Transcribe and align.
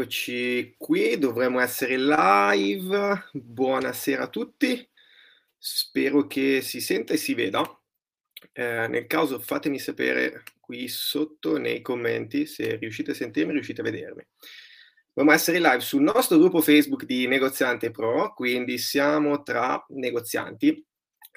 Eccoci 0.00 0.76
qui, 0.78 1.18
dovremmo 1.18 1.60
essere 1.60 1.98
live. 1.98 3.28
Buonasera 3.32 4.22
a 4.22 4.28
tutti. 4.28 4.88
Spero 5.58 6.26
che 6.26 6.62
si 6.62 6.80
senta 6.80 7.12
e 7.12 7.18
si 7.18 7.34
veda. 7.34 7.62
Eh, 8.50 8.88
nel 8.88 9.06
caso 9.06 9.38
fatemi 9.40 9.78
sapere 9.78 10.42
qui 10.58 10.88
sotto 10.88 11.58
nei 11.58 11.82
commenti 11.82 12.46
se 12.46 12.76
riuscite 12.76 13.10
a 13.10 13.14
sentirmi, 13.14 13.52
riuscite 13.52 13.82
a 13.82 13.84
vedermi. 13.84 14.26
Dovremmo 15.12 15.36
essere 15.36 15.58
live 15.58 15.80
sul 15.80 16.00
nostro 16.00 16.38
gruppo 16.38 16.62
Facebook 16.62 17.04
di 17.04 17.26
Negoziante 17.26 17.90
Pro, 17.90 18.32
quindi 18.32 18.78
siamo 18.78 19.42
tra 19.42 19.84
negozianti. 19.90 20.82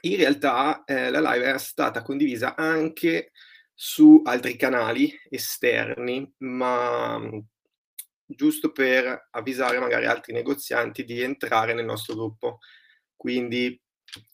In 0.04 0.16
realtà 0.16 0.86
eh, 0.86 1.10
la 1.10 1.20
live 1.20 1.48
era 1.48 1.58
stata 1.58 2.02
condivisa 2.02 2.56
anche 2.56 3.34
su 3.74 4.22
altri 4.24 4.56
canali 4.56 5.14
esterni, 5.30 6.34
ma 6.38 7.20
giusto 8.36 8.72
per 8.72 9.30
avvisare 9.32 9.80
magari 9.80 10.06
altri 10.06 10.34
negozianti 10.34 11.04
di 11.04 11.22
entrare 11.22 11.74
nel 11.74 11.86
nostro 11.86 12.16
gruppo. 12.16 12.60
Quindi 13.16 13.80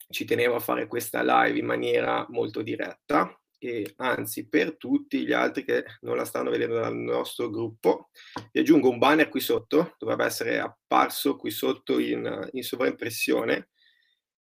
ci 0.09 0.25
tenevo 0.25 0.55
a 0.55 0.59
fare 0.59 0.87
questa 0.87 1.21
live 1.21 1.59
in 1.59 1.65
maniera 1.65 2.25
molto 2.29 2.61
diretta 2.61 3.31
e 3.59 3.93
anzi 3.97 4.47
per 4.47 4.77
tutti 4.77 5.25
gli 5.25 5.33
altri 5.33 5.65
che 5.65 5.83
non 6.01 6.15
la 6.15 6.23
stanno 6.23 6.49
vedendo 6.49 6.75
dal 6.75 6.95
nostro 6.95 7.49
gruppo 7.49 8.09
vi 8.53 8.61
aggiungo 8.61 8.89
un 8.89 8.97
banner 8.97 9.27
qui 9.27 9.41
sotto 9.41 9.95
dovrebbe 9.99 10.23
essere 10.23 10.59
apparso 10.59 11.35
qui 11.35 11.51
sotto 11.51 11.99
in, 11.99 12.47
in 12.53 12.63
sovraimpressione 12.63 13.69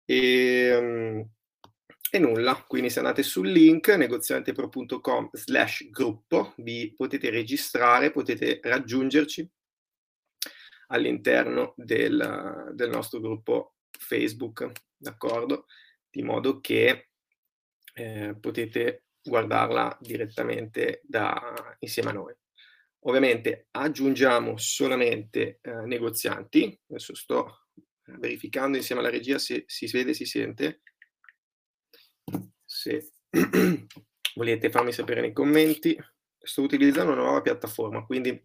e, 0.03 0.75
um, 0.75 1.29
e 2.11 2.19
nulla, 2.19 2.63
quindi 2.67 2.89
se 2.89 2.99
andate 2.99 3.23
sul 3.23 3.51
link 3.51 3.89
negoziantepro.com 3.89 5.29
slash 5.33 5.89
gruppo 5.89 6.53
vi 6.57 6.93
potete 6.95 7.29
registrare, 7.29 8.11
potete 8.11 8.59
raggiungerci 8.63 9.49
all'interno 10.87 11.73
del, 11.75 12.71
del 12.73 12.89
nostro 12.89 13.19
gruppo 13.19 13.75
Facebook, 13.89 14.71
d'accordo? 14.95 15.65
Di 16.09 16.21
modo 16.21 16.61
che 16.61 17.09
eh, 17.93 18.35
potete 18.39 19.05
guardarla 19.21 19.97
direttamente 19.99 21.01
da, 21.03 21.75
insieme 21.79 22.09
a 22.09 22.13
noi. 22.13 22.33
Ovviamente 23.07 23.67
aggiungiamo 23.71 24.57
solamente 24.57 25.59
eh, 25.61 25.71
negozianti, 25.85 26.79
adesso 26.87 27.13
sto 27.15 27.67
verificando 28.03 28.77
insieme 28.77 29.01
alla 29.01 29.09
regia 29.09 29.39
se 29.39 29.63
si 29.67 29.87
vede 29.87 30.13
si 30.13 30.25
sente, 30.25 30.81
se 32.85 33.09
volete 34.35 34.69
farmi 34.69 34.91
sapere 34.91 35.21
nei 35.21 35.33
commenti. 35.33 35.97
Sto 36.37 36.61
utilizzando 36.61 37.13
una 37.13 37.23
nuova 37.23 37.41
piattaforma, 37.41 38.05
quindi 38.05 38.39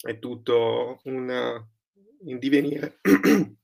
è 0.00 0.18
tutto 0.18 1.00
un 1.04 1.64
in 2.22 2.38
divenire. 2.38 2.98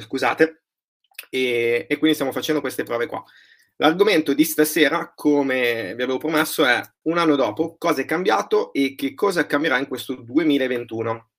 Scusate. 0.00 0.62
E, 1.30 1.86
e, 1.88 1.96
quindi 1.98 2.14
stiamo 2.14 2.32
facendo 2.32 2.60
queste 2.60 2.82
prove 2.82 3.06
qua. 3.06 3.22
L'argomento 3.76 4.32
di 4.32 4.42
stasera, 4.44 5.12
come 5.14 5.94
vi 5.94 6.02
avevo 6.02 6.18
promesso, 6.18 6.64
è 6.64 6.80
un 7.02 7.18
anno 7.18 7.36
dopo, 7.36 7.76
cosa 7.78 8.00
è 8.00 8.04
cambiato 8.04 8.72
e 8.72 8.96
che 8.96 9.14
cosa 9.14 9.46
cambierà 9.46 9.78
in 9.78 9.86
questo 9.86 10.14
2021. 10.14 11.30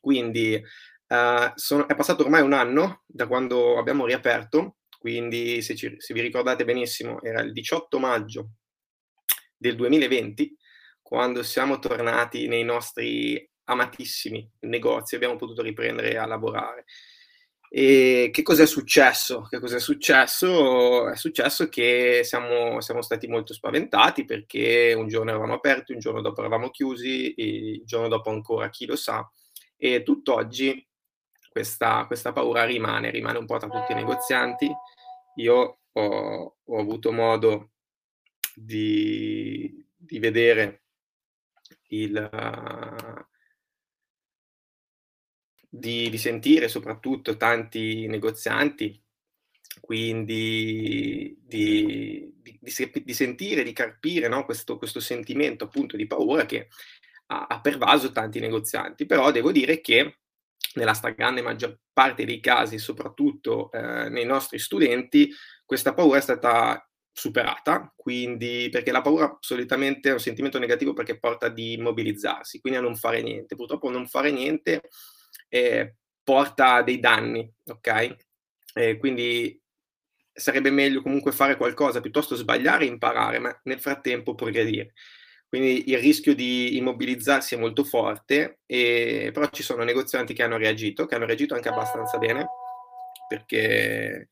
Quindi 0.00 0.54
uh, 0.54 1.52
sono, 1.54 1.88
è 1.88 1.96
passato 1.96 2.22
ormai 2.22 2.42
un 2.42 2.52
anno 2.52 3.02
da 3.06 3.26
quando 3.26 3.78
abbiamo 3.78 4.06
riaperto 4.06 4.77
quindi 4.98 5.62
se, 5.62 5.74
ci, 5.74 5.94
se 5.98 6.12
vi 6.12 6.20
ricordate 6.20 6.64
benissimo 6.64 7.22
era 7.22 7.40
il 7.40 7.52
18 7.52 7.98
maggio 7.98 8.50
del 9.56 9.76
2020 9.76 10.56
quando 11.00 11.42
siamo 11.42 11.78
tornati 11.78 12.48
nei 12.48 12.64
nostri 12.64 13.48
amatissimi 13.64 14.46
negozi, 14.60 15.14
abbiamo 15.14 15.36
potuto 15.36 15.62
riprendere 15.62 16.18
a 16.18 16.26
lavorare. 16.26 16.84
E 17.70 18.30
che 18.32 18.42
cosa 18.42 18.62
è 18.62 18.66
successo? 18.66 19.42
Che 19.42 19.60
cosa 19.60 19.76
è 19.76 19.80
successo? 19.80 21.10
È 21.10 21.16
successo 21.16 21.68
che 21.68 22.22
siamo, 22.24 22.80
siamo, 22.80 23.02
stati 23.02 23.26
molto 23.26 23.52
spaventati 23.52 24.24
perché 24.24 24.94
un 24.96 25.06
giorno 25.06 25.30
eravamo 25.30 25.54
aperti, 25.54 25.92
un 25.92 25.98
giorno 25.98 26.22
dopo 26.22 26.40
eravamo 26.40 26.70
chiusi, 26.70 27.34
il 27.36 27.82
giorno 27.84 28.08
dopo 28.08 28.30
ancora 28.30 28.70
chi 28.70 28.86
lo 28.86 28.96
sa. 28.96 29.30
E 29.76 30.02
tutt'oggi 30.02 30.87
questa, 31.58 32.04
questa 32.06 32.32
paura 32.32 32.64
rimane, 32.64 33.10
rimane 33.10 33.38
un 33.38 33.46
po' 33.46 33.58
tra 33.58 33.68
tutti 33.68 33.90
i 33.90 33.96
negozianti. 33.96 34.70
Io 35.36 35.80
ho, 35.90 36.56
ho 36.64 36.78
avuto 36.78 37.10
modo 37.10 37.72
di, 38.54 39.84
di 39.96 40.18
vedere 40.20 40.82
il, 41.88 42.30
di, 45.68 46.08
di, 46.08 46.18
sentire 46.18 46.68
soprattutto 46.68 47.36
tanti 47.36 48.06
negozianti, 48.06 49.02
quindi 49.80 51.36
di, 51.42 52.34
di, 52.40 52.62
di 53.02 53.14
sentire, 53.14 53.64
di 53.64 53.72
carpire 53.72 54.28
no? 54.28 54.44
questo, 54.44 54.78
questo, 54.78 55.00
sentimento 55.00 55.64
appunto 55.64 55.96
di 55.96 56.06
paura 56.06 56.46
che 56.46 56.68
ha, 57.26 57.46
ha 57.48 57.60
pervaso 57.60 58.12
tanti 58.12 58.38
negozianti. 58.38 59.06
Però 59.06 59.32
devo 59.32 59.50
dire 59.50 59.80
che 59.80 60.18
nella 60.74 60.94
stragrande 60.94 61.42
maggior 61.42 61.78
parte 61.92 62.24
dei 62.24 62.40
casi, 62.40 62.78
soprattutto 62.78 63.70
eh, 63.72 64.08
nei 64.08 64.24
nostri 64.24 64.58
studenti, 64.58 65.30
questa 65.64 65.94
paura 65.94 66.18
è 66.18 66.22
stata 66.22 66.82
superata, 67.12 67.92
quindi 67.96 68.68
perché 68.70 68.92
la 68.92 69.00
paura 69.00 69.36
solitamente 69.40 70.08
è 70.08 70.12
un 70.12 70.20
sentimento 70.20 70.58
negativo 70.58 70.92
perché 70.92 71.18
porta 71.18 71.46
ad 71.46 71.58
immobilizzarsi, 71.58 72.60
quindi 72.60 72.78
a 72.78 72.82
non 72.82 72.96
fare 72.96 73.22
niente. 73.22 73.56
Purtroppo 73.56 73.90
non 73.90 74.06
fare 74.06 74.30
niente 74.30 74.82
eh, 75.48 75.96
porta 76.22 76.82
dei 76.82 77.00
danni, 77.00 77.50
ok? 77.64 78.16
Eh, 78.74 78.96
quindi 78.98 79.60
sarebbe 80.32 80.70
meglio 80.70 81.02
comunque 81.02 81.32
fare 81.32 81.56
qualcosa 81.56 82.00
piuttosto 82.00 82.36
sbagliare 82.36 82.84
e 82.84 82.88
imparare, 82.88 83.40
ma 83.40 83.60
nel 83.64 83.80
frattempo 83.80 84.36
progredire. 84.36 84.92
Quindi 85.48 85.88
il 85.90 85.98
rischio 85.98 86.34
di 86.34 86.76
immobilizzarsi 86.76 87.54
è 87.54 87.58
molto 87.58 87.82
forte, 87.82 88.60
e, 88.66 89.30
però 89.32 89.48
ci 89.48 89.62
sono 89.62 89.82
negozianti 89.82 90.34
che 90.34 90.42
hanno 90.42 90.58
reagito, 90.58 91.06
che 91.06 91.14
hanno 91.14 91.24
reagito 91.24 91.54
anche 91.54 91.70
abbastanza 91.70 92.18
bene, 92.18 92.46
perché 93.26 94.28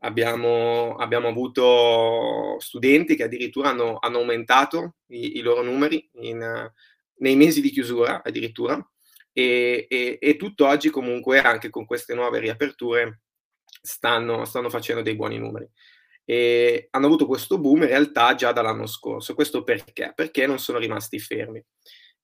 abbiamo, 0.00 0.94
abbiamo 0.94 1.26
avuto 1.28 2.56
studenti 2.60 3.16
che 3.16 3.24
addirittura 3.24 3.70
hanno, 3.70 3.98
hanno 4.00 4.18
aumentato 4.18 4.96
i, 5.06 5.38
i, 5.38 5.40
loro 5.40 5.62
numeri 5.62 6.08
in, 6.20 6.70
nei 7.16 7.34
mesi 7.34 7.60
di 7.60 7.70
chiusura 7.70 8.22
addirittura, 8.22 8.80
e, 9.32 9.86
e, 9.88 10.18
e 10.20 10.36
tutt'oggi 10.36 10.90
comunque 10.90 11.40
anche 11.40 11.70
con 11.70 11.86
queste 11.86 12.14
nuove 12.14 12.38
riaperture 12.38 13.22
stanno, 13.64 14.44
stanno 14.44 14.70
facendo 14.70 15.02
dei 15.02 15.16
buoni 15.16 15.38
numeri 15.38 15.68
e 16.24 16.88
hanno 16.90 17.06
avuto 17.06 17.26
questo 17.26 17.58
boom 17.58 17.82
in 17.82 17.88
realtà 17.88 18.34
già 18.34 18.52
dall'anno 18.52 18.86
scorso. 18.86 19.34
Questo 19.34 19.62
perché? 19.62 20.12
Perché 20.14 20.46
non 20.46 20.58
sono 20.58 20.78
rimasti 20.78 21.18
fermi. 21.18 21.62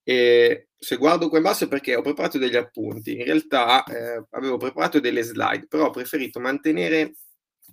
E 0.03 0.69
se 0.75 0.95
guardo 0.95 1.29
qua 1.29 1.37
in 1.37 1.43
basso 1.43 1.65
è 1.65 1.67
perché 1.67 1.95
ho 1.95 2.01
preparato 2.01 2.37
degli 2.37 2.55
appunti. 2.55 3.17
In 3.17 3.25
realtà 3.25 3.83
eh, 3.83 4.25
avevo 4.31 4.57
preparato 4.57 4.99
delle 4.99 5.21
slide, 5.21 5.67
però 5.67 5.87
ho 5.87 5.91
preferito 5.91 6.39
mantenere 6.39 7.13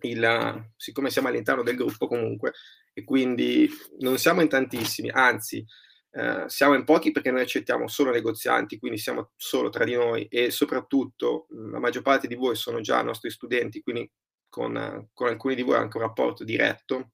il, 0.02 0.70
siccome 0.76 1.10
siamo 1.10 1.28
all'interno 1.28 1.62
del 1.62 1.76
gruppo 1.76 2.06
comunque, 2.06 2.52
e 2.92 3.04
quindi 3.04 3.68
non 4.00 4.18
siamo 4.18 4.40
in 4.42 4.48
tantissimi, 4.48 5.10
anzi 5.10 5.64
eh, 6.10 6.44
siamo 6.46 6.74
in 6.74 6.84
pochi 6.84 7.12
perché 7.12 7.30
noi 7.30 7.42
accettiamo 7.42 7.88
solo 7.88 8.10
negozianti, 8.10 8.78
quindi 8.78 8.98
siamo 8.98 9.32
solo 9.36 9.68
tra 9.68 9.84
di 9.84 9.94
noi 9.94 10.26
e 10.26 10.50
soprattutto 10.50 11.46
la 11.70 11.78
maggior 11.78 12.02
parte 12.02 12.26
di 12.26 12.34
voi 12.34 12.56
sono 12.56 12.80
già 12.80 13.02
nostri 13.02 13.30
studenti, 13.30 13.82
quindi 13.82 14.10
con, 14.56 15.10
con 15.12 15.28
alcuni 15.28 15.54
di 15.54 15.60
voi 15.60 15.76
anche 15.76 15.98
un 15.98 16.04
rapporto 16.04 16.42
diretto, 16.42 17.10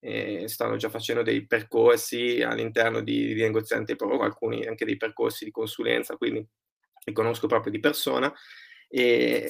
eh, 0.00 0.48
stanno 0.48 0.74
già 0.74 0.88
facendo 0.88 1.22
dei 1.22 1.46
percorsi 1.46 2.42
all'interno 2.42 3.00
di, 3.00 3.32
di 3.32 3.40
negozianti 3.40 3.94
pro, 3.94 4.18
alcuni 4.18 4.66
anche 4.66 4.84
dei 4.84 4.96
percorsi 4.96 5.44
di 5.44 5.52
consulenza, 5.52 6.16
quindi 6.16 6.44
li 7.04 7.12
conosco 7.12 7.46
proprio 7.46 7.70
di 7.70 7.78
persona. 7.78 8.32
E 8.88 9.48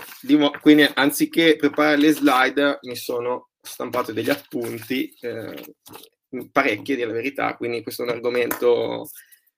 quindi 0.60 0.86
anziché 0.92 1.56
preparare 1.56 1.96
le 1.96 2.12
slide 2.12 2.80
mi 2.82 2.94
sono 2.94 3.48
stampato 3.58 4.12
degli 4.12 4.28
appunti, 4.28 5.10
eh, 5.22 5.76
parecchi 6.52 6.94
di 6.94 7.04
la 7.04 7.12
verità, 7.12 7.56
quindi 7.56 7.82
questo 7.82 8.02
è 8.02 8.04
un 8.04 8.12
argomento, 8.12 9.08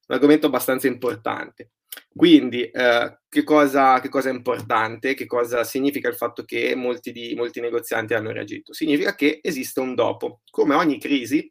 un 0.06 0.14
argomento 0.14 0.46
abbastanza 0.46 0.86
importante. 0.86 1.70
Quindi, 2.14 2.64
eh, 2.64 3.18
che, 3.28 3.42
cosa, 3.42 4.00
che, 4.00 4.08
cosa, 4.08 4.28
è 4.28 4.32
importante? 4.32 5.14
Che 5.14 5.26
cosa 5.26 5.64
significa 5.64 6.08
il 6.08 6.14
fatto 6.14 6.44
che 6.44 6.74
molti, 6.74 7.12
di, 7.12 7.34
molti 7.34 7.60
negozianti 7.60 8.14
hanno 8.14 8.32
reagito? 8.32 8.72
Significa 8.72 9.14
che 9.14 9.40
esiste 9.42 9.80
un 9.80 9.94
dopo. 9.94 10.40
Come 10.50 10.74
ogni 10.74 10.98
crisi, 10.98 11.50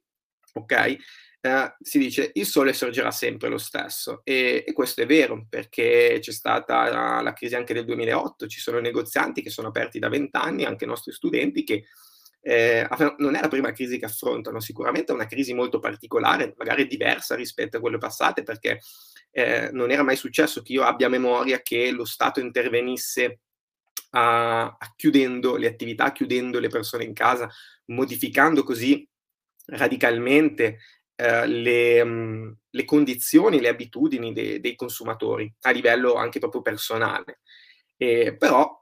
ok? 0.53 0.97
Eh, 1.43 1.75
si 1.79 1.97
dice 1.97 2.29
il 2.35 2.45
sole 2.45 2.71
sorgerà 2.71 3.09
sempre 3.09 3.49
lo 3.49 3.57
stesso 3.57 4.21
e, 4.23 4.63
e 4.63 4.73
questo 4.73 5.01
è 5.01 5.07
vero 5.07 5.47
perché 5.49 6.19
c'è 6.19 6.31
stata 6.31 6.87
la, 6.87 7.19
la, 7.19 7.33
crisi 7.33 7.55
anche 7.55 7.73
del 7.73 7.85
2008, 7.85 8.45
ci 8.45 8.59
sono 8.59 8.79
negozianti 8.79 9.41
che 9.41 9.49
sono 9.49 9.69
aperti 9.69 9.97
da 9.97 10.07
vent'anni, 10.07 10.65
anche 10.65 10.85
nostri 10.85 11.11
studenti 11.11 11.63
che 11.63 11.85
eh, 12.41 12.87
non 13.17 13.35
è 13.35 13.41
la 13.41 13.47
prima 13.47 13.71
crisi 13.71 13.99
che 13.99 14.05
affrontano, 14.05 14.59
sicuramente 14.59 15.11
è 15.11 15.15
una 15.15 15.27
crisi 15.27 15.53
molto 15.53 15.79
particolare, 15.79 16.53
magari 16.57 16.87
diversa 16.87 17.35
rispetto 17.35 17.77
a 17.77 17.79
quelle 17.79 17.99
passate 17.99 18.43
perché 18.43 18.79
eh, 19.31 19.69
non 19.71 19.91
era 19.91 20.03
mai 20.03 20.15
successo 20.15 20.61
che 20.61 20.73
io 20.73 20.83
abbia 20.83 21.07
memoria 21.07 21.61
che 21.61 21.91
lo 21.91 22.05
Stato 22.05 22.39
intervenisse 22.39 23.39
a, 24.11 24.63
a 24.63 24.93
chiudendo 24.95 25.55
le 25.55 25.67
attività, 25.67 26.11
chiudendo 26.11 26.59
le 26.59 26.67
persone 26.67 27.03
in 27.03 27.13
casa, 27.13 27.49
modificando 27.85 28.63
così 28.63 29.07
radicalmente 29.67 30.79
eh, 31.15 31.47
le, 31.47 32.03
mh, 32.03 32.09
mm, 32.09 32.51
le, 32.71 32.85
condizioni, 32.85 33.61
le 33.61 33.69
abitudini 33.69 34.33
de, 34.33 34.59
dei 34.59 34.75
consumatori 34.75 35.53
a 35.61 35.71
livello 35.71 36.15
anche 36.15 36.39
proprio 36.39 36.61
personale. 36.61 37.41
Eh, 37.95 38.35
però, 38.35 38.80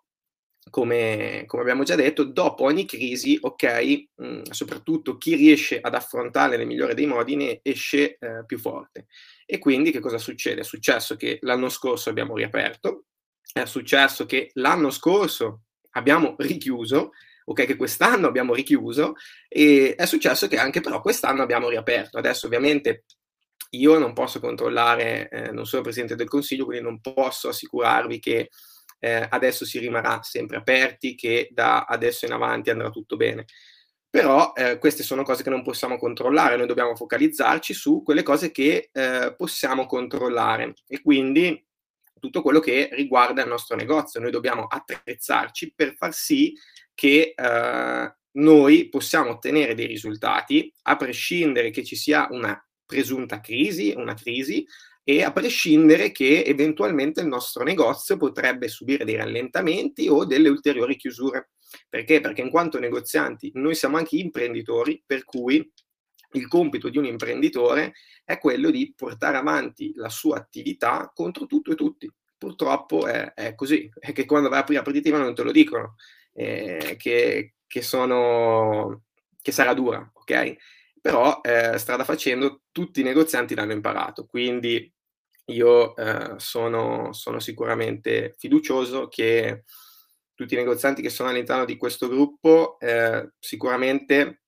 come, 0.70 1.44
come, 1.46 1.62
abbiamo 1.62 1.84
già 1.84 1.96
detto, 1.96 2.24
dopo 2.24 2.64
ogni 2.64 2.86
crisi, 2.86 3.38
ok, 3.40 4.08
mh, 4.16 4.28
mm, 4.28 4.42
soprattutto 4.52 5.18
chi 5.18 5.36
riesce 5.36 5.80
ad 5.80 5.96
affrontarle 5.96 6.58
nel 6.58 6.68
migliore 6.68 6.94
dei 6.94 7.06
modi 7.06 7.36
ne 7.36 7.60
esce 7.64 8.18
eh, 8.20 8.44
più 8.46 8.58
forte. 8.60 9.08
E 9.46 9.58
quindi 9.58 9.92
che 9.92 10.00
cosa 10.00 10.18
succede? 10.18 10.62
È 10.62 10.64
successo 10.64 11.16
che 11.16 11.40
l'anno 11.42 11.70
scorso 11.70 12.10
abbiamo 12.10 12.36
riaperto, 12.36 13.06
è 13.52 13.66
successo 13.66 14.26
che 14.26 14.52
l'anno 14.54 14.90
scorso 14.92 15.64
abbiamo 15.92 16.36
richiuso, 16.38 17.12
ok, 17.46 17.66
che 17.66 17.76
quest'anno 17.76 18.28
abbiamo 18.28 18.54
richiuso 18.54 19.14
e 19.48 19.96
è 19.96 20.06
successo 20.06 20.48
che 20.48 20.58
anche 20.58 20.82
però 20.82 21.02
quest'anno 21.02 21.42
abbiamo 21.42 21.70
riaperto. 21.70 22.18
Adesso 22.18 22.46
ovviamente 22.46 23.06
io 23.72 23.98
non 24.00 24.14
posso 24.14 24.40
controllare, 24.40 25.30
eh, 25.30 25.52
non 25.52 25.66
sono 25.66 25.84
Presidente 25.84 26.16
del 26.16 26.28
Consiglio, 26.28 26.66
quindi 26.66 26.84
non 26.84 27.00
posso 27.02 27.50
assicurarvi 27.50 28.20
che 28.20 28.50
eh, 29.00 29.26
adesso 29.30 29.66
si 29.66 29.80
rimarrà 29.80 30.22
sempre 30.22 30.58
aperti, 30.58 31.16
che 31.16 31.50
da 31.52 31.86
adesso 31.86 32.26
in 32.26 32.34
avanti 32.34 32.70
andrà 32.70 32.90
tutto 32.90 33.16
bene. 33.16 33.46
Però 34.10 34.54
eh, 34.56 34.80
queste 34.80 35.04
sono 35.04 35.24
cose 35.24 35.44
che 35.44 35.52
non 35.52 35.64
possiamo 35.64 35.98
controllare, 35.98 36.58
noi 36.58 36.66
dobbiamo 36.68 36.96
focalizzarci 36.96 37.74
su 37.74 38.02
quelle 38.04 38.24
cose 38.24 38.52
che 38.52 38.90
eh, 38.92 39.36
possiamo 39.38 39.86
controllare 39.86 40.74
e 40.88 41.02
quindi 41.02 41.64
tutto 42.20 42.42
quello 42.42 42.60
che 42.60 42.90
riguarda 42.92 43.44
il 43.44 43.48
nostro 43.48 43.76
negozio. 43.76 44.20
Noi 44.20 44.32
dobbiamo 44.32 44.66
attrezzarci 44.66 45.74
per 45.76 45.96
far 45.96 46.14
sì 46.14 46.54
che 46.94 47.34
eh, 47.36 48.14
noi 48.32 48.90
possiamo 48.90 49.30
ottenere 49.30 49.76
dei 49.76 49.86
risultati 49.86 50.74
a 50.84 50.96
prescindere 50.96 51.70
che 51.70 51.84
ci 51.84 51.96
sia 51.96 52.28
una 52.32 52.62
presunta 52.86 53.40
crisi, 53.40 53.94
una 53.96 54.16
crisi, 54.16 54.66
e 55.10 55.24
a 55.24 55.32
prescindere 55.32 56.12
che 56.12 56.44
eventualmente 56.44 57.22
il 57.22 57.26
nostro 57.26 57.64
negozio 57.64 58.16
potrebbe 58.16 58.68
subire 58.68 59.06
dei 59.06 59.16
rallentamenti 59.16 60.08
o 60.08 60.24
delle 60.24 60.50
ulteriori 60.50 60.98
chiusure. 60.98 61.50
Perché? 61.90 62.20
Perché 62.20 62.42
in 62.42 62.52
quanto 62.52 62.78
negozianti 62.78 63.50
noi 63.56 63.74
siamo 63.74 63.98
anche 63.98 64.18
imprenditori, 64.18 65.02
per 65.04 65.24
cui 65.24 65.68
il 66.34 66.48
compito 66.48 66.90
di 66.90 67.00
un 67.00 67.06
imprenditore 67.06 67.94
è 68.24 68.38
quello 68.38 68.70
di 68.70 68.94
portare 68.96 69.38
avanti 69.38 69.94
la 69.96 70.10
sua 70.10 70.38
attività 70.38 71.12
contro 71.12 71.48
tutto 71.48 71.72
e 71.72 71.76
tutti. 71.76 72.08
Purtroppo 72.38 73.08
è, 73.08 73.34
è 73.34 73.56
così, 73.56 73.90
è 73.98 74.12
che 74.12 74.26
quando 74.26 74.48
vai 74.48 74.60
a 74.60 74.62
aprire 74.62 74.82
aperitivo 74.82 75.18
non 75.18 75.34
te 75.34 75.42
lo 75.42 75.52
dicono, 75.52 75.96
eh, 76.34 76.98
che, 77.00 77.56
che, 77.66 77.82
sono, 77.82 79.06
che 79.42 79.52
sarà 79.52 79.74
dura, 79.74 80.08
ok? 80.14 80.56
Però 81.02 81.42
eh, 81.42 81.80
strada 81.80 82.04
facendo 82.04 82.66
tutti 82.72 83.00
i 83.00 83.04
negozianti 83.04 83.56
l'hanno 83.56 83.74
imparato, 83.74 84.28
quindi 84.28 84.94
io 85.50 85.96
eh, 85.96 86.36
sono, 86.38 87.14
sono 87.14 87.40
sicuramente 87.40 88.36
fiducioso 88.38 89.08
che 89.08 89.64
tutti 90.34 90.54
i 90.54 90.58
negozianti 90.58 91.02
che 91.02 91.10
sono 91.10 91.30
all'interno 91.30 91.66
di 91.66 91.78
questo 91.78 92.08
gruppo 92.08 92.78
eh, 92.80 93.32
sicuramente 93.40 94.44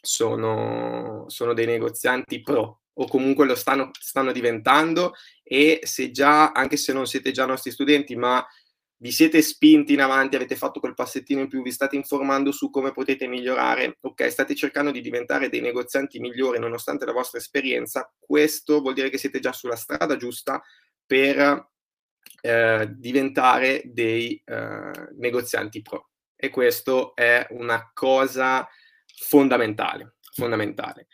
sono, 0.00 1.24
sono 1.28 1.54
dei 1.54 1.66
negozianti 1.66 2.42
pro 2.42 2.82
o 2.94 3.06
comunque 3.06 3.46
lo 3.46 3.54
stanno, 3.54 3.90
stanno 3.98 4.32
diventando 4.32 5.14
e 5.42 5.80
se 5.84 6.10
già, 6.10 6.52
anche 6.52 6.76
se 6.76 6.92
non 6.92 7.06
siete 7.06 7.30
già 7.30 7.46
nostri 7.46 7.70
studenti, 7.70 8.16
ma 8.16 8.44
vi 9.02 9.10
siete 9.10 9.42
spinti 9.42 9.94
in 9.94 10.00
avanti, 10.00 10.36
avete 10.36 10.54
fatto 10.54 10.78
quel 10.78 10.94
passettino 10.94 11.40
in 11.40 11.48
più, 11.48 11.60
vi 11.60 11.72
state 11.72 11.96
informando 11.96 12.52
su 12.52 12.70
come 12.70 12.92
potete 12.92 13.26
migliorare, 13.26 13.98
ok, 14.00 14.30
state 14.30 14.54
cercando 14.54 14.92
di 14.92 15.00
diventare 15.00 15.48
dei 15.48 15.60
negozianti 15.60 16.20
migliori 16.20 16.60
nonostante 16.60 17.04
la 17.04 17.10
vostra 17.10 17.38
esperienza, 17.38 18.12
questo 18.16 18.80
vuol 18.80 18.94
dire 18.94 19.10
che 19.10 19.18
siete 19.18 19.40
già 19.40 19.52
sulla 19.52 19.74
strada 19.74 20.16
giusta 20.16 20.62
per 21.04 21.68
eh, 22.42 22.88
diventare 22.92 23.82
dei 23.86 24.40
eh, 24.44 25.08
negozianti 25.16 25.82
pro. 25.82 26.10
E 26.36 26.48
questo 26.50 27.16
è 27.16 27.44
una 27.50 27.90
cosa 27.92 28.68
fondamentale, 29.04 30.14
fondamentale. 30.32 31.08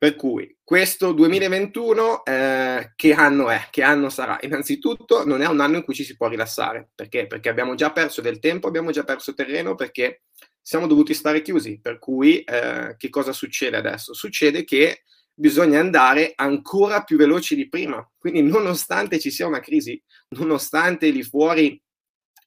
Per 0.00 0.16
cui 0.16 0.56
questo 0.64 1.12
2021 1.12 2.24
eh, 2.24 2.92
che 2.96 3.12
anno 3.12 3.50
è? 3.50 3.66
Che 3.70 3.82
anno 3.82 4.08
sarà? 4.08 4.38
Innanzitutto 4.40 5.26
non 5.26 5.42
è 5.42 5.46
un 5.46 5.60
anno 5.60 5.76
in 5.76 5.84
cui 5.84 5.92
ci 5.92 6.04
si 6.04 6.16
può 6.16 6.26
rilassare. 6.26 6.88
Perché? 6.94 7.26
Perché 7.26 7.50
abbiamo 7.50 7.74
già 7.74 7.92
perso 7.92 8.22
del 8.22 8.38
tempo, 8.38 8.66
abbiamo 8.66 8.92
già 8.92 9.04
perso 9.04 9.34
terreno 9.34 9.74
perché 9.74 10.22
siamo 10.62 10.86
dovuti 10.86 11.12
stare 11.12 11.42
chiusi. 11.42 11.80
Per 11.82 11.98
cui 11.98 12.40
eh, 12.40 12.94
che 12.96 13.10
cosa 13.10 13.34
succede 13.34 13.76
adesso? 13.76 14.14
Succede 14.14 14.64
che 14.64 15.02
bisogna 15.34 15.80
andare 15.80 16.32
ancora 16.34 17.04
più 17.04 17.18
veloci 17.18 17.54
di 17.54 17.68
prima. 17.68 18.02
Quindi 18.16 18.40
nonostante 18.40 19.18
ci 19.18 19.30
sia 19.30 19.46
una 19.46 19.60
crisi, 19.60 20.02
nonostante 20.30 21.10
lì 21.10 21.22
fuori 21.22 21.78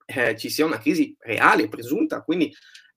eh, 0.08 0.36
ci 0.38 0.50
sia 0.50 0.66
una 0.66 0.80
crisi 0.80 1.16
reale, 1.20 1.70
presunta, 1.70 2.24
quindi 2.24 2.52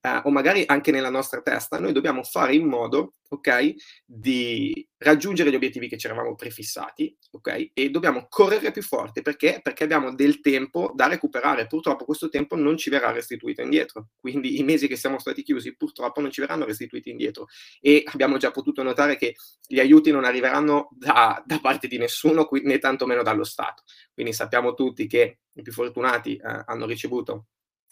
eh, 0.06 0.20
o 0.22 0.30
magari 0.30 0.62
anche 0.66 0.92
nella 0.92 1.10
nostra 1.10 1.42
testa, 1.42 1.80
noi 1.80 1.92
dobbiamo 1.92 2.22
fare 2.22 2.54
in 2.54 2.64
modo, 2.68 3.14
ok, 3.28 3.74
di 4.04 4.88
raggiungere 4.98 5.50
gli 5.50 5.56
obiettivi 5.56 5.88
che 5.88 5.98
ci 5.98 6.06
eravamo 6.06 6.36
prefissati, 6.36 7.16
ok, 7.32 7.70
e 7.74 7.90
dobbiamo 7.90 8.26
correre 8.28 8.70
più 8.70 8.82
forte 8.82 9.20
perché? 9.22 9.58
Perché 9.60 9.82
abbiamo 9.82 10.14
del 10.14 10.40
tempo 10.40 10.92
da 10.94 11.08
recuperare. 11.08 11.66
Purtroppo 11.66 12.04
questo 12.04 12.28
tempo 12.28 12.54
non 12.54 12.76
ci 12.76 12.88
verrà 12.88 13.10
restituito 13.10 13.62
indietro. 13.62 14.10
Quindi 14.20 14.60
i 14.60 14.62
mesi 14.62 14.86
che 14.86 14.94
siamo 14.94 15.18
stati 15.18 15.42
chiusi 15.42 15.74
purtroppo 15.74 16.20
non 16.20 16.30
ci 16.30 16.40
verranno 16.40 16.66
restituiti 16.66 17.10
indietro. 17.10 17.48
E 17.80 18.04
abbiamo 18.06 18.36
già 18.36 18.52
potuto 18.52 18.84
notare 18.84 19.16
che 19.16 19.34
gli 19.66 19.80
aiuti 19.80 20.12
non 20.12 20.24
arriveranno 20.24 20.88
da, 20.92 21.42
da 21.44 21.58
parte 21.58 21.88
di 21.88 21.98
nessuno, 21.98 22.48
né 22.62 22.78
tantomeno 22.78 23.24
dallo 23.24 23.44
Stato. 23.44 23.82
Quindi 24.14 24.32
sappiamo 24.32 24.74
tutti 24.74 25.08
che 25.08 25.38
i 25.52 25.62
più 25.62 25.72
fortunati 25.72 26.36
eh, 26.36 26.62
hanno 26.66 26.86
ricevuto 26.86 27.46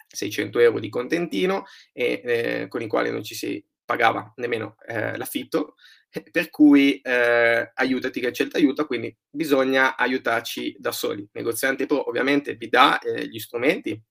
600 0.07 0.59
euro 0.59 0.79
di 0.79 0.89
contentino 0.89 1.65
e, 1.91 2.21
eh, 2.23 2.67
con 2.67 2.81
i 2.81 2.87
quali 2.87 3.11
non 3.11 3.23
ci 3.23 3.35
si 3.35 3.63
pagava 3.85 4.33
nemmeno 4.37 4.75
eh, 4.87 5.15
l'affitto, 5.15 5.75
per 6.31 6.49
cui 6.49 6.99
eh, 7.01 7.71
aiutati 7.73 8.19
che 8.19 8.31
c'è 8.31 8.47
aiuta, 8.53 8.85
quindi 8.85 9.15
bisogna 9.29 9.95
aiutarci 9.95 10.75
da 10.79 10.91
soli. 10.91 11.27
Negoziante 11.33 11.85
Pro 11.85 12.07
ovviamente 12.09 12.55
vi 12.55 12.69
dà 12.69 12.99
eh, 12.99 13.27
gli 13.27 13.39
strumenti 13.39 14.01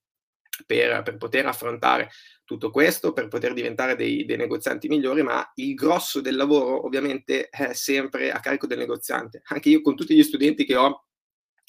per, 0.67 1.03
per, 1.03 1.17
poter 1.17 1.47
affrontare 1.47 2.11
tutto 2.45 2.71
questo, 2.71 3.13
per 3.13 3.29
poter 3.29 3.53
diventare 3.55 3.97
dei, 3.97 4.25
dei, 4.25 4.37
negozianti 4.37 4.87
migliori, 4.87 5.23
ma 5.23 5.51
il 5.55 5.75
grosso 5.75 6.21
del 6.21 6.37
lavoro 6.37 6.85
ovviamente 6.85 7.49
è 7.49 7.73
sempre 7.73 8.31
a 8.31 8.41
carico 8.41 8.67
del 8.67 8.79
negoziante. 8.79 9.43
Anche 9.47 9.71
io 9.71 9.81
con 9.81 9.97
tutti 9.97 10.15
gli 10.15 10.23
studenti 10.23 10.65
che 10.65 10.77
ho 10.77 11.07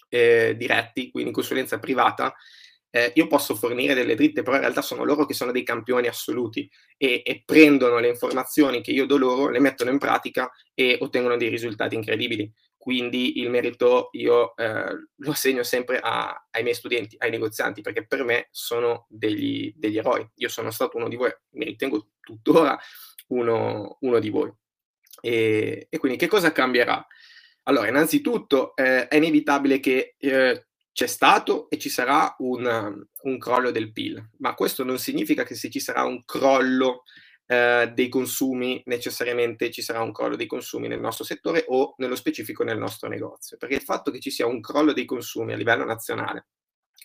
eh, 0.09 0.55
diretti, 0.57 1.09
quindi 1.09 1.29
in 1.29 1.35
consulenza 1.35 1.79
privata, 1.79 2.35
eh, 2.95 3.11
io 3.15 3.27
posso 3.27 3.55
fornire 3.55 3.93
delle 3.93 4.15
dritte, 4.15 4.41
però 4.41 4.55
in 4.55 4.61
realtà 4.61 4.81
sono 4.81 5.03
loro 5.03 5.25
che 5.25 5.33
sono 5.33 5.51
dei 5.51 5.63
campioni 5.63 6.07
assoluti 6.07 6.71
e, 6.95 7.23
e, 7.25 7.43
prendono 7.43 7.99
le 7.99 8.07
informazioni 8.07 8.79
che 8.79 8.91
io 8.91 9.05
do 9.05 9.17
loro, 9.17 9.49
le 9.49 9.59
mettono 9.59 9.89
in 9.89 9.97
pratica 9.97 10.49
e 10.73 10.97
ottengono 11.01 11.35
dei 11.35 11.49
risultati 11.49 11.95
incredibili. 11.95 12.49
Quindi 12.77 13.41
il 13.41 13.49
merito 13.49 14.07
io 14.13 14.55
eh, 14.55 15.09
lo 15.13 15.31
assegno 15.31 15.63
sempre 15.63 15.99
a, 15.99 16.47
ai 16.51 16.63
miei 16.63 16.73
studenti, 16.73 17.17
ai 17.19 17.31
negozianti, 17.31 17.81
perché 17.81 18.07
per 18.07 18.23
me 18.23 18.47
sono 18.51 19.07
degli, 19.09 19.73
degli, 19.75 19.97
eroi. 19.97 20.25
Io 20.35 20.47
sono 20.47 20.71
stato 20.71 20.95
uno 20.95 21.09
di 21.09 21.17
voi, 21.17 21.35
mi 21.55 21.65
ritengo 21.65 22.11
tuttora 22.21 22.79
uno, 23.27 23.97
uno 23.99 24.19
di 24.19 24.29
voi. 24.29 24.49
E, 25.19 25.87
e, 25.89 25.97
quindi 25.97 26.17
che 26.17 26.27
cosa 26.27 26.53
cambierà? 26.53 27.05
Allora, 27.63 27.89
innanzitutto 27.89 28.73
eh, 28.73 29.09
è 29.09 29.17
inevitabile 29.17 29.81
che 29.81 30.15
eh, 30.17 30.67
c'è 30.95 31.07
stato 31.07 31.69
e 31.69 31.77
ci 31.77 31.89
sarà 31.89 32.33
un, 32.37 33.05
un, 33.23 33.37
crollo 33.37 33.69
del 33.69 33.91
PIL, 33.91 34.29
ma 34.37 34.53
questo 34.53 34.85
non 34.85 34.97
significa 34.97 35.43
che 35.43 35.53
se 35.53 35.69
ci 35.69 35.81
sarà 35.81 36.03
un 36.05 36.23
crollo 36.23 37.03
eh, 37.47 37.91
dei 37.93 38.07
consumi, 38.07 38.81
necessariamente 38.85 39.71
ci 39.71 39.81
sarà 39.81 40.01
un 40.01 40.13
crollo 40.13 40.37
dei 40.37 40.47
consumi 40.47 40.87
nel 40.87 41.01
nostro 41.01 41.25
settore 41.25 41.65
o 41.67 41.95
nello 41.97 42.15
specifico 42.15 42.63
nel 42.63 42.77
nostro 42.77 43.09
negozio, 43.09 43.57
perché 43.57 43.75
il 43.75 43.81
fatto 43.81 44.09
che 44.09 44.21
ci 44.21 44.31
sia 44.31 44.47
un 44.47 44.61
crollo 44.61 44.93
dei 44.93 45.03
consumi 45.03 45.51
a 45.51 45.57
livello 45.57 45.83
nazionale, 45.83 46.47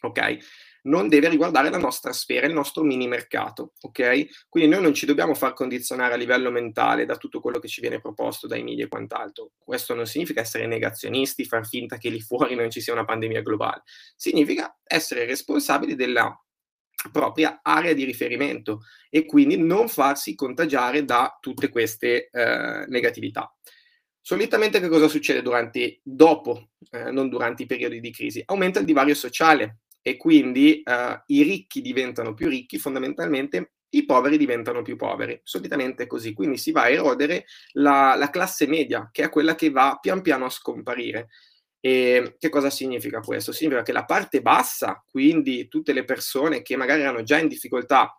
ok? 0.03 0.39
Non 0.83 1.09
deve 1.09 1.29
riguardare 1.29 1.71
la 1.71 1.79
nostra 1.79 2.13
sfera, 2.13 2.47
il 2.47 2.53
nostro 2.53 2.83
mini 2.83 3.07
mercato, 3.09 3.73
ok? 3.81 4.49
Quindi 4.49 4.71
noi 4.71 4.83
non 4.83 4.95
ci 4.95 5.07
dobbiamo 5.07 5.35
far 5.35 5.53
condizionare 5.53 6.15
a 6.15 6.17
livello 6.17 6.51
mentale 6.51 7.05
da 7.05 7.17
tutto 7.17 7.41
quello 7.41 7.59
che 7.59 7.69
ci 7.69 7.81
viene 7.81 8.01
proposto 8.01 8.47
dai 8.47 8.63
media 8.63 8.85
e 8.85 8.89
quant'altro. 8.89 9.53
Questo 9.59 9.95
non 9.95 10.07
significa 10.07 10.41
essere 10.41 10.67
negazionisti, 10.67 11.45
far 11.45 11.67
finta 11.67 11.99
che 11.99 12.09
lì 12.09 12.21
fuori 12.21 12.55
non 12.55 12.71
ci 12.71 12.81
sia 12.81 12.93
una 12.93 13.05
pandemia 13.05 13.43
globale. 13.43 13.83
Significa 14.17 14.79
essere 14.85 15.27
responsabili 15.27 15.95
della 15.95 16.35
propria 17.13 17.61
area 17.63 17.95
di 17.95 18.05
riferimento 18.05 18.83
e 19.09 19.25
quindi 19.25 19.57
non 19.57 19.89
farsi 19.89 20.35
contagiare 20.35 21.05
da 21.05 21.37
tutte 21.41 21.71
queste 21.71 22.29
eh, 22.31 22.85
negatività. 22.89 23.53
Solitamente 24.21 24.81
che 24.81 24.89
cosa 24.89 25.09
succede 25.09 25.41
durante, 25.41 26.01
dopo, 26.03 26.71
eh, 26.91 27.11
non 27.11 27.31
durante 27.31 27.63
i 27.63 27.67
periodi 27.67 28.01
di 28.01 28.13
crisi? 28.13 28.43
Aumenta 28.45 28.79
il 28.79 28.85
divario 28.85 29.15
sociale 29.15 29.79
e 30.03 30.17
quindi 30.17 30.83
eh, 30.83 31.23
i 31.27 31.43
ricchi 31.43 31.81
diventano 31.81 32.35
più 32.35 32.49
ricchi, 32.49 32.79
fondamentalmente 32.79 33.73
i 33.91 34.05
poveri 34.05 34.37
diventano 34.37 34.83
più 34.83 34.97
poveri, 34.97 35.41
solitamente 35.43 36.05
è 36.05 36.07
così, 36.07 36.33
quindi 36.33 36.59
si 36.59 36.71
va 36.71 36.83
a 36.83 36.91
erodere 36.91 37.47
la, 37.73 38.15
la 38.17 38.31
classe 38.31 38.67
media, 38.67 39.09
che 39.11 39.25
è 39.25 39.29
quella 39.29 39.55
che 39.55 39.71
va 39.71 39.99
pian 40.01 40.23
piano 40.23 40.45
a 40.45 40.51
scomparire. 40.51 41.29
E 41.83 42.37
che 42.39 42.51
cosa 42.51 42.69
significa 42.69 43.21
questo? 43.21 43.53
Significa 43.53 43.83
che 43.83 43.93
la 43.93 44.05
parte 44.05 44.43
bassa, 44.43 45.03
quindi 45.09 45.67
tutte 45.67 45.93
le 45.93 46.05
persone 46.05 46.63
che 46.63 46.77
magari 46.77 47.01
erano 47.01 47.23
già 47.23 47.39
in 47.39 47.49
difficoltà 47.49 48.15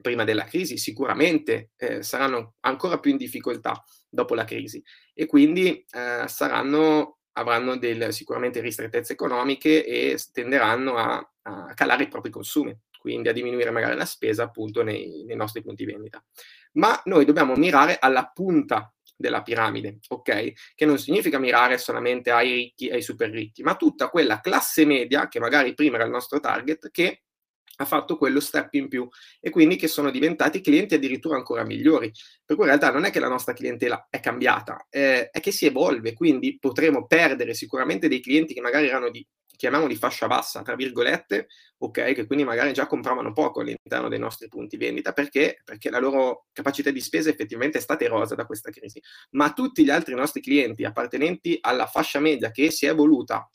prima 0.00 0.24
della 0.24 0.44
crisi, 0.44 0.76
sicuramente 0.76 1.70
eh, 1.76 2.02
saranno 2.02 2.56
ancora 2.60 2.98
più 2.98 3.12
in 3.12 3.16
difficoltà 3.16 3.82
dopo 4.08 4.34
la 4.34 4.44
crisi 4.44 4.82
e 5.14 5.26
quindi 5.26 5.86
eh, 5.90 6.24
saranno, 6.26 7.20
avranno 7.32 7.76
del, 7.76 8.12
sicuramente 8.12 8.60
ristrettezze 8.60 9.12
economiche 9.12 9.84
e 9.84 10.18
tenderanno 10.32 10.96
a, 10.96 11.32
a, 11.42 11.74
calare 11.74 12.04
i 12.04 12.08
propri 12.08 12.30
consumi, 12.30 12.76
quindi 12.98 13.28
a 13.28 13.32
diminuire 13.32 13.70
magari 13.70 13.96
la 13.96 14.04
spesa 14.04 14.44
appunto 14.44 14.82
nei, 14.82 15.24
nei 15.24 15.36
nostri 15.36 15.62
punti 15.62 15.84
vendita. 15.84 16.22
Ma 16.72 17.00
noi 17.04 17.24
dobbiamo 17.24 17.54
mirare 17.54 17.98
alla 17.98 18.30
punta 18.32 18.92
della 19.16 19.42
piramide, 19.42 19.98
ok? 20.08 20.74
Che 20.74 20.84
non 20.84 20.98
significa 20.98 21.38
mirare 21.38 21.78
solamente 21.78 22.30
ai 22.30 22.52
ricchi 22.52 22.88
e 22.88 22.94
ai 22.94 23.02
super 23.02 23.30
ricchi, 23.30 23.62
ma 23.62 23.76
tutta 23.76 24.08
quella 24.08 24.40
classe 24.40 24.84
media 24.84 25.28
che 25.28 25.38
magari 25.38 25.74
prima 25.74 25.96
era 25.96 26.04
il 26.04 26.10
nostro 26.10 26.40
target, 26.40 26.90
che 26.90 27.22
ha 27.82 27.86
fatto 27.86 28.16
quello 28.16 28.40
step 28.40 28.74
in 28.74 28.88
più 28.88 29.08
e 29.40 29.50
quindi 29.50 29.76
che 29.76 29.88
sono 29.88 30.10
diventati 30.10 30.60
clienti 30.60 30.94
addirittura 30.94 31.36
ancora 31.36 31.64
migliori. 31.64 32.10
Per 32.44 32.56
cui 32.56 32.64
in 32.64 32.70
realtà 32.70 32.90
non 32.90 33.04
è 33.04 33.10
che 33.10 33.20
la 33.20 33.28
nostra 33.28 33.52
clientela 33.52 34.06
è 34.10 34.20
cambiata, 34.20 34.86
eh, 34.90 35.30
è 35.30 35.40
che 35.40 35.50
si 35.50 35.66
evolve, 35.66 36.12
quindi 36.14 36.58
potremo 36.58 37.06
perdere 37.06 37.54
sicuramente 37.54 38.08
dei 38.08 38.20
clienti 38.20 38.54
che 38.54 38.60
magari 38.60 38.88
erano 38.88 39.10
di 39.10 39.26
chiamiamoli 39.62 39.94
fascia 39.94 40.26
bassa, 40.26 40.62
tra 40.62 40.74
virgolette, 40.74 41.46
ok, 41.78 42.14
che 42.14 42.26
quindi 42.26 42.44
magari 42.44 42.72
già 42.72 42.88
compravano 42.88 43.32
poco 43.32 43.60
all'interno 43.60 44.08
dei 44.08 44.18
nostri 44.18 44.48
punti 44.48 44.76
vendita, 44.76 45.12
perché? 45.12 45.60
Perché 45.62 45.88
la 45.88 46.00
loro 46.00 46.46
capacità 46.52 46.90
di 46.90 47.00
spesa 47.00 47.30
effettivamente 47.30 47.78
è 47.78 47.80
stata 47.80 48.02
erosa 48.02 48.34
da 48.34 48.44
questa 48.44 48.72
crisi. 48.72 49.00
Ma 49.30 49.52
tutti 49.52 49.84
gli 49.84 49.90
altri 49.90 50.14
nostri 50.14 50.40
clienti 50.40 50.84
appartenenti 50.84 51.58
alla 51.60 51.86
fascia 51.86 52.18
media 52.18 52.50
che 52.50 52.72
si 52.72 52.86
è 52.86 52.88
evoluta, 52.88 53.48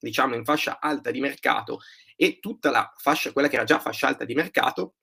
diciamo, 0.00 0.34
in 0.34 0.44
fascia 0.44 0.80
alta 0.80 1.12
di 1.12 1.20
mercato 1.20 1.78
e 2.16 2.38
tutta 2.40 2.70
la 2.70 2.92
fascia, 2.96 3.32
quella 3.32 3.48
che 3.48 3.56
era 3.56 3.64
già 3.64 3.78
fascia 3.78 4.08
alta 4.08 4.24
di 4.24 4.34
mercato, 4.34 4.94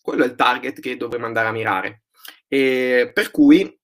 quello 0.00 0.24
è 0.24 0.26
il 0.26 0.34
target 0.34 0.80
che 0.80 0.96
dovremmo 0.96 1.26
andare 1.26 1.48
a 1.48 1.52
mirare. 1.52 2.02
E 2.46 3.10
per 3.12 3.30
cui, 3.30 3.78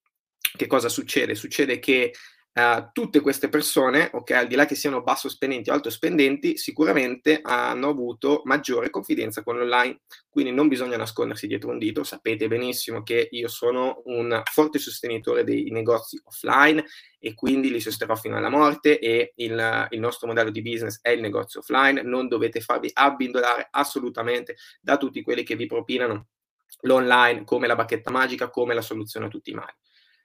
che 0.56 0.66
cosa 0.66 0.88
succede? 0.88 1.34
Succede 1.34 1.78
che 1.78 2.12
Uh, 2.56 2.90
tutte 2.92 3.18
queste 3.18 3.48
persone, 3.48 4.10
ok, 4.12 4.30
al 4.30 4.46
di 4.46 4.54
là 4.54 4.64
che 4.64 4.76
siano 4.76 5.02
basso 5.02 5.28
spendenti 5.28 5.70
o 5.70 5.72
alto 5.72 5.90
spendenti, 5.90 6.56
sicuramente 6.56 7.40
hanno 7.42 7.88
avuto 7.88 8.42
maggiore 8.44 8.90
confidenza 8.90 9.42
con 9.42 9.58
l'online. 9.58 10.02
Quindi 10.28 10.52
non 10.52 10.68
bisogna 10.68 10.96
nascondersi 10.96 11.48
dietro 11.48 11.70
un 11.70 11.78
dito. 11.78 12.04
Sapete 12.04 12.46
benissimo 12.46 13.02
che 13.02 13.26
io 13.28 13.48
sono 13.48 14.02
un 14.04 14.40
forte 14.44 14.78
sostenitore 14.78 15.42
dei 15.42 15.68
negozi 15.70 16.20
offline 16.22 16.84
e 17.18 17.34
quindi 17.34 17.72
li 17.72 17.80
sosterrò 17.80 18.14
fino 18.14 18.36
alla 18.36 18.50
morte. 18.50 19.00
E 19.00 19.32
il, 19.34 19.88
il 19.90 19.98
nostro 19.98 20.28
modello 20.28 20.50
di 20.50 20.62
business 20.62 21.00
è 21.02 21.10
il 21.10 21.20
negozio 21.20 21.58
offline. 21.58 22.02
Non 22.02 22.28
dovete 22.28 22.60
farvi 22.60 22.88
abbindolare 22.92 23.66
assolutamente 23.68 24.54
da 24.80 24.96
tutti 24.96 25.22
quelli 25.22 25.42
che 25.42 25.56
vi 25.56 25.66
propinano 25.66 26.28
l'online 26.82 27.42
come 27.42 27.66
la 27.66 27.74
bacchetta 27.74 28.12
magica, 28.12 28.48
come 28.48 28.74
la 28.74 28.82
soluzione 28.82 29.26
a 29.26 29.28
tutti 29.28 29.50
i 29.50 29.54
mali. 29.54 29.74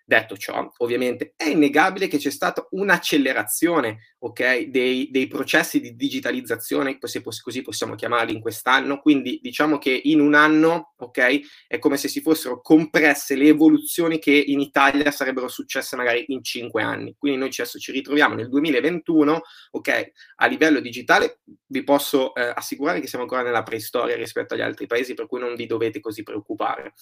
Detto 0.10 0.38
ciò, 0.38 0.68
ovviamente 0.78 1.34
è 1.36 1.50
innegabile 1.50 2.08
che 2.08 2.18
c'è 2.18 2.32
stata 2.32 2.68
un'accelerazione 2.72 4.16
okay, 4.22 4.72
dei, 4.72 5.12
dei, 5.12 5.28
processi 5.28 5.80
di 5.80 5.96
digitalizzazione, 5.96 6.98
se 7.00 7.22
così 7.22 7.62
possiamo 7.62 7.94
chiamarli, 7.94 8.34
in 8.34 8.42
quest'anno. 8.42 9.02
Quindi 9.02 9.38
diciamo 9.40 9.78
che 9.78 9.92
in 10.06 10.20
un 10.20 10.34
anno 10.34 10.96
okay, 10.98 11.44
è 11.68 11.78
come 11.78 11.96
se 11.98 12.08
si 12.08 12.22
fossero 12.22 12.60
compresse 12.60 13.36
le 13.36 13.50
evoluzioni 13.50 14.18
che 14.18 14.32
in 14.32 14.60
Italia 14.60 15.12
sarebbero 15.12 15.48
successe 15.48 15.96
magari 15.96 16.26
in 16.30 16.44
cinque 16.44 16.82
anni. 16.82 17.14
Quindi 17.16 17.38
noi 17.38 17.50
adesso 17.50 17.78
ci 17.78 17.92
ritroviamo 17.92 18.34
nel 18.34 18.50
2021, 18.50 19.42
ok, 19.70 20.12
a 20.38 20.48
livello 20.48 20.80
digitale 20.80 21.42
vi 21.68 21.84
posso 21.84 22.34
eh, 22.34 22.52
assicurare 22.56 23.00
che 23.00 23.06
siamo 23.06 23.26
ancora 23.26 23.44
nella 23.44 23.62
preistoria 23.62 24.16
rispetto 24.16 24.56
agli 24.56 24.62
altri 24.62 24.88
paesi, 24.88 25.14
per 25.14 25.28
cui 25.28 25.40
non 25.40 25.54
vi 25.54 25.68
dovete 25.68 26.00
così 26.00 26.24
preoccupare 26.24 26.96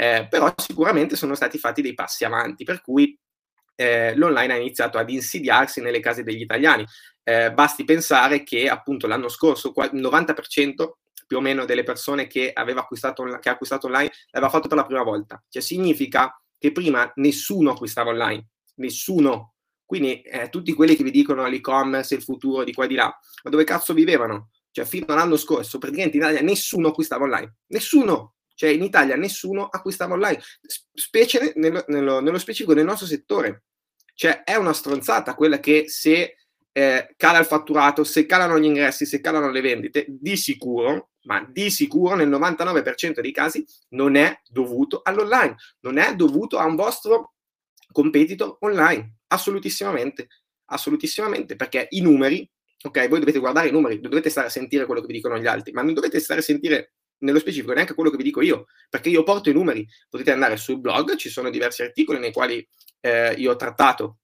eh, 0.00 0.26
però 0.30 0.50
sicuramente 0.56 1.14
sono 1.14 1.34
stati 1.34 1.58
fatti 1.58 1.82
dei 1.82 1.92
passi 1.92 2.24
avanti, 2.24 2.64
per 2.64 2.80
cui 2.80 3.14
eh, 3.74 4.16
l'online 4.16 4.54
ha 4.54 4.56
iniziato 4.56 4.96
ad 4.96 5.10
insidiarsi 5.10 5.82
nelle 5.82 6.00
case 6.00 6.22
degli 6.22 6.40
italiani. 6.40 6.86
Eh, 7.22 7.52
basti 7.52 7.84
pensare 7.84 8.42
che 8.42 8.70
appunto 8.70 9.06
l'anno 9.06 9.28
scorso 9.28 9.74
il 9.76 10.00
90% 10.00 10.92
più 11.26 11.36
o 11.36 11.40
meno 11.42 11.66
delle 11.66 11.82
persone 11.82 12.26
che 12.26 12.50
aveva 12.50 12.80
acquistato, 12.80 13.24
che 13.24 13.50
ha 13.50 13.52
acquistato 13.52 13.88
online 13.88 14.10
l'aveva 14.30 14.50
fatto 14.50 14.68
per 14.68 14.78
la 14.78 14.86
prima 14.86 15.02
volta. 15.02 15.44
Cioè 15.50 15.60
significa 15.60 16.34
che 16.56 16.72
prima 16.72 17.12
nessuno 17.16 17.72
acquistava 17.72 18.08
online, 18.08 18.48
nessuno. 18.76 19.52
Quindi 19.84 20.22
eh, 20.22 20.48
tutti 20.48 20.72
quelli 20.72 20.96
che 20.96 21.04
vi 21.04 21.10
dicono 21.10 21.46
l'e-commerce, 21.46 22.14
il 22.14 22.22
futuro 22.22 22.64
di 22.64 22.72
qua 22.72 22.86
e 22.86 22.88
di 22.88 22.94
là, 22.94 23.14
ma 23.42 23.50
dove 23.50 23.64
cazzo 23.64 23.92
vivevano? 23.92 24.48
Cioè 24.70 24.86
fino 24.86 25.04
all'anno 25.08 25.36
scorso 25.36 25.76
praticamente 25.76 26.16
in 26.16 26.22
Italia 26.22 26.40
nessuno 26.40 26.88
acquistava 26.88 27.24
online, 27.24 27.56
nessuno. 27.66 28.36
Cioè 28.60 28.68
in 28.68 28.82
Italia 28.82 29.16
nessuno 29.16 29.64
acquistava 29.64 30.12
online, 30.12 30.38
specie 30.92 31.54
nello, 31.56 31.82
nello, 31.88 32.20
nello 32.20 32.36
specifico 32.36 32.74
nel 32.74 32.84
nostro 32.84 33.06
settore. 33.06 33.62
Cioè 34.12 34.42
è 34.42 34.54
una 34.56 34.74
stronzata 34.74 35.34
quella 35.34 35.60
che 35.60 35.88
se 35.88 36.34
eh, 36.70 37.14
cala 37.16 37.38
il 37.38 37.46
fatturato, 37.46 38.04
se 38.04 38.26
calano 38.26 38.60
gli 38.60 38.66
ingressi, 38.66 39.06
se 39.06 39.22
calano 39.22 39.48
le 39.48 39.62
vendite, 39.62 40.04
di 40.06 40.36
sicuro, 40.36 41.12
ma 41.22 41.42
di 41.50 41.70
sicuro 41.70 42.16
nel 42.16 42.28
99% 42.28 43.20
dei 43.20 43.32
casi 43.32 43.64
non 43.94 44.14
è 44.14 44.38
dovuto 44.46 45.00
all'online, 45.04 45.56
non 45.80 45.96
è 45.96 46.14
dovuto 46.14 46.58
a 46.58 46.66
un 46.66 46.76
vostro 46.76 47.36
competitor 47.90 48.58
online, 48.60 49.20
assolutissimamente, 49.28 50.28
assolutissimamente, 50.66 51.56
perché 51.56 51.86
i 51.92 52.02
numeri, 52.02 52.46
ok, 52.82 53.08
voi 53.08 53.20
dovete 53.20 53.38
guardare 53.38 53.68
i 53.68 53.72
numeri, 53.72 54.00
dovete 54.00 54.28
stare 54.28 54.48
a 54.48 54.50
sentire 54.50 54.84
quello 54.84 55.00
che 55.00 55.06
vi 55.06 55.14
dicono 55.14 55.38
gli 55.38 55.46
altri, 55.46 55.72
ma 55.72 55.80
non 55.80 55.94
dovete 55.94 56.20
stare 56.20 56.40
a 56.40 56.42
sentire 56.42 56.92
nello 57.20 57.38
specifico 57.38 57.72
neanche 57.72 57.94
quello 57.94 58.10
che 58.10 58.16
vi 58.16 58.22
dico 58.22 58.42
io, 58.42 58.66
perché 58.88 59.08
io 59.08 59.22
porto 59.22 59.50
i 59.50 59.54
numeri. 59.54 59.86
Potete 60.08 60.30
andare 60.32 60.56
sul 60.56 60.80
blog, 60.80 61.16
ci 61.16 61.28
sono 61.28 61.50
diversi 61.50 61.82
articoli 61.82 62.18
nei 62.18 62.32
quali 62.32 62.66
eh, 63.00 63.32
io 63.32 63.52
ho 63.52 63.56
trattato 63.56 64.18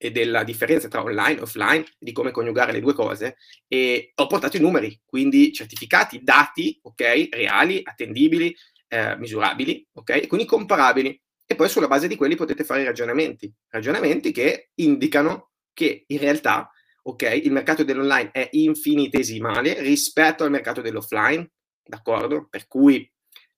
e 0.00 0.12
della 0.12 0.44
differenza 0.44 0.88
tra 0.88 1.02
online 1.02 1.38
e 1.38 1.42
offline, 1.42 1.84
di 1.98 2.12
come 2.12 2.30
coniugare 2.30 2.72
le 2.72 2.80
due 2.80 2.94
cose, 2.94 3.36
e 3.66 4.12
ho 4.14 4.26
portato 4.28 4.56
i 4.56 4.60
numeri, 4.60 4.98
quindi 5.04 5.52
certificati, 5.52 6.20
dati, 6.22 6.78
ok, 6.82 7.28
reali, 7.32 7.80
attendibili, 7.82 8.54
eh, 8.86 9.16
misurabili, 9.16 9.86
ok, 9.92 10.28
quindi 10.28 10.46
comparabili. 10.46 11.20
E 11.44 11.54
poi 11.54 11.68
sulla 11.68 11.88
base 11.88 12.08
di 12.08 12.14
quelli 12.14 12.36
potete 12.36 12.62
fare 12.62 12.84
ragionamenti, 12.84 13.52
ragionamenti 13.70 14.32
che 14.32 14.70
indicano 14.74 15.50
che 15.72 16.04
in 16.06 16.18
realtà, 16.18 16.70
ok, 17.02 17.40
il 17.42 17.50
mercato 17.50 17.84
dell'online 17.84 18.30
è 18.30 18.48
infinitesimale 18.52 19.80
rispetto 19.80 20.44
al 20.44 20.50
mercato 20.50 20.80
dell'offline, 20.80 21.50
d'accordo? 21.88 22.46
Per 22.48 22.66
cui 22.66 23.10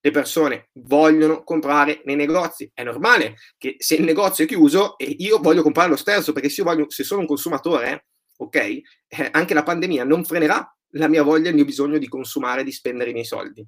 le 0.03 0.11
persone 0.11 0.69
vogliono 0.73 1.43
comprare 1.43 2.01
nei 2.05 2.15
negozi. 2.15 2.69
È 2.73 2.83
normale 2.83 3.35
che 3.57 3.75
se 3.77 3.95
il 3.95 4.03
negozio 4.03 4.45
è 4.45 4.47
chiuso 4.47 4.97
e 4.97 5.05
io 5.19 5.37
voglio 5.39 5.61
comprare 5.61 5.89
lo 5.89 5.95
stesso, 5.95 6.33
perché 6.33 6.49
se, 6.49 6.61
io 6.61 6.67
voglio, 6.67 6.89
se 6.89 7.03
sono 7.03 7.21
un 7.21 7.27
consumatore, 7.27 8.07
ok, 8.37 8.55
eh, 8.55 8.83
anche 9.31 9.53
la 9.53 9.63
pandemia 9.63 10.03
non 10.03 10.25
frenerà 10.25 10.75
la 10.95 11.07
mia 11.07 11.23
voglia, 11.23 11.49
il 11.49 11.55
mio 11.55 11.65
bisogno 11.65 11.99
di 11.99 12.07
consumare, 12.07 12.63
di 12.63 12.71
spendere 12.71 13.11
i 13.11 13.13
miei 13.13 13.25
soldi. 13.25 13.65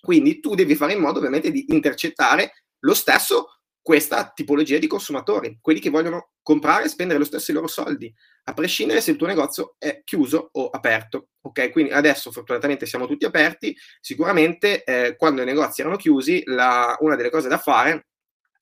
Quindi 0.00 0.40
tu 0.40 0.54
devi 0.54 0.74
fare 0.74 0.92
in 0.92 1.00
modo 1.00 1.18
ovviamente 1.18 1.50
di 1.50 1.66
intercettare 1.68 2.64
lo 2.80 2.94
stesso 2.94 3.59
questa 3.82 4.30
tipologia 4.34 4.78
di 4.78 4.86
consumatori, 4.86 5.58
quelli 5.60 5.80
che 5.80 5.90
vogliono 5.90 6.30
comprare 6.42 6.84
e 6.84 6.88
spendere 6.88 7.18
lo 7.18 7.24
stesso 7.24 7.50
i 7.50 7.54
loro 7.54 7.66
soldi, 7.66 8.12
a 8.44 8.52
prescindere 8.52 9.00
se 9.00 9.12
il 9.12 9.16
tuo 9.16 9.26
negozio 9.26 9.74
è 9.78 10.02
chiuso 10.04 10.50
o 10.52 10.68
aperto. 10.68 11.28
Ok, 11.42 11.70
quindi 11.70 11.92
adesso 11.92 12.30
fortunatamente 12.30 12.86
siamo 12.86 13.06
tutti 13.06 13.24
aperti, 13.24 13.76
sicuramente 14.00 14.84
eh, 14.84 15.16
quando 15.16 15.42
i 15.42 15.46
negozi 15.46 15.80
erano 15.80 15.96
chiusi, 15.96 16.42
la, 16.46 16.96
una 17.00 17.16
delle 17.16 17.30
cose 17.30 17.48
da 17.48 17.58
fare 17.58 18.06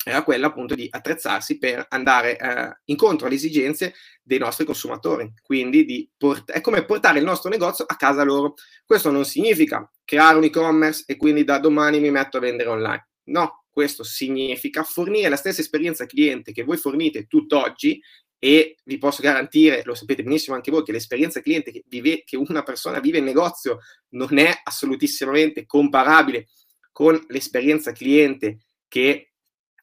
era 0.04 0.22
quella 0.22 0.46
appunto 0.46 0.74
di 0.74 0.86
attrezzarsi 0.90 1.58
per 1.58 1.84
andare 1.90 2.38
eh, 2.38 2.78
incontro 2.86 3.26
alle 3.26 3.34
esigenze 3.34 3.94
dei 4.22 4.38
nostri 4.38 4.64
consumatori, 4.64 5.32
quindi 5.42 5.84
di 5.84 6.08
port- 6.16 6.50
è 6.50 6.60
come 6.60 6.84
portare 6.84 7.18
il 7.18 7.24
nostro 7.24 7.50
negozio 7.50 7.84
a 7.86 7.96
casa 7.96 8.22
loro. 8.22 8.54
Questo 8.84 9.10
non 9.10 9.24
significa 9.24 9.90
creare 10.04 10.38
un 10.38 10.44
e-commerce 10.44 11.04
e 11.06 11.16
quindi 11.16 11.44
da 11.44 11.58
domani 11.58 12.00
mi 12.00 12.10
metto 12.10 12.36
a 12.36 12.40
vendere 12.40 12.68
online. 12.68 13.08
No, 13.24 13.57
questo 13.78 14.02
significa 14.02 14.82
fornire 14.82 15.28
la 15.28 15.36
stessa 15.36 15.60
esperienza 15.60 16.04
cliente 16.04 16.50
che 16.50 16.64
voi 16.64 16.76
fornite 16.76 17.28
tutt'oggi 17.28 18.02
e 18.36 18.74
vi 18.82 18.98
posso 18.98 19.22
garantire, 19.22 19.82
lo 19.84 19.94
sapete 19.94 20.24
benissimo 20.24 20.56
anche 20.56 20.72
voi, 20.72 20.82
che 20.82 20.90
l'esperienza 20.90 21.40
cliente 21.40 21.70
che, 21.70 21.84
vive, 21.86 22.24
che 22.24 22.36
una 22.36 22.64
persona 22.64 22.98
vive 22.98 23.18
in 23.18 23.24
negozio 23.24 23.78
non 24.14 24.36
è 24.36 24.50
assolutissimamente 24.64 25.64
comparabile 25.64 26.48
con 26.90 27.24
l'esperienza 27.28 27.92
cliente 27.92 28.58
che 28.88 29.34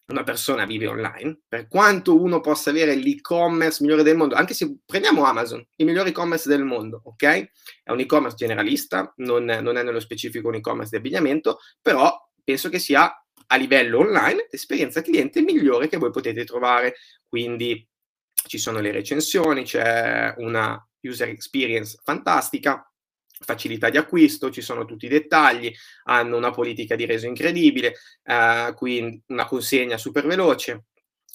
una 0.07 0.23
persona 0.23 0.65
vive 0.65 0.87
online, 0.87 1.43
per 1.47 1.69
quanto 1.69 2.21
uno 2.21 2.41
possa 2.41 2.71
avere 2.71 2.95
l'e-commerce 2.95 3.81
migliore 3.81 4.03
del 4.03 4.17
mondo, 4.17 4.35
anche 4.35 4.53
se 4.53 4.79
prendiamo 4.85 5.23
Amazon, 5.23 5.65
il 5.77 5.85
migliore 5.85 6.09
e-commerce 6.09 6.49
del 6.49 6.65
mondo, 6.65 6.99
ok? 7.05 7.23
È 7.81 7.91
un 7.91 7.99
e-commerce 8.01 8.35
generalista, 8.35 9.13
non, 9.19 9.45
non 9.45 9.77
è 9.77 9.83
nello 9.83 10.01
specifico 10.01 10.49
un 10.49 10.55
e-commerce 10.55 10.89
di 10.89 10.97
abbigliamento, 10.97 11.59
però 11.81 12.13
penso 12.43 12.67
che 12.67 12.79
sia 12.79 13.09
a 13.47 13.55
livello 13.57 13.99
online 13.99 14.47
l'esperienza 14.49 15.01
cliente 15.01 15.41
migliore 15.41 15.87
che 15.87 15.97
voi 15.97 16.11
potete 16.11 16.43
trovare. 16.43 16.95
Quindi 17.27 17.87
ci 18.47 18.57
sono 18.57 18.79
le 18.79 18.91
recensioni, 18.91 19.63
c'è 19.63 20.33
una 20.37 20.79
user 21.01 21.29
experience 21.29 21.99
fantastica, 22.03 22.89
facilità 23.39 23.89
di 23.89 23.97
acquisto, 23.97 24.49
ci 24.49 24.61
sono 24.61 24.85
tutti 24.85 25.05
i 25.05 25.09
dettagli, 25.09 25.73
hanno 26.05 26.37
una 26.37 26.51
politica 26.51 26.95
di 26.95 27.05
reso 27.05 27.27
incredibile, 27.27 27.95
eh, 28.23 28.73
quindi 28.75 29.21
una 29.27 29.45
consegna 29.45 29.97
super 29.97 30.25
veloce, 30.25 30.85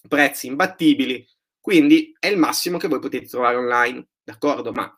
prezzi 0.09 0.47
imbattibili, 0.47 1.27
quindi 1.61 2.15
è 2.19 2.29
il 2.29 2.39
massimo 2.39 2.79
che 2.79 2.89
voi 2.89 3.01
potete 3.01 3.27
trovare 3.27 3.57
online, 3.57 4.09
d'accordo? 4.23 4.73
Ma 4.73 4.93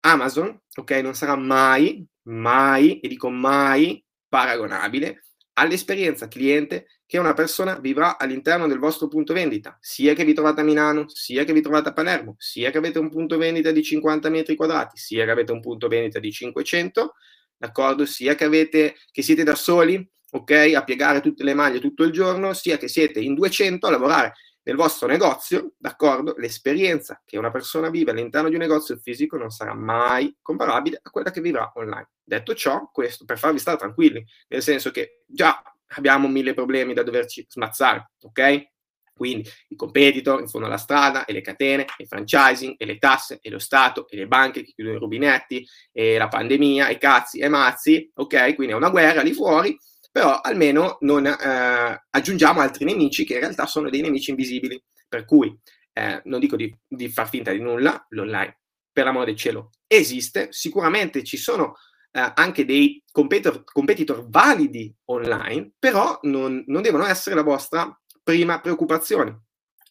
Amazon, 0.00 0.58
ok, 0.74 0.90
non 1.02 1.14
sarà 1.14 1.36
mai, 1.36 2.04
mai, 2.22 2.98
e 3.00 3.08
dico 3.08 3.28
mai, 3.30 4.02
paragonabile 4.28 5.27
all'esperienza 5.58 6.28
cliente 6.28 6.86
che 7.04 7.18
una 7.18 7.34
persona 7.34 7.78
vivrà 7.78 8.18
all'interno 8.18 8.66
del 8.66 8.78
vostro 8.78 9.08
punto 9.08 9.32
vendita, 9.32 9.76
sia 9.80 10.14
che 10.14 10.24
vi 10.24 10.34
trovate 10.34 10.60
a 10.60 10.64
Milano, 10.64 11.08
sia 11.08 11.44
che 11.44 11.52
vi 11.52 11.60
trovate 11.62 11.88
a 11.88 11.92
Palermo, 11.92 12.36
sia 12.38 12.70
che 12.70 12.78
avete 12.78 12.98
un 12.98 13.08
punto 13.08 13.38
vendita 13.38 13.70
di 13.70 13.82
50 13.82 14.28
metri 14.28 14.54
quadrati, 14.54 14.98
sia 14.98 15.24
che 15.24 15.30
avete 15.30 15.52
un 15.52 15.60
punto 15.60 15.88
vendita 15.88 16.18
di 16.18 16.30
500, 16.30 17.14
d'accordo? 17.56 18.04
Sia 18.04 18.34
che, 18.34 18.44
avete, 18.44 18.96
che 19.10 19.22
siete 19.22 19.42
da 19.42 19.54
soli, 19.54 20.06
ok, 20.30 20.72
a 20.74 20.84
piegare 20.84 21.20
tutte 21.20 21.44
le 21.44 21.54
maglie 21.54 21.80
tutto 21.80 22.04
il 22.04 22.12
giorno, 22.12 22.52
sia 22.52 22.76
che 22.76 22.88
siete 22.88 23.20
in 23.20 23.34
200 23.34 23.86
a 23.86 23.90
lavorare 23.90 24.34
nel 24.64 24.76
vostro 24.76 25.08
negozio, 25.08 25.72
d'accordo? 25.78 26.34
L'esperienza 26.36 27.22
che 27.24 27.38
una 27.38 27.50
persona 27.50 27.88
vive 27.88 28.10
all'interno 28.10 28.50
di 28.50 28.54
un 28.54 28.60
negozio 28.60 28.98
fisico 28.98 29.38
non 29.38 29.48
sarà 29.48 29.74
mai 29.74 30.36
comparabile 30.42 31.00
a 31.02 31.10
quella 31.10 31.30
che 31.30 31.40
vivrà 31.40 31.72
online. 31.74 32.08
Detto 32.28 32.54
ciò, 32.54 32.90
questo 32.92 33.24
per 33.24 33.38
farvi 33.38 33.58
stare 33.58 33.78
tranquilli, 33.78 34.22
nel 34.48 34.60
senso 34.60 34.90
che 34.90 35.22
già 35.26 35.62
abbiamo 35.92 36.28
mille 36.28 36.52
problemi 36.52 36.92
da 36.92 37.02
doverci 37.02 37.46
smazzare, 37.48 38.10
ok? 38.20 38.68
Quindi 39.14 39.48
i 39.68 39.76
competitor 39.76 40.38
in 40.38 40.46
fondo 40.46 40.66
alla 40.66 40.76
strada, 40.76 41.24
e 41.24 41.32
le 41.32 41.40
catene, 41.40 41.84
e 41.84 42.02
il 42.02 42.06
franchising, 42.06 42.74
e 42.76 42.84
le 42.84 42.98
tasse, 42.98 43.38
e 43.40 43.48
lo 43.48 43.58
Stato, 43.58 44.06
e 44.10 44.16
le 44.16 44.26
banche 44.26 44.62
che 44.62 44.72
chiudono 44.74 44.96
i 44.96 45.00
rubinetti, 45.00 45.66
e 45.90 46.18
la 46.18 46.28
pandemia, 46.28 46.88
e 46.88 46.98
cazzi, 46.98 47.38
e 47.38 47.48
mazzi, 47.48 48.10
ok? 48.12 48.54
Quindi 48.54 48.74
è 48.74 48.76
una 48.76 48.90
guerra 48.90 49.22
lì 49.22 49.32
fuori, 49.32 49.74
però 50.12 50.38
almeno 50.40 50.98
non 51.00 51.24
eh, 51.24 52.04
aggiungiamo 52.10 52.60
altri 52.60 52.84
nemici 52.84 53.24
che 53.24 53.34
in 53.34 53.40
realtà 53.40 53.64
sono 53.64 53.88
dei 53.88 54.02
nemici 54.02 54.30
invisibili. 54.30 54.78
Per 55.08 55.24
cui 55.24 55.58
eh, 55.94 56.20
non 56.24 56.40
dico 56.40 56.56
di, 56.56 56.70
di, 56.86 57.08
far 57.08 57.26
finta 57.26 57.52
di 57.52 57.60
nulla, 57.60 58.06
l'online, 58.10 58.58
per 58.92 59.06
l'amore 59.06 59.24
del 59.24 59.36
cielo, 59.36 59.70
esiste, 59.86 60.48
sicuramente 60.50 61.24
ci 61.24 61.38
sono 61.38 61.76
eh, 62.10 62.32
anche 62.34 62.64
dei 62.64 63.02
competitor, 63.10 63.64
competitor, 63.64 64.28
validi 64.28 64.94
online, 65.06 65.72
però 65.78 66.18
non, 66.22 66.62
non, 66.66 66.82
devono 66.82 67.06
essere 67.06 67.34
la 67.34 67.42
vostra 67.42 67.98
prima 68.22 68.60
preoccupazione 68.60 69.42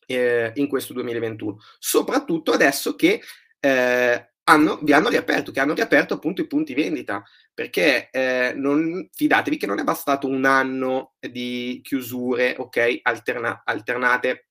eh, 0.05 0.51
in 0.55 0.67
questo 0.67 0.93
2021, 0.93 1.57
soprattutto 1.79 2.51
adesso 2.51 2.95
che 2.95 3.21
eh, 3.59 4.31
hanno, 4.50 4.79
vi 4.81 4.93
hanno 4.93 5.09
riaperto, 5.09 5.51
che 5.51 5.59
hanno 5.59 5.74
riaperto 5.74 6.13
appunto 6.15 6.41
i 6.41 6.47
punti 6.47 6.74
vendita, 6.74 7.24
perché 7.53 8.09
eh, 8.12 8.53
non, 8.55 9.09
fidatevi 9.12 9.57
che 9.57 9.67
non 9.67 9.79
è 9.79 9.83
bastato 9.83 10.27
un 10.27 10.45
anno 10.45 11.13
di 11.19 11.82
chiusure, 11.84 12.56
ok, 12.58 12.99
alterna, 13.03 13.62
alternate 13.65 14.46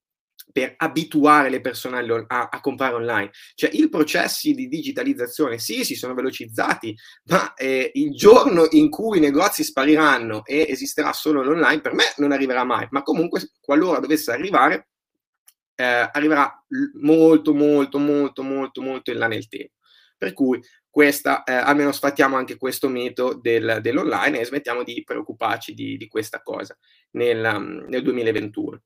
per 0.52 0.74
abituare 0.76 1.50
le 1.50 1.61
persone 1.61 1.98
a, 2.28 2.48
a, 2.50 2.61
comprare 2.61 2.94
online. 2.94 3.30
Cioè 3.54 3.70
i 3.72 3.88
processi 3.88 4.52
di 4.52 4.68
digitalizzazione 4.68 5.59
sì, 5.59 5.85
si 5.85 5.94
sono 5.94 6.14
velocizzati, 6.14 6.96
ma 7.24 7.52
eh, 7.54 7.90
il 7.94 8.14
giorno 8.14 8.66
in 8.70 8.88
cui 8.88 9.18
i 9.18 9.20
negozi 9.20 9.64
spariranno 9.64 10.44
e 10.44 10.66
esisterà 10.68 11.12
solo 11.12 11.42
l'online, 11.42 11.80
per 11.80 11.94
me 11.94 12.04
non 12.16 12.32
arriverà 12.32 12.64
mai, 12.64 12.87
ma 12.90 13.02
comunque 13.02 13.50
qualora 13.61 13.98
dovesse 13.98 14.32
arrivare, 14.32 14.88
eh, 15.74 16.09
arriverà 16.11 16.50
molto, 17.00 17.52
molto, 17.52 17.98
molto, 17.98 18.42
molto, 18.42 18.80
molto 18.80 19.11
in 19.11 19.18
là 19.18 19.26
nel 19.26 19.48
tempo. 19.48 19.74
Per 20.16 20.32
cui 20.32 20.62
questa, 20.88 21.44
eh, 21.44 21.52
almeno 21.52 21.92
sfattiamo 21.92 22.37
anche 22.37 22.56
questo 22.56 22.88
mito 22.88 23.35
del, 23.35 23.80
dell'online 23.82 24.40
e 24.40 24.46
smettiamo 24.46 24.82
di 24.82 25.02
preoccuparci 25.04 25.74
di, 25.74 25.98
di 25.98 26.09
questa 26.09 26.40
cosa 26.42 26.74
nel, 27.11 27.85
nel 27.87 28.02
2021. 28.02 28.80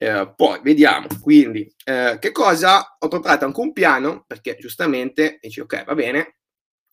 Eh, 0.00 0.32
poi 0.36 0.60
vediamo, 0.62 1.08
quindi, 1.20 1.68
eh, 1.84 2.18
che 2.20 2.30
cosa? 2.30 2.96
Ho 3.00 3.08
preparato 3.08 3.44
anche 3.44 3.60
un 3.60 3.72
piano, 3.72 4.22
perché 4.28 4.56
giustamente 4.58 5.38
dici, 5.40 5.58
ok, 5.58 5.84
va 5.84 5.94
bene, 5.94 6.36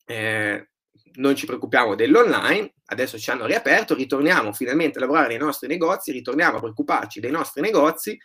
eh, 0.05 0.69
non 1.17 1.35
ci 1.35 1.45
preoccupiamo 1.45 1.93
dell'online, 1.93 2.73
adesso 2.85 3.19
ci 3.19 3.29
hanno 3.29 3.45
riaperto, 3.45 3.93
ritorniamo 3.93 4.53
finalmente 4.53 4.97
a 4.97 5.01
lavorare 5.01 5.27
nei 5.29 5.37
nostri 5.37 5.67
negozi, 5.67 6.11
ritorniamo 6.11 6.57
a 6.57 6.59
preoccuparci 6.59 7.19
dei 7.19 7.29
nostri 7.31 7.61
negozi 7.61 8.17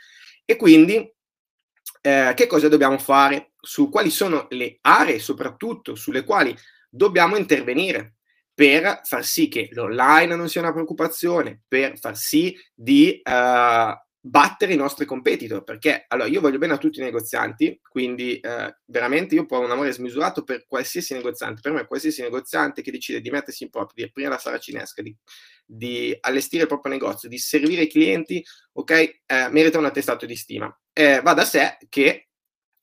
e 0.46 0.56
quindi 0.56 0.96
eh, 2.00 2.32
che 2.34 2.46
cosa 2.46 2.68
dobbiamo 2.68 2.98
fare, 2.98 3.52
su 3.60 3.90
quali 3.90 4.08
sono 4.10 4.46
le 4.50 4.78
aree 4.80 5.18
soprattutto 5.18 5.94
sulle 5.94 6.24
quali 6.24 6.56
dobbiamo 6.88 7.36
intervenire 7.36 8.14
per 8.54 9.00
far 9.04 9.24
sì 9.24 9.48
che 9.48 9.68
l'online 9.72 10.34
non 10.34 10.48
sia 10.48 10.62
una 10.62 10.72
preoccupazione, 10.72 11.62
per 11.68 11.98
far 11.98 12.16
sì 12.16 12.56
di 12.74 13.20
uh, 13.22 13.92
battere 14.20 14.74
i 14.74 14.76
nostri 14.76 15.06
competitor, 15.06 15.64
perché 15.64 16.04
allora 16.08 16.28
io 16.28 16.40
voglio 16.40 16.58
bene 16.58 16.74
a 16.74 16.78
tutti 16.78 17.00
i 17.00 17.02
negozianti, 17.02 17.80
quindi 17.82 18.38
eh, 18.38 18.76
veramente 18.84 19.34
io 19.34 19.46
ho 19.48 19.60
un 19.60 19.70
amore 19.70 19.92
smisurato 19.92 20.44
per 20.44 20.66
qualsiasi 20.66 21.14
negoziante, 21.14 21.60
per 21.62 21.72
me 21.72 21.86
qualsiasi 21.86 22.20
negoziante 22.22 22.82
che 22.82 22.90
decide 22.90 23.20
di 23.20 23.30
mettersi 23.30 23.64
in 23.64 23.70
proprio, 23.70 24.04
di 24.04 24.10
aprire 24.10 24.28
la 24.28 24.38
sala 24.38 24.58
cinesca, 24.58 25.00
di, 25.02 25.16
di 25.64 26.16
allestire 26.20 26.62
il 26.62 26.68
proprio 26.68 26.92
negozio, 26.92 27.28
di 27.28 27.38
servire 27.38 27.82
i 27.82 27.88
clienti, 27.88 28.44
ok, 28.72 28.90
eh, 28.90 29.48
merita 29.50 29.78
un 29.78 29.86
attestato 29.86 30.26
di 30.26 30.36
stima. 30.36 30.74
Eh, 30.92 31.20
va 31.22 31.32
da 31.32 31.44
sé 31.44 31.78
che 31.88 32.29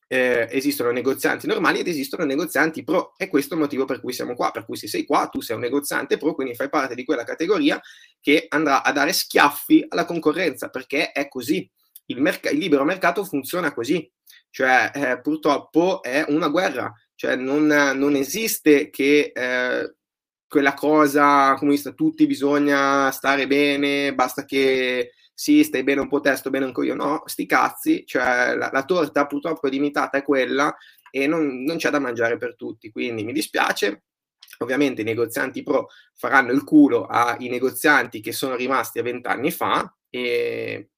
eh, 0.07 0.47
esistono 0.51 0.91
negozianti 0.91 1.47
normali 1.47 1.79
ed 1.79 1.87
esistono 1.87 2.23
negozianti 2.23 2.83
pro. 2.83 3.13
E 3.17 3.27
questo 3.27 3.53
è 3.53 3.57
il 3.57 3.63
motivo 3.63 3.85
per 3.85 3.99
cui 3.99 4.13
siamo 4.13 4.35
qua, 4.35 4.51
per 4.51 4.65
cui 4.65 4.77
se 4.77 4.87
sei 4.87 5.05
qua 5.05 5.27
tu 5.27 5.41
sei 5.41 5.55
un 5.55 5.61
negoziante 5.61 6.17
pro, 6.17 6.33
quindi 6.33 6.55
fai 6.55 6.69
parte 6.69 6.95
di 6.95 7.03
quella 7.05 7.23
categoria 7.23 7.79
che 8.21 8.45
andrà 8.49 8.83
a 8.83 8.91
dare 8.91 9.13
schiaffi 9.13 9.85
alla 9.89 10.05
concorrenza, 10.05 10.69
perché 10.69 11.11
è 11.11 11.27
così, 11.27 11.69
il, 12.05 12.21
merc- 12.21 12.51
il 12.51 12.57
libero 12.57 12.83
mercato 12.83 13.23
funziona 13.23 13.73
così, 13.73 14.09
cioè 14.49 14.91
eh, 14.93 15.21
purtroppo 15.21 16.01
è 16.01 16.25
una 16.29 16.47
guerra, 16.47 16.91
cioè 17.15 17.35
non, 17.35 17.65
non 17.65 18.15
esiste 18.15 18.89
che 18.89 19.31
eh, 19.33 19.95
quella 20.47 20.73
cosa 20.73 21.55
comunista, 21.55 21.91
tutti 21.91 22.25
bisogna 22.25 23.11
stare 23.11 23.47
bene, 23.47 24.15
basta 24.15 24.45
che 24.45 25.11
sì, 25.39 25.63
stai 25.63 25.83
bene 25.83 26.01
un 26.01 26.07
po' 26.07 26.19
te, 26.19 26.35
sto 26.35 26.49
bene 26.49 26.65
anche 26.65 26.83
io, 26.83 26.95
no, 26.95 27.21
sti 27.25 27.45
cazzi, 27.45 28.03
cioè 28.07 28.55
la, 28.55 28.71
la 28.73 28.83
torta 28.85 29.27
purtroppo 29.27 29.67
limitata 29.67 30.17
è 30.17 30.23
quella 30.23 30.75
e 31.11 31.27
non, 31.27 31.61
non, 31.61 31.77
c'è 31.77 31.91
da 31.91 31.99
mangiare 31.99 32.37
per 32.37 32.55
tutti, 32.55 32.89
quindi 32.89 33.23
mi 33.23 33.33
dispiace, 33.33 34.05
ovviamente 34.57 35.01
i 35.01 35.05
negozianti 35.05 35.61
pro 35.61 35.89
faranno 36.15 36.51
il 36.53 36.63
culo 36.63 37.05
ai 37.05 37.49
negozianti 37.49 38.19
che 38.19 38.31
sono 38.31 38.55
rimasti 38.55 38.97
a 38.97 39.03
vent'anni 39.03 39.51
fa 39.51 39.95
e, 40.09 40.89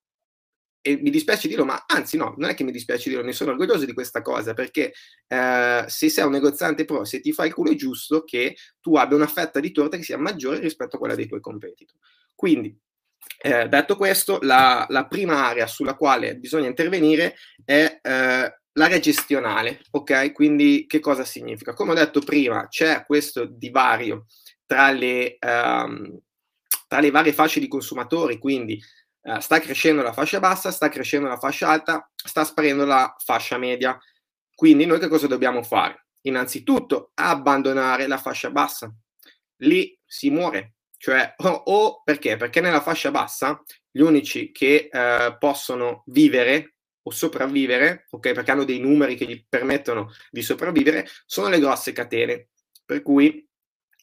e, 0.80 0.96
mi 1.02 1.10
dispiace 1.10 1.50
dirlo, 1.50 1.66
ma 1.66 1.84
anzi 1.86 2.16
no, 2.16 2.34
non 2.38 2.50
è 2.50 2.54
che 2.54 2.64
mi 2.64 2.72
dispiace 2.72 3.10
dirlo, 3.10 3.26
ne 3.26 3.34
sono 3.34 3.52
orgoglioso 3.52 3.84
di 3.84 3.94
questa 3.94 4.22
cosa, 4.22 4.54
perché 4.54 4.94
eh, 5.28 5.84
se 5.86 6.08
sei 6.08 6.24
un 6.24 6.32
negoziante 6.32 6.86
pro, 6.86 7.04
se 7.04 7.20
ti 7.20 7.34
fai 7.34 7.48
il 7.48 7.54
culo 7.54 7.72
è 7.72 7.76
giusto 7.76 8.24
che 8.24 8.56
tu 8.80 8.96
abbia 8.96 9.18
una 9.18 9.28
fetta 9.28 9.60
di 9.60 9.74
torta 9.74 9.98
che 9.98 10.04
sia 10.04 10.18
maggiore 10.18 10.60
rispetto 10.60 10.96
a 10.96 11.00
quella 11.00 11.16
dei 11.16 11.28
tuoi 11.28 11.42
competitor. 11.42 11.98
Quindi 12.34 12.74
eh, 13.42 13.70
detto 13.70 13.96
questo, 13.96 14.40
la, 14.42 14.86
la, 14.90 15.08
prima 15.08 15.46
area 15.48 15.66
sulla 15.66 15.96
quale 15.96 16.36
bisogna 16.36 16.68
intervenire 16.68 17.36
è 17.64 18.00
eh, 18.02 18.60
l'area 18.74 19.00
gestionale, 19.00 19.82
ok? 19.92 20.32
Quindi 20.34 20.86
che 20.88 21.00
cosa 21.00 21.24
significa? 21.24 21.74
Come 21.74 21.92
ho 21.92 21.96
detto 21.96 22.20
prima, 22.20 22.68
c'è 22.68 23.06
questo 23.06 23.46
divario 23.46 24.26
tra 24.66 24.92
le, 24.92 25.38
um, 25.42 26.20
tra 26.88 27.00
le 27.00 27.12
varie 27.12 27.34
fasce 27.34 27.60
di 27.60 27.68
consumatori, 27.68 28.38
quindi 28.38 28.82
uh, 29.22 29.40
sta 29.40 29.60
crescendo 29.60 30.02
la 30.02 30.14
fascia 30.14 30.40
bassa, 30.40 30.72
sta 30.72 30.90
crescendo 30.90 31.28
la 31.28 31.38
fascia 31.38 31.70
alta, 31.70 32.10
sta 32.16 32.44
sparendo 32.44 32.86
la 32.86 33.16
fascia 33.24 33.58
media. 33.58 33.98
Quindi 34.54 34.86
noi 34.86 35.00
che 35.00 35.08
cosa 35.08 35.28
dobbiamo 35.28 35.64
fare? 35.64 36.08
Innanzitutto 36.22 37.12
abbandonare 37.16 38.08
la 38.08 38.18
fascia 38.18 38.52
bassa. 38.52 38.94
Lì 39.62 39.98
si 40.06 40.30
muore, 40.30 40.76
cioè, 41.00 41.34
o, 41.38 41.48
o, 41.66 42.02
perché? 42.04 42.36
Perché 42.36 42.60
nella 42.60 42.82
fascia 42.82 43.10
bassa 43.10 43.64
gli 43.90 44.02
unici 44.02 44.52
che 44.52 44.90
eh, 44.92 45.36
possono 45.40 46.04
vivere 46.08 46.76
o 47.02 47.12
sopravvivere, 47.12 48.06
ok, 48.10 48.34
perché 48.34 48.52
hanno 48.52 48.66
dei 48.66 48.80
numeri 48.80 49.16
che 49.16 49.26
gli 49.26 49.44
permettono 49.48 50.12
di 50.30 50.42
sopravvivere, 50.42 51.08
sono 51.26 51.48
le 51.48 51.60
grosse 51.60 51.94
catene. 51.94 52.50
Per 52.86 53.02
cui 53.02 53.48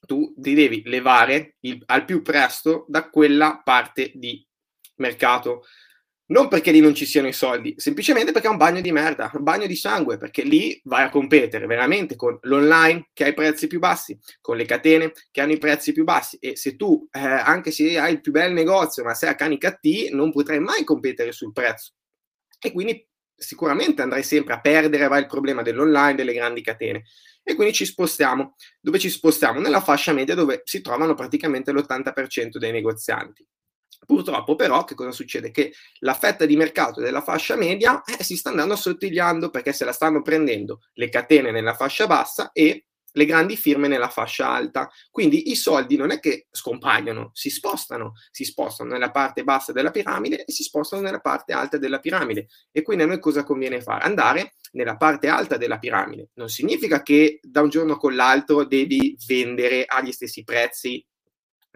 tu 0.06 0.35
ti 0.38 0.54
devi 0.54 0.82
levare 0.87 1.56
il, 1.61 1.82
al 1.87 2.04
più 2.06 2.22
presto 2.22 2.87
da 2.88 3.11
quella 3.11 3.61
parte 3.62 4.12
di 4.14 4.44
mercato. 4.96 5.64
Non 6.28 6.48
perché 6.48 6.70
lì 6.70 6.80
non 6.80 6.94
ci 6.94 7.06
siano 7.06 7.28
i 7.28 7.32
soldi, 7.32 7.74
semplicemente 7.76 8.32
perché 8.32 8.48
è 8.48 8.50
un 8.50 8.56
bagno 8.56 8.80
di 8.80 8.90
merda, 8.90 9.30
un 9.34 9.42
bagno 9.42 9.66
di 9.66 9.76
sangue, 9.76 10.16
perché 10.16 10.42
lì 10.42 10.80
vai 10.84 11.04
a 11.04 11.08
competere 11.08 11.66
veramente 11.66 12.16
con 12.16 12.38
l'online 12.42 13.08
che 13.12 13.24
ha 13.24 13.28
i 13.28 13.34
prezzi 13.34 13.66
più 13.66 13.78
bassi, 13.78 14.18
con 14.40 14.56
le 14.56 14.64
catene 14.64 15.12
che 15.30 15.40
hanno 15.40 15.52
i 15.52 15.58
prezzi 15.58 15.92
più 15.92 16.04
bassi 16.04 16.36
e 16.38 16.56
se 16.56 16.76
tu, 16.76 17.06
eh, 17.12 17.20
anche 17.20 17.70
se 17.70 17.98
hai 17.98 18.14
il 18.14 18.20
più 18.20 18.32
bel 18.32 18.52
negozio, 18.52 19.04
ma 19.04 19.14
sei 19.14 19.30
a 19.30 19.34
cani 19.34 19.58
cattivi, 19.58 20.10
non 20.10 20.32
potrai 20.32 20.58
mai 20.58 20.84
competere 20.84 21.32
sul 21.32 21.52
prezzo. 21.52 21.92
E 22.58 22.72
quindi 22.72 23.06
sicuramente 23.36 24.02
andrai 24.02 24.22
sempre 24.22 24.54
a 24.54 24.60
perdere, 24.60 25.08
va 25.08 25.18
il 25.18 25.26
problema 25.26 25.62
dell'online, 25.62 26.14
delle 26.14 26.32
grandi 26.32 26.62
catene. 26.62 27.04
E 27.42 27.54
quindi 27.54 27.74
ci 27.74 27.84
spostiamo. 27.84 28.56
Dove 28.80 28.98
ci 28.98 29.08
spostiamo? 29.08 29.60
Nella 29.60 29.80
fascia 29.80 30.12
media 30.12 30.34
dove 30.34 30.62
si 30.64 30.80
trovano 30.80 31.14
praticamente 31.14 31.70
l'80% 31.70 32.56
dei 32.56 32.72
negozianti. 32.72 33.46
Purtroppo 34.04 34.56
però 34.56 34.85
che 34.85 34.94
cosa 34.94 35.12
succede? 35.12 35.50
Che 35.50 35.72
la 36.00 36.14
fetta 36.14 36.44
di 36.44 36.56
mercato 36.56 37.00
della 37.00 37.22
fascia 37.22 37.56
media 37.56 38.02
eh, 38.04 38.22
si 38.22 38.37
sta 38.37 38.50
andando 38.50 38.74
assottigliando 38.74 39.50
perché 39.50 39.72
se 39.72 39.85
la 39.85 39.92
stanno 39.92 40.22
prendendo 40.22 40.82
le 40.94 41.09
catene 41.09 41.50
nella 41.50 41.74
fascia 41.74 42.06
bassa 42.06 42.50
e 42.52 42.87
le 43.16 43.24
grandi 43.24 43.56
firme 43.56 43.88
nella 43.88 44.09
fascia 44.09 44.48
alta. 44.48 44.90
Quindi 45.11 45.50
i 45.50 45.56
soldi 45.56 45.96
non 45.96 46.11
è 46.11 46.20
che 46.20 46.46
scompaiono, 46.50 47.30
si 47.32 47.50
spostano, 47.50 48.12
si 48.30 48.44
spostano 48.44 48.90
nella 48.90 49.11
parte 49.11 49.42
bassa 49.42 49.72
della 49.72 49.90
piramide 49.90 50.44
e 50.44 50.52
si 50.52 50.62
spostano 50.62 51.02
nella 51.02 51.20
parte 51.20 51.52
alta 51.52 51.78
della 51.78 51.98
piramide. 51.98 52.46
E 52.70 52.82
quindi 52.82 53.04
a 53.04 53.06
noi 53.06 53.18
cosa 53.18 53.42
conviene 53.42 53.80
fare? 53.80 54.04
Andare 54.04 54.54
nella 54.72 54.96
parte 54.96 55.28
alta 55.28 55.56
della 55.56 55.78
piramide. 55.78 56.28
Non 56.35 56.48
significa 56.48 57.02
che 57.02 57.40
da 57.42 57.62
un 57.62 57.70
giorno 57.70 57.96
con 57.96 58.14
l'altro 58.14 58.64
devi 58.64 59.16
vendere 59.26 59.85
agli 59.87 60.12
stessi 60.12 60.44
prezzi 60.44 61.04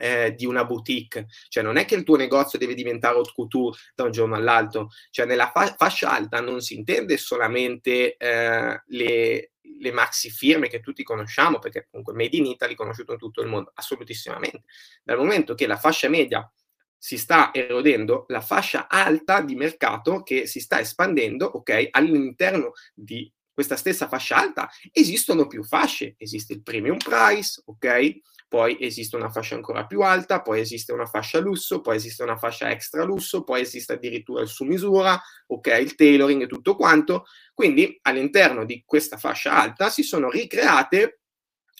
eh, 0.00 0.34
di 0.34 0.46
una 0.46 0.64
boutique, 0.64 1.26
cioè 1.48 1.62
non 1.62 1.76
è 1.76 1.84
che 1.84 1.94
il 1.94 2.04
tuo 2.04 2.16
negozio 2.16 2.58
deve 2.58 2.74
diventare 2.74 3.16
haute 3.16 3.32
couture 3.34 3.76
da 3.94 4.04
un 4.04 4.10
giorno 4.10 4.34
all'altro, 4.34 4.88
cioè 5.10 5.26
nella 5.26 5.50
fa- 5.52 5.74
fascia 5.76 6.10
alta 6.10 6.40
non 6.40 6.60
si 6.60 6.74
intende 6.74 7.16
solamente 7.18 8.16
eh, 8.16 8.82
le, 8.86 9.52
le 9.60 9.92
maxi 9.92 10.30
firme 10.30 10.68
che 10.68 10.80
tutti 10.80 11.02
conosciamo, 11.02 11.58
perché 11.58 11.86
comunque 11.90 12.14
Made 12.14 12.36
in 12.36 12.46
Italy 12.46 12.72
è 12.72 12.76
conosciuto 12.76 13.12
in 13.12 13.18
tutto 13.18 13.42
il 13.42 13.48
mondo, 13.48 13.70
assolutissimamente. 13.74 14.62
Dal 15.02 15.18
momento 15.18 15.54
che 15.54 15.66
la 15.66 15.76
fascia 15.76 16.08
media 16.08 16.50
si 16.96 17.16
sta 17.16 17.52
erodendo, 17.52 18.26
la 18.28 18.40
fascia 18.40 18.88
alta 18.88 19.40
di 19.40 19.54
mercato 19.54 20.22
che 20.22 20.46
si 20.46 20.60
sta 20.60 20.80
espandendo, 20.80 21.46
ok, 21.46 21.88
all'interno 21.92 22.72
di 22.94 23.30
questa 23.52 23.76
stessa 23.76 24.08
fascia 24.08 24.36
alta 24.36 24.68
esistono 24.92 25.46
più 25.46 25.62
fasce, 25.62 26.14
esiste 26.18 26.52
il 26.52 26.62
premium 26.62 26.96
price, 26.96 27.62
ok? 27.64 28.20
poi 28.50 28.76
esiste 28.80 29.14
una 29.14 29.30
fascia 29.30 29.54
ancora 29.54 29.86
più 29.86 30.00
alta, 30.00 30.42
poi 30.42 30.58
esiste 30.58 30.92
una 30.92 31.06
fascia 31.06 31.38
lusso, 31.38 31.80
poi 31.80 31.94
esiste 31.94 32.24
una 32.24 32.36
fascia 32.36 32.68
extra 32.68 33.04
lusso, 33.04 33.44
poi 33.44 33.60
esiste 33.60 33.92
addirittura 33.92 34.42
il 34.42 34.48
su 34.48 34.64
misura, 34.64 35.18
ok, 35.46 35.78
il 35.80 35.94
tailoring 35.94 36.42
e 36.42 36.46
tutto 36.48 36.74
quanto. 36.74 37.26
Quindi 37.54 37.96
all'interno 38.02 38.64
di 38.64 38.82
questa 38.84 39.18
fascia 39.18 39.52
alta 39.52 39.88
si 39.88 40.02
sono 40.02 40.28
ricreate, 40.28 41.20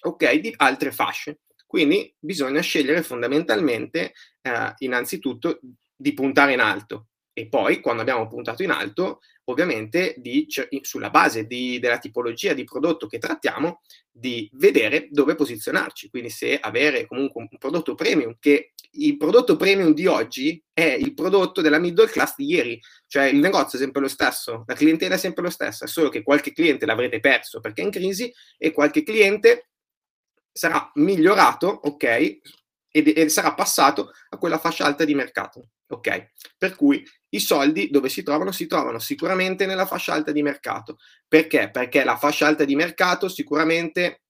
ok, 0.03 0.33
di 0.35 0.55
altre 0.59 0.93
fasce. 0.93 1.41
Quindi 1.67 2.15
bisogna 2.21 2.61
scegliere 2.61 3.03
fondamentalmente, 3.03 4.13
eh, 4.41 4.75
innanzitutto, 4.79 5.59
di 5.97 6.15
puntare 6.15 6.53
in 6.53 6.61
alto 6.61 7.10
e 7.33 7.49
poi, 7.49 7.81
quando 7.81 8.03
abbiamo 8.03 8.27
puntato 8.27 8.63
in 8.63 8.71
alto, 8.71 9.21
ovviamente 9.45 10.15
di, 10.19 10.47
sulla 10.83 11.11
base 11.11 11.47
di, 11.47 11.79
della 11.79 11.99
tipologia 11.99 12.53
di 12.53 12.65
prodotto 12.65 13.07
che 13.07 13.19
trattiamo, 13.19 13.81
di 14.11 14.49
vedere 14.55 15.09
dove 15.11 15.35
posizionarci. 15.35 16.11
Quindi 16.11 16.31
se 16.31 16.59
avere 16.59 17.07
comunque 17.07 17.43
un 17.43 17.59
prodotto 17.59 17.95
premium, 17.95 18.37
che 18.39 18.73
il 18.93 19.17
prodotto 19.17 19.57
premium 19.57 19.93
di 19.93 20.07
oggi 20.07 20.63
è 20.73 20.97
il 20.99 21.15
prodotto 21.15 21.61
della 21.61 21.79
middle 21.79 22.09
class 22.09 22.35
di 22.37 22.47
ieri, 22.47 22.81
cioè 23.07 23.25
il 23.25 23.39
negozio 23.39 23.79
è 23.79 23.83
sempre 23.83 24.01
lo 24.01 24.09
stesso, 24.09 24.65
la 24.67 24.75
clientela 24.75 25.15
è 25.15 25.19
sempre 25.19 25.45
lo 25.45 25.51
stessa, 25.51 25.87
solo 25.87 26.09
che 26.09 26.23
qualche 26.23 26.53
cliente 26.53 26.87
l'avrete 26.87 27.21
perso 27.21 27.61
perché 27.61 27.83
è 27.83 27.85
in 27.85 27.91
crisi 27.91 28.33
e 28.59 28.73
qualche 28.73 29.03
cliente 29.03 29.71
sarà 30.53 30.91
migliorato, 30.95 31.69
ok, 31.69 32.05
e, 32.05 32.41
e 32.91 33.29
sarà 33.29 33.55
passato 33.55 34.11
a 34.31 34.37
quella 34.37 34.59
fascia 34.59 34.85
alta 34.85 35.05
di 35.05 35.15
mercato. 35.15 35.69
Ok, 35.93 36.33
per 36.57 36.77
cui 36.77 37.05
i 37.31 37.41
soldi 37.41 37.91
dove 37.91 38.09
si 38.09 38.23
trovano? 38.23 38.53
Si 38.53 38.67
trovano 38.67 39.01
sicuramente 39.01 39.67
nella 39.67 39.87
fascia 39.87 40.13
alta 40.13 40.31
di 40.31 40.43
mercato. 40.43 40.99
Perché? 41.27 41.71
Perché 41.71 42.05
la 42.05 42.17
fascia 42.17 42.47
alta 42.47 42.65
di 42.65 42.77
mercato 42.77 43.29
sicuramente 43.29 44.23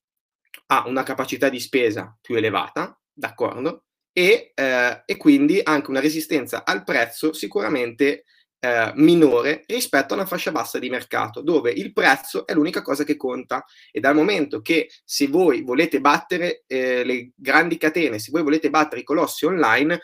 ha 0.66 0.84
una 0.86 1.02
capacità 1.02 1.50
di 1.50 1.60
spesa 1.60 2.16
più 2.20 2.34
elevata, 2.36 2.98
d'accordo? 3.12 3.84
E, 4.12 4.52
eh, 4.54 5.02
e 5.04 5.16
quindi 5.18 5.60
anche 5.62 5.90
una 5.90 6.00
resistenza 6.00 6.64
al 6.64 6.82
prezzo 6.82 7.32
sicuramente 7.34 8.24
eh, 8.58 8.92
minore 8.94 9.64
rispetto 9.66 10.14
a 10.14 10.16
una 10.16 10.26
fascia 10.26 10.52
bassa 10.52 10.78
di 10.78 10.88
mercato, 10.88 11.42
dove 11.42 11.70
il 11.70 11.92
prezzo 11.92 12.46
è 12.46 12.54
l'unica 12.54 12.80
cosa 12.80 13.04
che 13.04 13.16
conta. 13.16 13.64
E 13.90 14.00
dal 14.00 14.14
momento 14.14 14.62
che 14.62 14.90
se 15.04 15.26
voi 15.28 15.62
volete 15.62 16.00
battere 16.00 16.64
eh, 16.66 17.04
le 17.04 17.32
grandi 17.34 17.76
catene, 17.76 18.18
se 18.18 18.30
voi 18.30 18.42
volete 18.42 18.70
battere 18.70 19.02
i 19.02 19.04
colossi 19.04 19.44
online, 19.44 19.98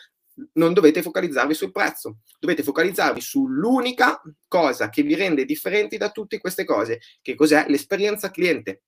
non 0.53 0.73
dovete 0.73 1.01
focalizzarvi 1.01 1.53
sul 1.53 1.71
prezzo, 1.71 2.19
dovete 2.39 2.63
focalizzarvi 2.63 3.21
sull'unica 3.21 4.21
cosa 4.47 4.89
che 4.89 5.01
vi 5.03 5.15
rende 5.15 5.45
differenti 5.45 5.97
da 5.97 6.11
tutte 6.11 6.39
queste 6.39 6.63
cose, 6.63 6.99
che 7.21 7.35
cos'è 7.35 7.65
l'esperienza 7.67 8.29
cliente. 8.29 8.83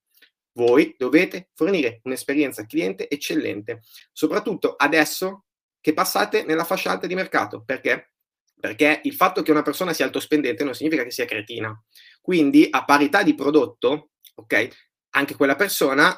Voi 0.53 0.95
dovete 0.97 1.49
fornire 1.53 2.01
un'esperienza 2.03 2.65
cliente 2.65 3.07
eccellente, 3.07 3.81
soprattutto 4.11 4.75
adesso 4.75 5.45
che 5.79 5.93
passate 5.93 6.43
nella 6.43 6.65
fascia 6.65 6.91
alta 6.91 7.07
di 7.07 7.15
mercato. 7.15 7.63
Perché? 7.63 8.11
Perché 8.59 9.01
il 9.03 9.13
fatto 9.13 9.41
che 9.41 9.51
una 9.51 9.61
persona 9.61 9.93
sia 9.93 10.05
altospendente 10.05 10.63
non 10.63 10.75
significa 10.75 11.03
che 11.03 11.11
sia 11.11 11.25
cretina. 11.25 11.73
Quindi, 12.21 12.67
a 12.69 12.83
parità 12.83 13.23
di 13.23 13.35
prodotto, 13.35 14.11
ok, 14.35 14.67
anche 15.11 15.35
quella 15.35 15.55
persona 15.55 16.13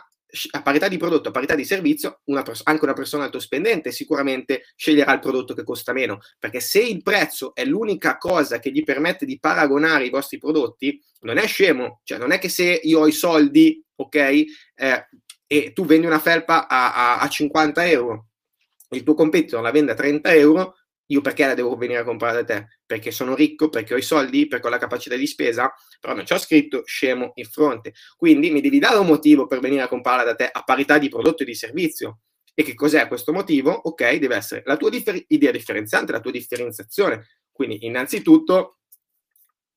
a 0.52 0.62
parità 0.62 0.88
di 0.88 0.98
prodotto, 0.98 1.30
a 1.30 1.32
parità 1.32 1.56
di 1.56 1.66
servizio, 1.66 2.22
una 2.26 2.42
pers- 2.42 2.62
anche 2.66 2.84
una 2.84 2.94
persona 2.94 3.26
altospendente 3.26 3.92
sicuramente 3.92 4.64
sceglierà 4.76 5.14
il 5.14 5.20
prodotto 5.20 5.54
che 5.54 5.64
costa 5.64 5.94
meno, 5.94 6.20
perché 6.40 6.60
se 6.60 6.82
il 6.82 7.02
prezzo 7.02 7.54
è 7.54 7.66
l'unica 7.66 8.18
cosa 8.18 8.60
che 8.60 8.72
gli 8.72 8.84
permette 8.84 9.26
di 9.26 9.40
paragonare 9.40 10.06
i 10.06 10.10
vostri 10.10 10.38
prodotti, 10.38 11.02
non 11.22 11.38
è 11.38 11.48
scemo, 11.48 12.02
cioè 12.04 12.18
non 12.18 12.32
è 12.32 12.40
che 12.40 12.50
se 12.50 12.80
io 12.84 13.00
ho 13.00 13.08
i 13.08 13.12
soldi, 13.12 13.84
ok, 13.96 14.16
eh, 14.16 15.08
e 15.48 15.74
tu 15.74 15.86
vendi 15.86 16.08
una 16.08 16.20
felpa 16.20 16.68
a, 16.68 16.94
a, 16.94 17.20
a 17.20 17.28
50 17.28 17.88
euro, 17.90 18.28
il 18.92 19.04
tuo 19.04 19.14
competitor 19.14 19.62
la 19.62 19.72
vende 19.72 19.92
a 19.92 19.96
30 19.96 20.34
euro, 20.34 20.76
io 21.08 21.22
perché 21.22 21.46
la 21.46 21.54
devo 21.54 21.76
venire 21.76 22.00
a 22.00 22.04
comprare 22.04 22.44
da 22.44 22.44
te? 22.44 22.68
Perché 22.86 23.12
sono 23.12 23.36
ricco, 23.36 23.70
perché 23.70 23.94
ho 23.94 23.98
i 23.98 24.02
soldi, 24.02 24.48
perché 24.48 24.68
ho 24.68 24.70
la 24.70 24.78
capacità 24.78 25.16
di 25.16 25.28
spesa, 25.28 25.74
però 26.00 26.14
non 26.16 26.26
ci 26.26 26.34
ho 26.34 26.38
scritto 26.38 26.84
scemo 26.86 27.32
in 27.36 27.46
fronte. 27.46 27.94
Quindi 28.16 28.50
mi 28.52 28.62
devi 28.62 28.80
dare 28.80 28.98
un 28.98 29.08
motivo 29.08 29.48
per 29.48 29.60
venire 29.60 29.82
a 29.82 29.88
comprarla 29.88 30.24
da 30.24 30.36
te 30.36 30.50
a 30.52 30.64
parità 30.64 30.98
di 30.98 31.10
prodotto 31.10 31.44
e 31.44 31.46
di 31.46 31.56
servizio. 31.56 32.20
E 32.54 32.64
che 32.64 32.76
cos'è 32.76 33.08
questo 33.08 33.34
motivo? 33.34 33.72
Ok, 33.72 34.16
deve 34.16 34.36
essere 34.36 34.62
la 34.66 34.78
tua 34.78 34.90
differ- 34.90 35.24
idea 35.28 35.52
differenziante, 35.52 36.12
la 36.12 36.20
tua 36.20 36.32
differenziazione. 36.32 37.28
Quindi, 37.52 37.86
innanzitutto, 37.86 38.80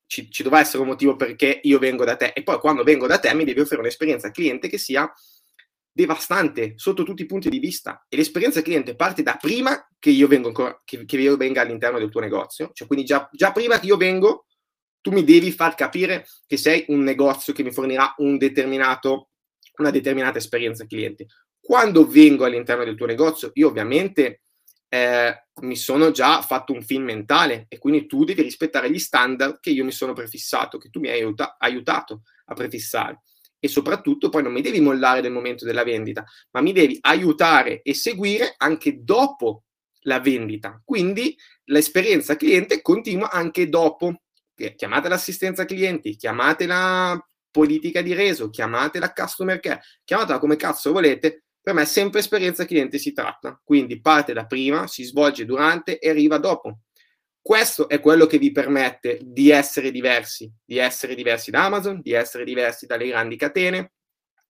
ci, 0.07 0.31
ci 0.31 0.43
dovrà 0.43 0.61
essere 0.61 0.83
un 0.83 0.89
motivo 0.89 1.17
perché 1.17 1.61
io 1.63 1.79
vengo 1.79 2.05
da 2.05 2.17
te. 2.17 2.33
E 2.35 2.43
poi, 2.43 2.59
quando 2.59 2.83
vengo 2.83 3.07
da 3.07 3.19
te, 3.19 3.33
mi 3.35 3.45
devi 3.45 3.61
offrire 3.61 3.81
un'esperienza 3.81 4.31
cliente 4.31 4.69
che 4.69 4.79
sia 4.79 5.11
devastante 5.95 6.73
sotto 6.77 7.05
tutti 7.05 7.23
i 7.23 7.27
punti 7.27 7.49
di 7.49 7.61
vista. 7.61 8.05
E 8.09 8.17
l'esperienza 8.17 8.61
cliente 8.63 8.97
parte 8.97 9.23
da 9.23 9.37
prima 9.41 9.89
che 9.99 10.11
io, 10.11 10.29
ancora, 10.29 10.83
che, 10.85 11.05
che 11.05 11.17
io 11.17 11.37
venga 11.37 11.63
all'interno 11.63 11.99
del 11.99 12.11
tuo 12.11 12.21
negozio, 12.21 12.71
cioè 12.75 12.87
quindi 12.87 13.07
già, 13.07 13.29
già, 13.33 13.53
prima 13.53 13.79
che 13.79 13.87
io 13.87 13.97
vengo 13.97 14.47
tu 15.01 15.13
mi 15.13 15.23
devi 15.23 15.53
far 15.53 15.75
capire 15.75 16.27
che 16.47 16.57
sei 16.57 16.87
un 16.89 17.03
negozio 17.03 17.53
che 17.53 17.63
mi 17.63 17.73
fornirà 17.73 18.15
un 18.19 18.39
determinato, 18.39 19.29
una 19.77 19.91
determinata 19.91 20.39
esperienza 20.39 20.87
cliente. 20.87 21.27
Quando 21.61 22.07
vengo 22.09 22.45
all'interno 22.45 22.85
del 22.85 22.97
tuo 22.97 23.07
negozio, 23.07 23.51
io 23.55 23.69
ovviamente 23.69 24.43
eh, 24.89 25.47
mi 25.61 25.77
sono 25.77 26.11
già 26.11 26.41
fatto 26.41 26.73
un 26.73 26.83
film 26.83 27.05
mentale 27.05 27.67
e 27.69 27.79
quindi 27.79 28.07
tu 28.07 28.25
devi 28.25 28.43
rispettare 28.43 28.91
gli 28.91 28.99
standard 28.99 29.61
che 29.61 29.71
io 29.71 29.85
mi 29.85 29.93
sono 29.93 30.15
prefissato, 30.15 30.79
che 30.79 30.89
tu 30.89 31.01
mi 31.01 31.09
hai 31.09 31.21
aiuta- 31.21 31.57
aiutato 31.59 32.23
a 32.47 32.55
prefissare 32.55 33.21
e 33.65 33.69
soprattutto 33.69 34.29
poi 34.29 34.43
non 34.43 34.53
mi 34.53 34.61
devi 34.61 34.79
mollare 34.79 35.23
nel 35.23 35.33
momento 35.33 35.65
della 35.65 35.85
vendita, 35.85 36.23
ma 36.51 36.61
mi 36.61 36.75
devi 36.75 36.99
aiutare 37.01 37.81
e 37.81 37.95
seguire 37.95 38.53
anche 38.59 39.03
dopo 39.03 39.63
la 40.01 40.21
vendita. 40.21 40.83
Quindi 40.85 41.35
l'esperienza 41.71 42.37
cliente 42.37 42.83
continua 42.83 43.31
anche 43.31 43.71
dopo. 43.71 44.21
Chiamate 44.77 45.09
l'assistenza 45.09 45.65
clienti, 45.65 46.15
chiamate 46.17 46.67
la 46.67 47.19
politica 47.51 48.03
di 48.03 48.13
reso, 48.13 48.51
chiamate 48.51 48.99
la 48.99 49.15
customer 49.15 49.59
care, 49.61 49.81
chiamatela 50.05 50.39
come 50.39 50.57
cazzo 50.57 50.93
volete, 50.93 51.45
per 51.59 51.73
me 51.73 51.87
sempre 51.87 52.19
esperienza 52.19 52.67
cliente 52.67 52.99
si 52.99 53.15
tratta. 53.15 53.59
Quindi 53.65 53.99
parte 54.03 54.35
da 54.35 54.45
prima, 54.45 54.87
si 54.87 55.05
svolge 55.05 55.47
durante 55.47 55.99
e 55.99 56.11
arriva 56.11 56.37
dopo. 56.37 56.81
Questo 57.47 57.91
è 57.91 58.01
quello 58.01 58.25
che 58.25 58.39
vi 58.39 58.53
permette 58.53 59.19
di 59.23 59.51
essere 59.51 59.91
diversi, 59.91 60.51
di 60.65 60.79
essere 60.79 61.15
diversi 61.15 61.51
da 61.51 61.67
Amazon, 61.67 62.01
di 62.01 62.13
essere 62.13 62.43
diversi 62.43 62.87
dalle 62.87 63.07
grandi 63.07 63.37
catene, 63.37 63.93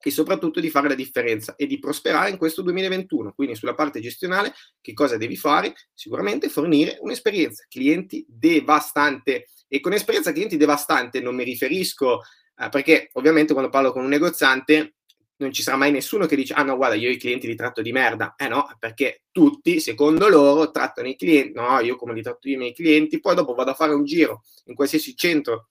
e 0.01 0.11
soprattutto 0.13 0.61
di 0.61 0.71
fare 0.71 0.87
la 0.87 0.95
differenza 0.95 1.57
e 1.57 1.67
di 1.67 1.81
prosperare 1.81 2.31
in 2.31 2.37
questo 2.37 2.63
2021. 2.63 3.33
Quindi 3.33 3.57
sulla 3.57 3.75
parte 3.75 3.99
gestionale 3.99 4.53
che 4.81 4.93
cosa 4.93 5.17
devi 5.17 5.35
fare? 5.35 5.75
Sicuramente 5.93 6.49
fornire 6.49 6.99
un'esperienza 7.01 7.65
clienti 7.69 8.25
devastante 8.29 9.49
e 9.67 9.81
con 9.81 9.93
esperienza 9.93 10.31
clienti 10.31 10.57
devastante 10.57 11.19
non 11.21 11.35
mi 11.35 11.43
riferisco 11.43 12.21
eh, 12.57 12.69
perché 12.69 13.09
ovviamente 13.15 13.55
quando 13.55 13.73
parlo 13.73 13.91
con 13.91 14.05
un 14.05 14.09
negoziante 14.09 14.95
non 15.37 15.53
ci 15.53 15.63
sarà 15.63 15.77
mai 15.77 15.91
nessuno 15.91 16.27
che 16.27 16.37
dice 16.37 16.55
ah 16.55 16.63
no 16.63 16.77
guarda 16.77 16.97
io 16.97 17.11
i 17.11 17.17
clienti 17.17 17.47
li 17.47 17.57
tratto 17.57 17.83
di 17.83 17.91
merda 17.91 18.35
eh 18.37 18.49
no 18.49 18.69
perché 18.79 19.25
tutti 19.33 19.81
secondo 19.81 20.29
loro 20.29 20.71
trattano 20.71 21.09
i 21.09 21.17
clienti 21.17 21.53
no 21.55 21.81
io 21.81 21.97
come 21.97 22.15
li 22.15 22.23
tratto 22.23 22.49
io 22.49 22.55
i 22.55 22.59
miei 22.59 22.75
clienti 22.75 23.19
poi 23.21 23.35
dopo 23.35 23.55
vado 23.55 23.73
a 23.73 23.75
fare 23.75 23.93
un 23.93 24.05
giro 24.05 24.45
in 24.67 24.75
qualsiasi 24.75 25.17
centro 25.17 25.71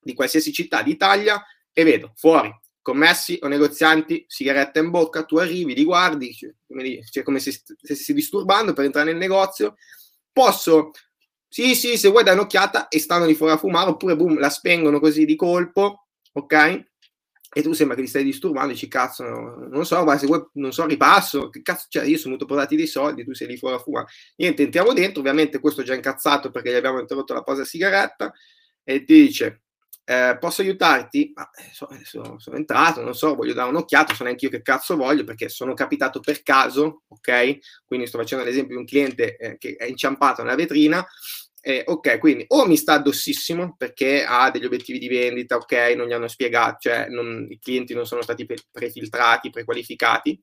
di 0.00 0.14
qualsiasi 0.14 0.52
città 0.52 0.82
d'Italia 0.82 1.42
e 1.72 1.84
vedo 1.84 2.12
fuori 2.14 2.52
commessi 2.82 3.38
o 3.42 3.46
negozianti, 3.46 4.24
sigaretta 4.26 4.80
in 4.80 4.90
bocca, 4.90 5.24
tu 5.24 5.36
arrivi, 5.36 5.74
li 5.74 5.84
guardi, 5.84 6.34
cioè, 6.34 7.22
come, 7.22 7.38
se 7.38 7.52
stessi 7.52 8.14
disturbando 8.14 8.72
per 8.72 8.84
entrare 8.84 9.10
nel 9.10 9.20
negozio, 9.20 9.76
posso, 10.32 10.90
sì 11.48 11.74
sì, 11.74 11.96
se 11.96 12.08
vuoi 12.08 12.24
dare 12.24 12.38
un'occhiata 12.38 12.88
e 12.88 12.98
stanno 12.98 13.26
di 13.26 13.34
fuori 13.34 13.52
a 13.52 13.58
fumare, 13.58 13.90
oppure 13.90 14.16
boom, 14.16 14.38
la 14.38 14.50
spengono 14.50 14.98
così 14.98 15.24
di 15.24 15.36
colpo, 15.36 16.06
ok? 16.32 16.89
E 17.52 17.62
tu 17.62 17.72
sembra 17.72 17.96
che 17.96 18.02
li 18.02 18.08
stai 18.08 18.22
disturbando, 18.22 18.72
dici 18.72 18.86
cazzo, 18.86 19.24
no, 19.24 19.66
non 19.68 19.84
so, 19.84 20.04
ma 20.04 20.16
se 20.16 20.26
vuoi, 20.26 20.44
non 20.54 20.72
so, 20.72 20.86
ripasso, 20.86 21.50
che 21.50 21.62
cazzo, 21.62 21.86
cioè 21.88 22.04
io 22.04 22.16
sono 22.16 22.34
venuto 22.34 22.46
portati 22.46 22.76
dei 22.76 22.86
soldi, 22.86 23.24
tu 23.24 23.34
sei 23.34 23.48
lì 23.48 23.56
fuori 23.56 23.74
a 23.74 23.78
fumare. 23.78 24.06
Niente, 24.36 24.62
entriamo 24.62 24.92
dentro, 24.92 25.20
ovviamente 25.20 25.58
questo 25.58 25.80
è 25.80 25.84
già 25.84 25.94
incazzato 25.94 26.50
perché 26.50 26.70
gli 26.70 26.76
abbiamo 26.76 27.00
interrotto 27.00 27.34
la 27.34 27.42
pausa 27.42 27.64
sigaretta 27.64 28.32
e 28.84 29.04
ti 29.04 29.14
dice 29.14 29.62
eh, 30.10 30.38
posso 30.40 30.62
aiutarti? 30.62 31.30
Ma, 31.36 31.48
eh, 31.52 31.70
so, 31.72 31.88
sono, 32.02 32.38
sono, 32.40 32.56
entrato, 32.56 33.00
non 33.00 33.14
so, 33.14 33.36
voglio 33.36 33.54
dare 33.54 33.68
un'occhiata, 33.68 34.12
so 34.12 34.24
neanche 34.24 34.46
io 34.46 34.50
che 34.50 34.60
cazzo 34.60 34.96
voglio 34.96 35.22
perché 35.22 35.48
sono 35.48 35.72
capitato 35.72 36.18
per 36.18 36.42
caso, 36.42 37.02
ok? 37.06 37.58
Quindi 37.84 38.08
sto 38.08 38.18
facendo 38.18 38.44
l'esempio 38.44 38.74
di 38.74 38.80
un 38.80 38.86
cliente 38.86 39.36
eh, 39.36 39.56
che 39.56 39.76
è 39.76 39.84
inciampato 39.84 40.42
nella 40.42 40.56
vetrina. 40.56 41.06
Eh, 41.62 41.82
ok, 41.86 42.18
quindi 42.18 42.44
o 42.48 42.66
mi 42.66 42.76
sta 42.76 42.94
addossissimo 42.94 43.74
perché 43.76 44.24
ha 44.24 44.50
degli 44.50 44.64
obiettivi 44.64 44.98
di 44.98 45.08
vendita, 45.08 45.56
ok, 45.56 45.92
non 45.94 46.06
gli 46.06 46.12
hanno 46.12 46.28
spiegato, 46.28 46.78
cioè 46.80 47.08
non, 47.08 47.46
i 47.50 47.58
clienti 47.58 47.92
non 47.92 48.06
sono 48.06 48.22
stati 48.22 48.46
pre- 48.46 48.56
prefiltrati, 48.70 49.50
prequalificati, 49.50 50.42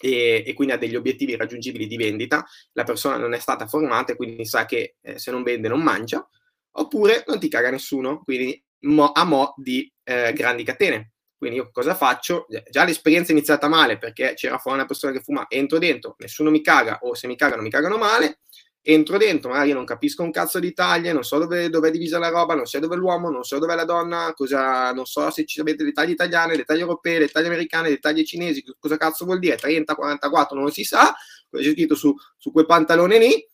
e, 0.00 0.44
e, 0.46 0.54
quindi 0.54 0.74
ha 0.74 0.78
degli 0.78 0.96
obiettivi 0.96 1.36
raggiungibili 1.36 1.86
di 1.86 1.96
vendita, 1.96 2.46
la 2.72 2.84
persona 2.84 3.16
non 3.16 3.34
è 3.34 3.38
stata 3.38 3.66
formata 3.66 4.12
e 4.12 4.16
quindi 4.16 4.46
sa 4.46 4.64
che 4.64 4.96
eh, 5.02 5.18
se 5.18 5.30
non 5.30 5.42
vende 5.42 5.68
non 5.68 5.82
mangia, 5.82 6.26
oppure 6.72 7.24
non 7.26 7.38
ti 7.38 7.48
caga 7.48 7.70
nessuno, 7.70 8.22
quindi 8.22 8.62
mo, 8.80 9.10
a 9.12 9.24
mo' 9.24 9.54
di 9.56 9.90
eh, 10.04 10.32
grandi 10.32 10.62
catene. 10.62 11.12
Quindi 11.36 11.58
io 11.58 11.70
cosa 11.70 11.94
faccio? 11.94 12.46
Già 12.68 12.84
l'esperienza 12.84 13.30
è 13.30 13.32
iniziata 13.32 13.68
male 13.68 13.96
perché 13.96 14.34
c'era 14.34 14.58
fuori 14.58 14.78
una 14.78 14.86
persona 14.86 15.12
che 15.12 15.20
fuma, 15.20 15.46
entro 15.48 15.78
dentro, 15.78 16.16
nessuno 16.18 16.50
mi 16.50 16.62
caga 16.62 16.98
o 17.02 17.14
se 17.14 17.28
mi 17.28 17.36
cagano 17.36 17.62
mi 17.62 17.70
cagano 17.70 17.96
male, 17.96 18.40
entro 18.82 19.18
dentro, 19.18 19.50
magari 19.50 19.72
non 19.72 19.84
capisco 19.84 20.22
un 20.22 20.30
cazzo 20.30 20.58
di 20.58 20.72
taglie, 20.72 21.12
non 21.12 21.22
so 21.22 21.38
dove, 21.38 21.68
dove 21.68 21.88
è 21.88 21.90
divisa 21.90 22.18
la 22.18 22.28
roba, 22.28 22.54
non 22.54 22.66
so 22.66 22.78
dove 22.78 22.94
è 22.94 22.98
l'uomo, 22.98 23.30
non 23.30 23.44
so 23.44 23.58
dove 23.58 23.72
è 23.72 23.76
la 23.76 23.84
donna, 23.84 24.32
cosa, 24.34 24.92
non 24.92 25.04
so 25.04 25.30
se 25.30 25.44
ci 25.44 25.60
avete 25.60 25.84
le 25.84 25.92
taglie 25.92 26.12
italiane, 26.12 26.56
le 26.56 26.64
taglie 26.64 26.80
europee, 26.80 27.18
le 27.18 27.28
taglie 27.28 27.48
americane, 27.48 27.90
le 27.90 27.98
taglie 27.98 28.24
cinesi, 28.24 28.64
cosa 28.78 28.96
cazzo 28.96 29.24
vuol 29.24 29.38
dire, 29.38 29.56
30, 29.56 29.94
44, 29.94 30.58
non 30.58 30.70
si 30.70 30.84
sa, 30.84 31.14
c'è 31.50 31.72
scritto 31.72 31.94
su, 31.94 32.14
su 32.36 32.50
quel 32.50 32.66
pantalone 32.66 33.18
lì, 33.18 33.46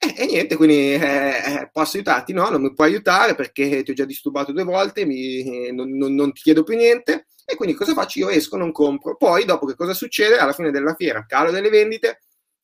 e, 0.00 0.14
e 0.16 0.26
niente, 0.26 0.54
quindi 0.54 0.94
eh, 0.94 0.98
eh, 1.00 1.70
posso 1.72 1.96
aiutarti? 1.96 2.32
No, 2.32 2.48
non 2.50 2.62
mi 2.62 2.72
puoi 2.72 2.88
aiutare 2.88 3.34
perché 3.34 3.82
ti 3.82 3.90
ho 3.90 3.94
già 3.94 4.04
disturbato 4.04 4.52
due 4.52 4.62
volte, 4.62 5.04
mi, 5.04 5.72
non, 5.72 5.90
non, 5.96 6.14
non, 6.14 6.32
ti 6.32 6.42
chiedo 6.42 6.62
più 6.62 6.76
niente. 6.76 7.26
E 7.44 7.56
quindi 7.56 7.74
cosa 7.74 7.94
faccio? 7.94 8.20
Io 8.20 8.28
esco, 8.28 8.56
non 8.56 8.70
compro. 8.70 9.16
Poi, 9.16 9.44
dopo 9.44 9.66
che 9.66 9.74
cosa 9.74 9.94
succede? 9.94 10.38
Alla 10.38 10.52
fine 10.52 10.70
della 10.70 10.94
fiera, 10.94 11.24
calo 11.26 11.50
delle 11.50 11.70
vendite, 11.70 12.20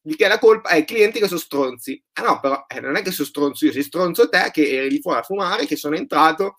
di 0.06 0.16
che 0.16 0.28
la 0.28 0.38
colpa 0.38 0.68
è 0.68 0.76
i 0.76 0.84
clienti 0.84 1.18
che 1.18 1.26
sono 1.26 1.40
stronzi. 1.40 2.00
Ah 2.12 2.22
no, 2.22 2.40
però 2.40 2.66
eh, 2.68 2.78
non 2.80 2.94
è 2.96 3.02
che 3.02 3.10
sono 3.10 3.26
stronzo 3.26 3.64
io, 3.64 3.72
sei 3.72 3.82
stronzo 3.82 4.28
te 4.28 4.50
che 4.52 4.68
eri 4.68 4.90
lì 4.90 5.00
fuori 5.00 5.20
a 5.20 5.22
fumare, 5.22 5.64
che 5.64 5.76
sono 5.76 5.96
entrato 5.96 6.58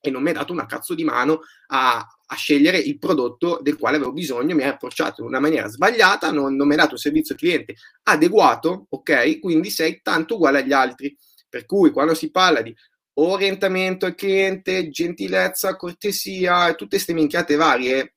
e 0.00 0.10
non 0.10 0.22
mi 0.22 0.28
hai 0.28 0.34
dato 0.34 0.52
una 0.52 0.66
cazzo 0.66 0.94
di 0.94 1.02
mano 1.02 1.40
a, 1.68 1.96
a, 1.96 2.34
scegliere 2.36 2.76
il 2.76 2.98
prodotto 2.98 3.58
del 3.62 3.78
quale 3.78 3.96
avevo 3.96 4.12
bisogno, 4.12 4.54
mi 4.54 4.62
hai 4.62 4.68
approcciato 4.68 5.22
in 5.22 5.28
una 5.28 5.40
maniera 5.40 5.66
sbagliata, 5.66 6.30
non, 6.30 6.54
non 6.56 6.66
mi 6.66 6.74
hai 6.74 6.80
dato 6.80 6.92
un 6.92 6.98
servizio 6.98 7.34
cliente 7.34 7.74
adeguato, 8.02 8.86
ok? 8.90 9.40
Quindi 9.40 9.70
sei 9.70 10.00
tanto 10.02 10.34
uguale 10.34 10.58
agli 10.58 10.72
altri. 10.72 11.16
Per 11.48 11.64
cui 11.64 11.90
quando 11.90 12.14
si 12.14 12.30
parla 12.30 12.60
di 12.60 12.74
orientamento 13.14 14.04
al 14.04 14.14
cliente, 14.14 14.90
gentilezza, 14.90 15.76
cortesia 15.76 16.74
tutte 16.74 16.96
queste 16.96 17.14
minchiate 17.14 17.54
varie, 17.54 18.16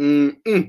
mm, 0.00 0.28
mm, 0.48 0.62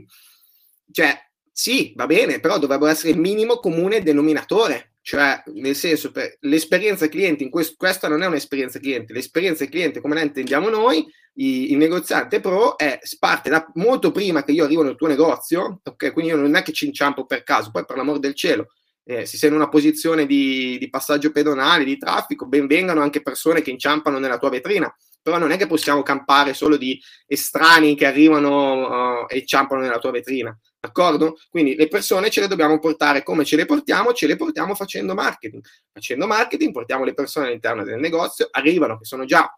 cioè 0.91 1.28
sì, 1.59 1.93
va 1.95 2.05
bene, 2.05 2.39
però 2.39 2.57
dovrebbero 2.57 2.89
essere 2.89 3.09
il 3.09 3.19
minimo 3.19 3.57
comune 3.57 4.01
denominatore 4.01 4.89
cioè, 5.01 5.41
nel 5.53 5.75
senso, 5.75 6.11
per 6.11 6.37
l'esperienza 6.41 7.07
cliente, 7.07 7.43
in 7.43 7.49
questo, 7.49 7.73
questa 7.77 8.07
non 8.07 8.21
è 8.21 8.27
un'esperienza 8.27 8.77
cliente, 8.77 9.11
l'esperienza 9.11 9.65
cliente, 9.65 10.01
come 10.01 10.13
la 10.13 10.21
intendiamo 10.21 10.69
noi, 10.69 11.03
il 11.33 11.77
negoziante 11.77 12.39
pro, 12.39 12.77
è, 12.77 12.99
parte 13.17 13.49
da 13.49 13.65
molto 13.73 14.11
prima 14.11 14.43
che 14.43 14.51
io 14.51 14.65
arrivo 14.65 14.83
nel 14.83 14.95
tuo 14.95 15.07
negozio, 15.07 15.81
ok? 15.83 16.13
Quindi 16.13 16.31
io 16.31 16.37
non 16.37 16.53
è 16.53 16.61
che 16.61 16.73
ci 16.73 16.85
inciampo 16.85 17.25
per 17.25 17.41
caso, 17.41 17.71
poi 17.71 17.85
per 17.85 17.97
l'amor 17.97 18.19
del 18.19 18.35
cielo, 18.35 18.67
eh, 19.03 19.25
se 19.25 19.37
sei 19.37 19.49
in 19.49 19.55
una 19.55 19.67
posizione 19.67 20.27
di, 20.27 20.77
di 20.77 20.89
passaggio 20.89 21.31
pedonale, 21.31 21.85
di 21.85 21.97
traffico, 21.97 22.45
ben 22.45 22.67
vengano 22.67 23.01
anche 23.01 23.23
persone 23.23 23.61
che 23.61 23.71
inciampano 23.71 24.19
nella 24.19 24.37
tua 24.37 24.49
vetrina, 24.49 24.95
però 25.21 25.39
non 25.39 25.49
è 25.49 25.57
che 25.57 25.65
possiamo 25.65 26.03
campare 26.03 26.53
solo 26.53 26.77
di 26.77 27.01
estranei 27.25 27.95
che 27.95 28.05
arrivano 28.05 29.23
uh, 29.23 29.25
e 29.27 29.39
inciampano 29.39 29.81
nella 29.81 29.97
tua 29.97 30.11
vetrina. 30.11 30.55
D'accordo? 30.81 31.37
Quindi 31.49 31.75
le 31.75 31.89
persone 31.89 32.29
ce 32.29 32.39
le 32.39 32.47
dobbiamo 32.47 32.79
portare 32.79 33.21
come 33.21 33.43
ce 33.43 33.57
le 33.57 33.65
portiamo? 33.65 34.13
Ce 34.13 34.27
le 34.27 34.37
portiamo 34.37 34.75
facendo 34.75 35.13
marketing. 35.13 35.61
Facendo 35.91 36.25
marketing 36.25 36.71
portiamo 36.71 37.03
le 37.03 37.13
persone 37.13 37.47
all'interno 37.47 37.83
del 37.83 37.99
negozio, 37.99 38.47
arrivano 38.49 38.97
che 38.97 39.03
sono 39.03 39.25
già 39.25 39.51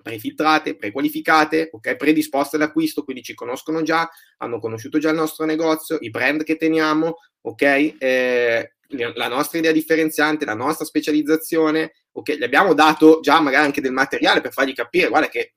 prefiltrate, 0.00 0.76
prequalificate, 0.76 1.70
ok, 1.72 1.96
predisposte 1.96 2.56
all'acquisto, 2.56 3.02
quindi 3.02 3.22
ci 3.22 3.34
conoscono 3.34 3.82
già, 3.82 4.08
hanno 4.38 4.60
conosciuto 4.60 4.98
già 4.98 5.10
il 5.10 5.16
nostro 5.16 5.44
negozio, 5.44 5.98
i 6.00 6.10
brand 6.10 6.44
che 6.44 6.56
teniamo, 6.56 7.16
ok, 7.42 7.94
eh, 7.98 8.72
la 9.14 9.28
nostra 9.28 9.58
idea 9.58 9.72
differenziante, 9.72 10.44
la 10.44 10.54
nostra 10.54 10.84
specializzazione, 10.84 11.92
ok, 12.12 12.36
gli 12.36 12.44
abbiamo 12.44 12.74
dato 12.74 13.20
già 13.20 13.40
magari 13.40 13.66
anche 13.66 13.80
del 13.80 13.92
materiale 13.92 14.40
per 14.40 14.52
fargli 14.52 14.72
capire, 14.72 15.08
guarda 15.08 15.28
che 15.28 15.54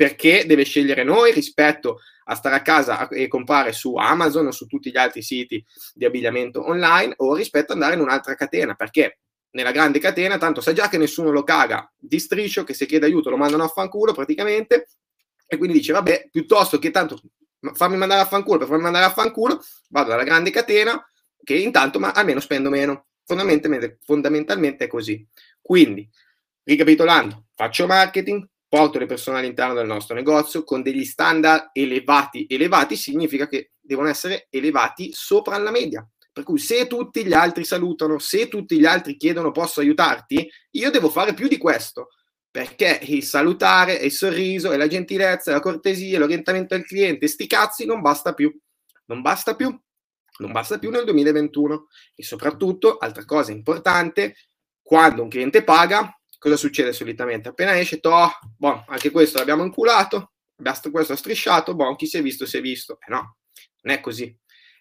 perché 0.00 0.46
deve 0.46 0.64
scegliere 0.64 1.04
noi 1.04 1.30
rispetto 1.30 2.00
a 2.24 2.34
stare 2.34 2.54
a 2.54 2.62
casa 2.62 3.06
e 3.08 3.28
comprare 3.28 3.74
su 3.74 3.96
Amazon 3.96 4.46
o 4.46 4.50
su 4.50 4.64
tutti 4.64 4.90
gli 4.90 4.96
altri 4.96 5.20
siti 5.20 5.62
di 5.92 6.06
abbigliamento 6.06 6.66
online 6.66 7.12
o 7.18 7.34
rispetto 7.34 7.72
ad 7.72 7.78
andare 7.78 7.96
in 7.96 8.00
un'altra 8.00 8.34
catena, 8.34 8.74
perché 8.74 9.18
nella 9.50 9.72
grande 9.72 9.98
catena 9.98 10.38
tanto 10.38 10.62
sa 10.62 10.72
già 10.72 10.88
che 10.88 10.96
nessuno 10.96 11.30
lo 11.30 11.44
caga 11.44 11.86
di 11.98 12.18
striscio, 12.18 12.64
che 12.64 12.72
se 12.72 12.86
chiede 12.86 13.04
aiuto 13.04 13.28
lo 13.28 13.36
mandano 13.36 13.64
a 13.64 13.68
fanculo 13.68 14.14
praticamente 14.14 14.88
e 15.46 15.58
quindi 15.58 15.76
dice 15.76 15.92
vabbè, 15.92 16.28
piuttosto 16.30 16.78
che 16.78 16.90
tanto 16.90 17.20
fammi 17.74 17.98
mandare 17.98 18.22
a 18.22 18.26
fanculo 18.26 18.56
per 18.56 18.68
farmi 18.68 18.84
mandare 18.84 19.04
a 19.04 19.10
fanculo, 19.10 19.62
vado 19.90 20.08
dalla 20.08 20.24
grande 20.24 20.48
catena 20.50 20.98
che 21.44 21.56
intanto 21.56 21.98
ma 21.98 22.12
almeno 22.12 22.40
spendo 22.40 22.70
meno. 22.70 23.08
Fondamentalmente, 23.26 23.98
fondamentalmente 24.02 24.84
è 24.84 24.88
così. 24.88 25.28
Quindi, 25.60 26.08
ricapitolando, 26.62 27.48
faccio 27.54 27.86
marketing, 27.86 28.48
porto 28.70 29.00
le 29.00 29.06
persone 29.06 29.40
all'interno 29.40 29.74
del 29.74 29.88
nostro 29.88 30.14
negozio 30.14 30.62
con 30.62 30.80
degli 30.80 31.04
standard 31.04 31.70
elevati. 31.72 32.46
Elevati 32.48 32.94
significa 32.94 33.48
che 33.48 33.72
devono 33.80 34.08
essere 34.08 34.46
elevati 34.48 35.10
sopra 35.12 35.58
la 35.58 35.72
media. 35.72 36.08
Per 36.32 36.44
cui 36.44 36.60
se 36.60 36.86
tutti 36.86 37.26
gli 37.26 37.32
altri 37.32 37.64
salutano, 37.64 38.20
se 38.20 38.46
tutti 38.46 38.78
gli 38.78 38.86
altri 38.86 39.16
chiedono 39.16 39.50
posso 39.50 39.80
aiutarti, 39.80 40.48
io 40.70 40.90
devo 40.90 41.10
fare 41.10 41.34
più 41.34 41.48
di 41.48 41.58
questo. 41.58 42.10
Perché 42.48 43.00
il 43.02 43.24
salutare, 43.24 43.94
il 43.94 44.12
sorriso, 44.12 44.74
la 44.76 44.86
gentilezza, 44.86 45.50
la 45.50 45.58
cortesia, 45.58 46.20
l'orientamento 46.20 46.74
al 46.74 46.84
cliente, 46.84 47.26
sti 47.26 47.46
cazzi 47.48 47.84
non 47.84 48.00
basta 48.00 48.34
più. 48.34 48.56
Non 49.06 49.20
basta 49.20 49.56
più. 49.56 49.76
Non 50.38 50.52
basta 50.52 50.78
più 50.78 50.90
nel 50.90 51.04
2021. 51.04 51.88
E 52.14 52.22
soprattutto, 52.22 52.98
altra 52.98 53.24
cosa 53.24 53.50
importante, 53.50 54.36
quando 54.80 55.24
un 55.24 55.28
cliente 55.28 55.64
paga, 55.64 56.19
cosa 56.40 56.56
succede 56.56 56.92
solitamente? 56.92 57.50
Appena 57.50 57.78
esce, 57.78 58.00
toh, 58.00 58.30
boh, 58.56 58.84
anche 58.88 59.10
questo 59.10 59.38
l'abbiamo 59.38 59.62
inculato, 59.62 60.32
questo 60.90 61.12
ha 61.12 61.16
strisciato, 61.16 61.74
boh, 61.74 61.94
chi 61.94 62.06
si 62.06 62.16
è 62.16 62.22
visto 62.22 62.46
si 62.46 62.56
è 62.56 62.60
visto. 62.60 62.98
Eh 63.06 63.12
no, 63.12 63.36
non 63.82 63.94
è 63.94 64.00
così. 64.00 64.36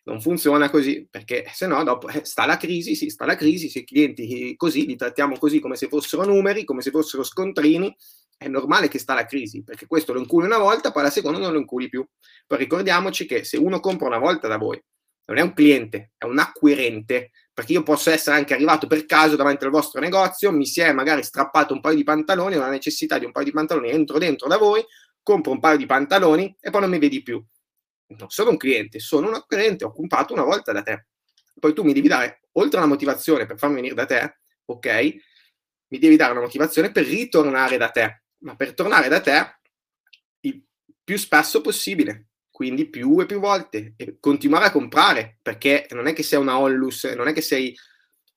Non 0.05 0.21
funziona 0.21 0.69
così, 0.69 1.05
perché 1.07 1.45
se 1.53 1.67
no 1.67 1.83
dopo 1.83 2.07
eh, 2.07 2.23
sta 2.23 2.45
la 2.45 2.57
crisi, 2.57 2.95
sì, 2.95 3.09
sta 3.09 3.25
la 3.25 3.35
crisi, 3.35 3.69
se 3.69 3.79
i 3.79 3.83
clienti 3.83 4.55
così 4.55 4.87
li 4.87 4.95
trattiamo 4.95 5.37
così 5.37 5.59
come 5.59 5.75
se 5.75 5.87
fossero 5.87 6.25
numeri, 6.25 6.63
come 6.63 6.81
se 6.81 6.89
fossero 6.89 7.21
scontrini, 7.21 7.95
è 8.37 8.47
normale 8.47 8.87
che 8.87 8.97
sta 8.97 9.13
la 9.13 9.25
crisi, 9.25 9.63
perché 9.63 9.85
questo 9.85 10.13
lo 10.13 10.19
inculi 10.19 10.45
una 10.45 10.57
volta, 10.57 10.91
poi 10.91 11.03
la 11.03 11.09
seconda 11.09 11.39
non 11.39 11.51
lo 11.51 11.59
inculi 11.59 11.89
più. 11.89 12.07
Poi 12.47 12.57
ricordiamoci 12.57 13.25
che 13.25 13.43
se 13.43 13.57
uno 13.57 13.81
compra 13.81 14.07
una 14.07 14.17
volta 14.17 14.47
da 14.47 14.57
voi, 14.57 14.81
non 15.25 15.37
è 15.37 15.41
un 15.41 15.53
cliente, 15.53 16.13
è 16.17 16.25
un 16.25 16.39
acquirente, 16.39 17.31
perché 17.59 17.73
io 17.73 17.83
posso 17.83 18.09
essere 18.09 18.37
anche 18.37 18.53
arrivato 18.53 18.87
per 18.87 19.05
caso 19.05 19.35
davanti 19.35 19.65
al 19.65 19.69
vostro 19.69 19.99
negozio, 19.99 20.49
mi 20.49 20.65
si 20.65 20.79
è 20.79 20.93
magari 20.93 21.23
strappato 21.23 21.73
un 21.73 21.81
paio 21.81 21.97
di 21.97 22.05
pantaloni, 22.05 22.55
ho 22.55 22.59
la 22.59 22.69
necessità 22.69 23.19
di 23.19 23.25
un 23.25 23.33
paio 23.33 23.43
di 23.43 23.51
pantaloni, 23.51 23.89
entro 23.89 24.17
dentro 24.17 24.47
da 24.47 24.57
voi, 24.57 24.81
compro 25.21 25.51
un 25.51 25.59
paio 25.59 25.75
di 25.75 25.85
pantaloni 25.85 26.55
e 26.57 26.69
poi 26.69 26.79
non 26.79 26.89
mi 26.89 26.99
vedi 26.99 27.21
più. 27.21 27.45
Non 28.17 28.29
sono 28.29 28.51
un 28.51 28.55
cliente, 28.55 28.99
sono 28.99 29.27
un 29.27 29.33
acquirente, 29.33 29.83
ho 29.83 29.91
comprato 29.91 30.31
una 30.31 30.43
volta 30.43 30.71
da 30.71 30.81
te. 30.81 31.07
Poi 31.59 31.73
tu 31.73 31.83
mi 31.83 31.91
devi 31.91 32.07
dare, 32.07 32.43
oltre 32.53 32.79
alla 32.79 32.87
motivazione 32.87 33.45
per 33.45 33.57
farmi 33.57 33.75
venire 33.75 33.93
da 33.93 34.05
te, 34.05 34.39
ok? 34.63 35.15
Mi 35.89 35.99
devi 35.99 36.15
dare 36.15 36.31
una 36.31 36.41
motivazione 36.41 36.93
per 36.93 37.05
ritornare 37.05 37.75
da 37.75 37.89
te. 37.89 38.23
Ma 38.43 38.55
per 38.55 38.73
tornare 38.73 39.09
da 39.09 39.19
te 39.19 39.59
il 40.43 40.63
più 41.03 41.17
spesso 41.17 41.59
possibile, 41.59 42.28
quindi 42.59 42.89
più 42.89 43.21
e 43.21 43.25
più 43.25 43.39
volte, 43.39 43.93
e 43.95 44.17
continuare 44.19 44.65
a 44.65 44.71
comprare, 44.71 45.37
perché 45.41 45.87
non 45.91 46.07
è 46.07 46.13
che 46.13 46.23
sei 46.23 46.39
una 46.39 46.59
Onlus, 46.59 47.05
non 47.05 47.29
è 47.29 47.31
che 47.31 47.39
sei 47.39 47.73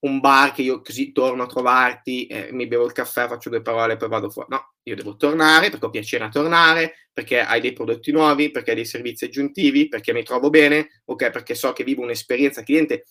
un 0.02 0.20
bar 0.20 0.52
che 0.52 0.62
io 0.62 0.80
così 0.80 1.10
torno 1.10 1.42
a 1.42 1.46
trovarti, 1.46 2.28
eh, 2.28 2.50
mi 2.52 2.68
bevo 2.68 2.84
il 2.84 2.92
caffè, 2.92 3.26
faccio 3.26 3.50
due 3.50 3.62
parole 3.62 3.94
e 3.94 3.96
poi 3.96 4.08
vado 4.08 4.30
fuori. 4.30 4.46
No, 4.52 4.74
io 4.84 4.94
devo 4.94 5.16
tornare 5.16 5.70
perché 5.70 5.86
ho 5.86 5.90
piacere 5.90 6.22
a 6.22 6.28
tornare, 6.28 7.08
perché 7.12 7.40
hai 7.40 7.60
dei 7.60 7.72
prodotti 7.72 8.12
nuovi, 8.12 8.52
perché 8.52 8.70
hai 8.70 8.76
dei 8.76 8.84
servizi 8.84 9.24
aggiuntivi, 9.24 9.88
perché 9.88 10.12
mi 10.12 10.22
trovo 10.22 10.50
bene, 10.50 11.02
ok? 11.06 11.30
Perché 11.30 11.56
so 11.56 11.72
che 11.72 11.82
vivo 11.82 12.02
un'esperienza 12.02 12.62
cliente 12.62 13.06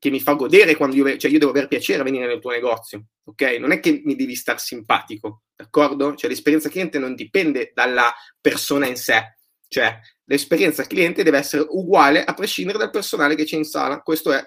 che 0.00 0.10
mi 0.10 0.18
fa 0.18 0.32
godere 0.32 0.74
quando 0.74 0.96
io, 0.96 1.16
cioè 1.16 1.30
io 1.30 1.38
devo 1.38 1.52
aver 1.52 1.68
piacere 1.68 2.00
a 2.00 2.04
venire 2.04 2.26
nel 2.26 2.40
tuo 2.40 2.50
negozio, 2.50 3.04
ok? 3.22 3.42
Non 3.60 3.70
è 3.70 3.78
che 3.78 4.02
mi 4.04 4.16
devi 4.16 4.34
star 4.34 4.58
simpatico, 4.58 5.42
d'accordo? 5.54 6.16
Cioè 6.16 6.28
l'esperienza 6.28 6.68
cliente 6.68 6.98
non 6.98 7.14
dipende 7.14 7.70
dalla 7.72 8.12
persona 8.40 8.88
in 8.88 8.96
sé, 8.96 9.36
cioè 9.70 9.98
l'esperienza 10.24 10.84
cliente 10.84 11.22
deve 11.22 11.38
essere 11.38 11.64
uguale 11.68 12.24
a 12.24 12.34
prescindere 12.34 12.76
dal 12.76 12.90
personale 12.90 13.34
che 13.34 13.44
c'è 13.44 13.56
in 13.56 13.64
sala. 13.64 14.00
Questo 14.00 14.32
è 14.32 14.44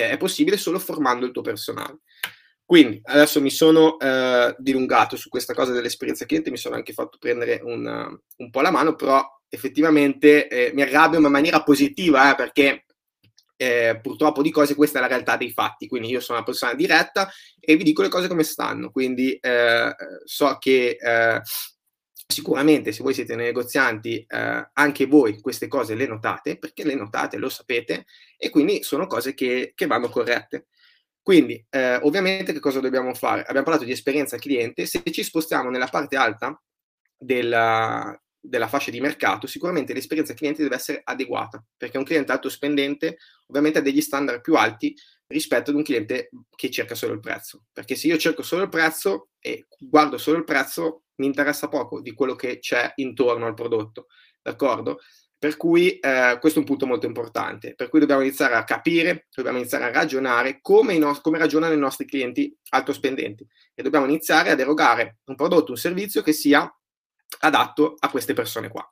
è 0.00 0.16
possibile 0.16 0.56
solo 0.56 0.78
formando 0.78 1.26
il 1.26 1.32
tuo 1.32 1.42
personale. 1.42 2.00
Quindi 2.64 3.00
adesso 3.04 3.40
mi 3.40 3.50
sono 3.50 3.98
eh, 3.98 4.54
dilungato 4.58 5.16
su 5.16 5.28
questa 5.28 5.54
cosa 5.54 5.72
dell'esperienza 5.72 6.26
cliente, 6.26 6.50
mi 6.50 6.56
sono 6.56 6.74
anche 6.74 6.92
fatto 6.92 7.16
prendere 7.18 7.60
un, 7.62 8.18
un 8.36 8.50
po' 8.50 8.60
la 8.60 8.72
mano, 8.72 8.96
però 8.96 9.24
effettivamente 9.48 10.48
eh, 10.48 10.72
mi 10.74 10.82
arrabbio 10.82 11.20
in 11.20 11.26
maniera 11.26 11.62
positiva 11.62 12.32
eh, 12.32 12.34
perché 12.34 12.84
eh, 13.54 14.00
purtroppo 14.02 14.42
di 14.42 14.50
cose 14.50 14.74
questa 14.74 14.98
è 14.98 15.00
la 15.00 15.06
realtà 15.06 15.36
dei 15.36 15.52
fatti, 15.52 15.86
quindi 15.86 16.08
io 16.08 16.18
sono 16.18 16.38
una 16.38 16.46
persona 16.46 16.74
diretta 16.74 17.30
e 17.58 17.76
vi 17.76 17.84
dico 17.84 18.02
le 18.02 18.08
cose 18.08 18.26
come 18.26 18.42
stanno, 18.42 18.90
quindi 18.90 19.34
eh, 19.34 19.94
so 20.24 20.56
che 20.58 20.96
eh, 21.00 21.40
Sicuramente 22.26 22.92
se 22.92 23.02
voi 23.02 23.14
siete 23.14 23.36
negozianti, 23.36 24.24
eh, 24.28 24.70
anche 24.72 25.06
voi 25.06 25.40
queste 25.40 25.68
cose 25.68 25.94
le 25.94 26.06
notate, 26.06 26.58
perché 26.58 26.84
le 26.84 26.94
notate, 26.94 27.36
lo 27.36 27.48
sapete, 27.48 28.06
e 28.36 28.50
quindi 28.50 28.82
sono 28.82 29.06
cose 29.06 29.32
che, 29.34 29.72
che 29.74 29.86
vanno 29.86 30.08
corrette. 30.08 30.66
Quindi, 31.22 31.64
eh, 31.70 31.96
ovviamente, 31.96 32.52
che 32.52 32.60
cosa 32.60 32.80
dobbiamo 32.80 33.14
fare? 33.14 33.42
Abbiamo 33.42 33.64
parlato 33.64 33.84
di 33.84 33.92
esperienza 33.92 34.36
cliente, 34.38 34.86
se 34.86 35.02
ci 35.10 35.22
spostiamo 35.22 35.70
nella 35.70 35.88
parte 35.88 36.16
alta 36.16 36.60
della, 37.16 38.20
della 38.38 38.68
fascia 38.68 38.90
di 38.90 39.00
mercato, 39.00 39.46
sicuramente 39.46 39.92
l'esperienza 39.92 40.34
cliente 40.34 40.62
deve 40.62 40.76
essere 40.76 41.00
adeguata, 41.02 41.64
perché 41.76 41.98
un 41.98 42.04
cliente 42.04 42.32
alto 42.32 42.48
spendente 42.48 43.18
ovviamente 43.46 43.78
ha 43.78 43.82
degli 43.82 44.00
standard 44.00 44.40
più 44.40 44.54
alti 44.54 44.94
rispetto 45.28 45.70
ad 45.70 45.76
un 45.76 45.82
cliente 45.82 46.30
che 46.54 46.70
cerca 46.70 46.94
solo 46.94 47.12
il 47.14 47.20
prezzo. 47.20 47.64
Perché 47.72 47.96
se 47.96 48.06
io 48.06 48.18
cerco 48.18 48.42
solo 48.42 48.62
il 48.62 48.68
prezzo 48.68 49.30
e 49.40 49.66
guardo 49.78 50.18
solo 50.18 50.38
il 50.38 50.44
prezzo, 50.44 51.05
mi 51.16 51.26
interessa 51.26 51.68
poco 51.68 52.00
di 52.00 52.12
quello 52.12 52.34
che 52.34 52.58
c'è 52.58 52.92
intorno 52.96 53.46
al 53.46 53.54
prodotto, 53.54 54.06
d'accordo? 54.42 54.98
Per 55.38 55.56
cui 55.56 55.98
eh, 55.98 56.38
questo 56.40 56.58
è 56.58 56.62
un 56.62 56.68
punto 56.68 56.86
molto 56.86 57.06
importante, 57.06 57.74
per 57.74 57.88
cui 57.88 58.00
dobbiamo 58.00 58.22
iniziare 58.22 58.54
a 58.54 58.64
capire, 58.64 59.26
dobbiamo 59.34 59.58
iniziare 59.58 59.84
a 59.84 59.92
ragionare 59.92 60.60
come, 60.62 60.96
no- 60.96 61.18
come 61.20 61.38
ragionano 61.38 61.74
i 61.74 61.78
nostri 61.78 62.06
clienti 62.06 62.56
alto 62.70 62.92
spendenti 62.92 63.46
e 63.74 63.82
dobbiamo 63.82 64.06
iniziare 64.06 64.50
ad 64.50 64.60
erogare 64.60 65.18
un 65.26 65.34
prodotto, 65.34 65.72
un 65.72 65.76
servizio 65.76 66.22
che 66.22 66.32
sia 66.32 66.70
adatto 67.40 67.96
a 67.98 68.08
queste 68.08 68.32
persone 68.32 68.68
qua. 68.68 68.90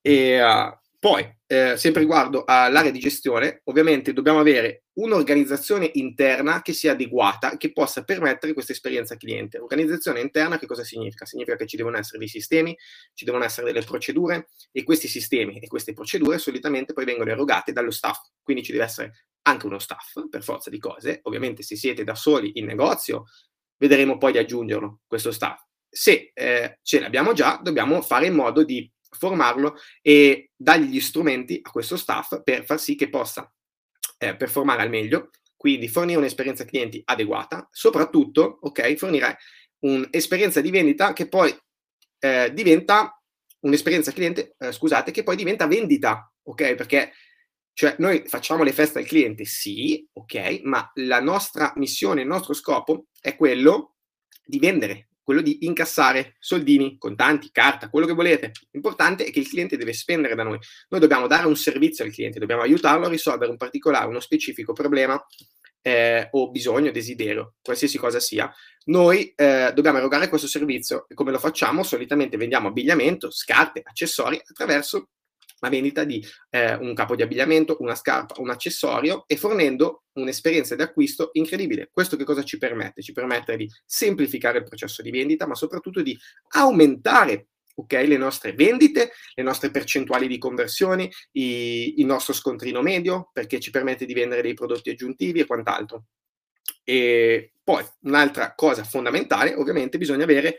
E, 0.00 0.42
uh, 0.42 0.76
poi, 1.00 1.24
eh, 1.46 1.76
sempre 1.76 2.00
riguardo 2.00 2.42
all'area 2.44 2.90
di 2.90 2.98
gestione, 2.98 3.60
ovviamente 3.64 4.12
dobbiamo 4.12 4.40
avere 4.40 4.86
un'organizzazione 4.94 5.88
interna 5.94 6.60
che 6.60 6.72
sia 6.72 6.90
adeguata, 6.90 7.56
che 7.56 7.72
possa 7.72 8.02
permettere 8.02 8.52
questa 8.52 8.72
esperienza 8.72 9.16
cliente. 9.16 9.58
Organizzazione 9.58 10.20
interna 10.20 10.58
che 10.58 10.66
cosa 10.66 10.82
significa? 10.82 11.24
Significa 11.24 11.56
che 11.56 11.66
ci 11.66 11.76
devono 11.76 11.98
essere 11.98 12.18
dei 12.18 12.26
sistemi, 12.26 12.76
ci 13.14 13.24
devono 13.24 13.44
essere 13.44 13.72
delle 13.72 13.84
procedure 13.84 14.48
e 14.72 14.82
questi 14.82 15.06
sistemi 15.06 15.60
e 15.60 15.68
queste 15.68 15.92
procedure 15.92 16.38
solitamente 16.38 16.92
poi 16.92 17.04
vengono 17.04 17.30
erogate 17.30 17.70
dallo 17.70 17.92
staff. 17.92 18.18
Quindi 18.42 18.64
ci 18.64 18.72
deve 18.72 18.84
essere 18.84 19.26
anche 19.42 19.66
uno 19.66 19.78
staff, 19.78 20.28
per 20.28 20.42
forza 20.42 20.68
di 20.68 20.80
cose. 20.80 21.20
Ovviamente 21.22 21.62
se 21.62 21.76
siete 21.76 22.02
da 22.02 22.16
soli 22.16 22.52
in 22.54 22.66
negozio, 22.66 23.26
vedremo 23.76 24.18
poi 24.18 24.32
di 24.32 24.38
aggiungerlo, 24.38 25.02
questo 25.06 25.30
staff. 25.30 25.62
Se 25.88 26.32
eh, 26.34 26.78
ce 26.82 26.98
l'abbiamo 26.98 27.34
già, 27.34 27.60
dobbiamo 27.62 28.02
fare 28.02 28.26
in 28.26 28.34
modo 28.34 28.64
di 28.64 28.90
formarlo 29.10 29.76
e 30.02 30.50
dargli 30.56 30.90
gli 30.90 31.00
strumenti 31.00 31.60
a 31.62 31.70
questo 31.70 31.96
staff 31.96 32.42
per 32.42 32.64
far 32.64 32.80
sì 32.80 32.94
che 32.94 33.08
possa 33.08 33.50
eh, 34.18 34.36
performare 34.36 34.82
al 34.82 34.90
meglio, 34.90 35.30
quindi 35.56 35.88
fornire 35.88 36.18
un'esperienza 36.18 36.64
clienti 36.64 37.02
adeguata, 37.04 37.68
soprattutto, 37.70 38.58
ok, 38.62 38.94
fornire 38.94 39.38
un'esperienza 39.80 40.60
di 40.60 40.70
vendita 40.70 41.12
che 41.12 41.28
poi 41.28 41.56
eh, 42.18 42.52
diventa 42.52 43.20
un'esperienza 43.60 44.12
cliente, 44.12 44.54
eh, 44.58 44.72
scusate, 44.72 45.10
che 45.10 45.22
poi 45.22 45.36
diventa 45.36 45.66
vendita, 45.66 46.32
ok? 46.42 46.74
Perché 46.74 47.12
cioè 47.72 47.94
noi 47.98 48.24
facciamo 48.26 48.64
le 48.64 48.72
feste 48.72 48.98
al 48.98 49.06
cliente, 49.06 49.44
sì, 49.44 50.04
ok, 50.12 50.62
ma 50.64 50.90
la 50.94 51.20
nostra 51.20 51.72
missione, 51.76 52.22
il 52.22 52.26
nostro 52.26 52.52
scopo 52.52 53.06
è 53.20 53.36
quello 53.36 53.94
di 54.44 54.58
vendere, 54.58 55.07
quello 55.28 55.42
di 55.42 55.66
incassare 55.66 56.36
soldini, 56.38 56.96
contanti, 56.96 57.50
carta, 57.52 57.90
quello 57.90 58.06
che 58.06 58.14
volete. 58.14 58.52
L'importante 58.70 59.26
è 59.26 59.30
che 59.30 59.40
il 59.40 59.46
cliente 59.46 59.76
deve 59.76 59.92
spendere 59.92 60.34
da 60.34 60.42
noi. 60.42 60.58
Noi 60.88 61.00
dobbiamo 61.00 61.26
dare 61.26 61.46
un 61.46 61.54
servizio 61.54 62.02
al 62.02 62.10
cliente, 62.10 62.38
dobbiamo 62.38 62.62
aiutarlo 62.62 63.04
a 63.04 63.10
risolvere 63.10 63.50
un 63.50 63.58
particolare, 63.58 64.06
uno 64.06 64.20
specifico 64.20 64.72
problema 64.72 65.22
eh, 65.82 66.28
o 66.30 66.50
bisogno, 66.50 66.90
desiderio, 66.90 67.56
qualsiasi 67.60 67.98
cosa 67.98 68.20
sia. 68.20 68.50
Noi 68.86 69.30
eh, 69.36 69.70
dobbiamo 69.74 69.98
erogare 69.98 70.30
questo 70.30 70.46
servizio 70.46 71.04
e 71.06 71.14
come 71.14 71.30
lo 71.30 71.38
facciamo? 71.38 71.82
Solitamente 71.82 72.38
vendiamo 72.38 72.68
abbigliamento, 72.68 73.30
scarpe, 73.30 73.82
accessori 73.84 74.40
attraverso 74.42 75.10
la 75.60 75.68
vendita 75.68 76.04
di 76.04 76.24
eh, 76.50 76.74
un 76.74 76.94
capo 76.94 77.16
di 77.16 77.22
abbigliamento, 77.22 77.76
una 77.80 77.94
scarpa, 77.94 78.40
un 78.40 78.50
accessorio 78.50 79.24
e 79.26 79.36
fornendo 79.36 80.04
un'esperienza 80.14 80.74
di 80.74 80.82
acquisto 80.82 81.30
incredibile. 81.32 81.90
Questo 81.92 82.16
che 82.16 82.24
cosa 82.24 82.42
ci 82.42 82.58
permette? 82.58 83.02
Ci 83.02 83.12
permette 83.12 83.56
di 83.56 83.70
semplificare 83.84 84.58
il 84.58 84.64
processo 84.64 85.02
di 85.02 85.10
vendita, 85.10 85.46
ma 85.46 85.54
soprattutto 85.54 86.02
di 86.02 86.16
aumentare 86.50 87.48
okay, 87.74 88.06
le 88.06 88.16
nostre 88.16 88.52
vendite, 88.52 89.12
le 89.34 89.42
nostre 89.42 89.70
percentuali 89.70 90.26
di 90.26 90.38
conversioni, 90.38 91.10
i, 91.32 91.94
il 91.98 92.06
nostro 92.06 92.32
scontrino 92.32 92.82
medio, 92.82 93.30
perché 93.32 93.60
ci 93.60 93.70
permette 93.70 94.06
di 94.06 94.14
vendere 94.14 94.42
dei 94.42 94.54
prodotti 94.54 94.90
aggiuntivi 94.90 95.40
e 95.40 95.46
quant'altro. 95.46 96.04
E 96.84 97.52
poi 97.62 97.84
un'altra 98.02 98.54
cosa 98.54 98.82
fondamentale, 98.84 99.54
ovviamente, 99.54 99.98
bisogna 99.98 100.24
avere 100.24 100.58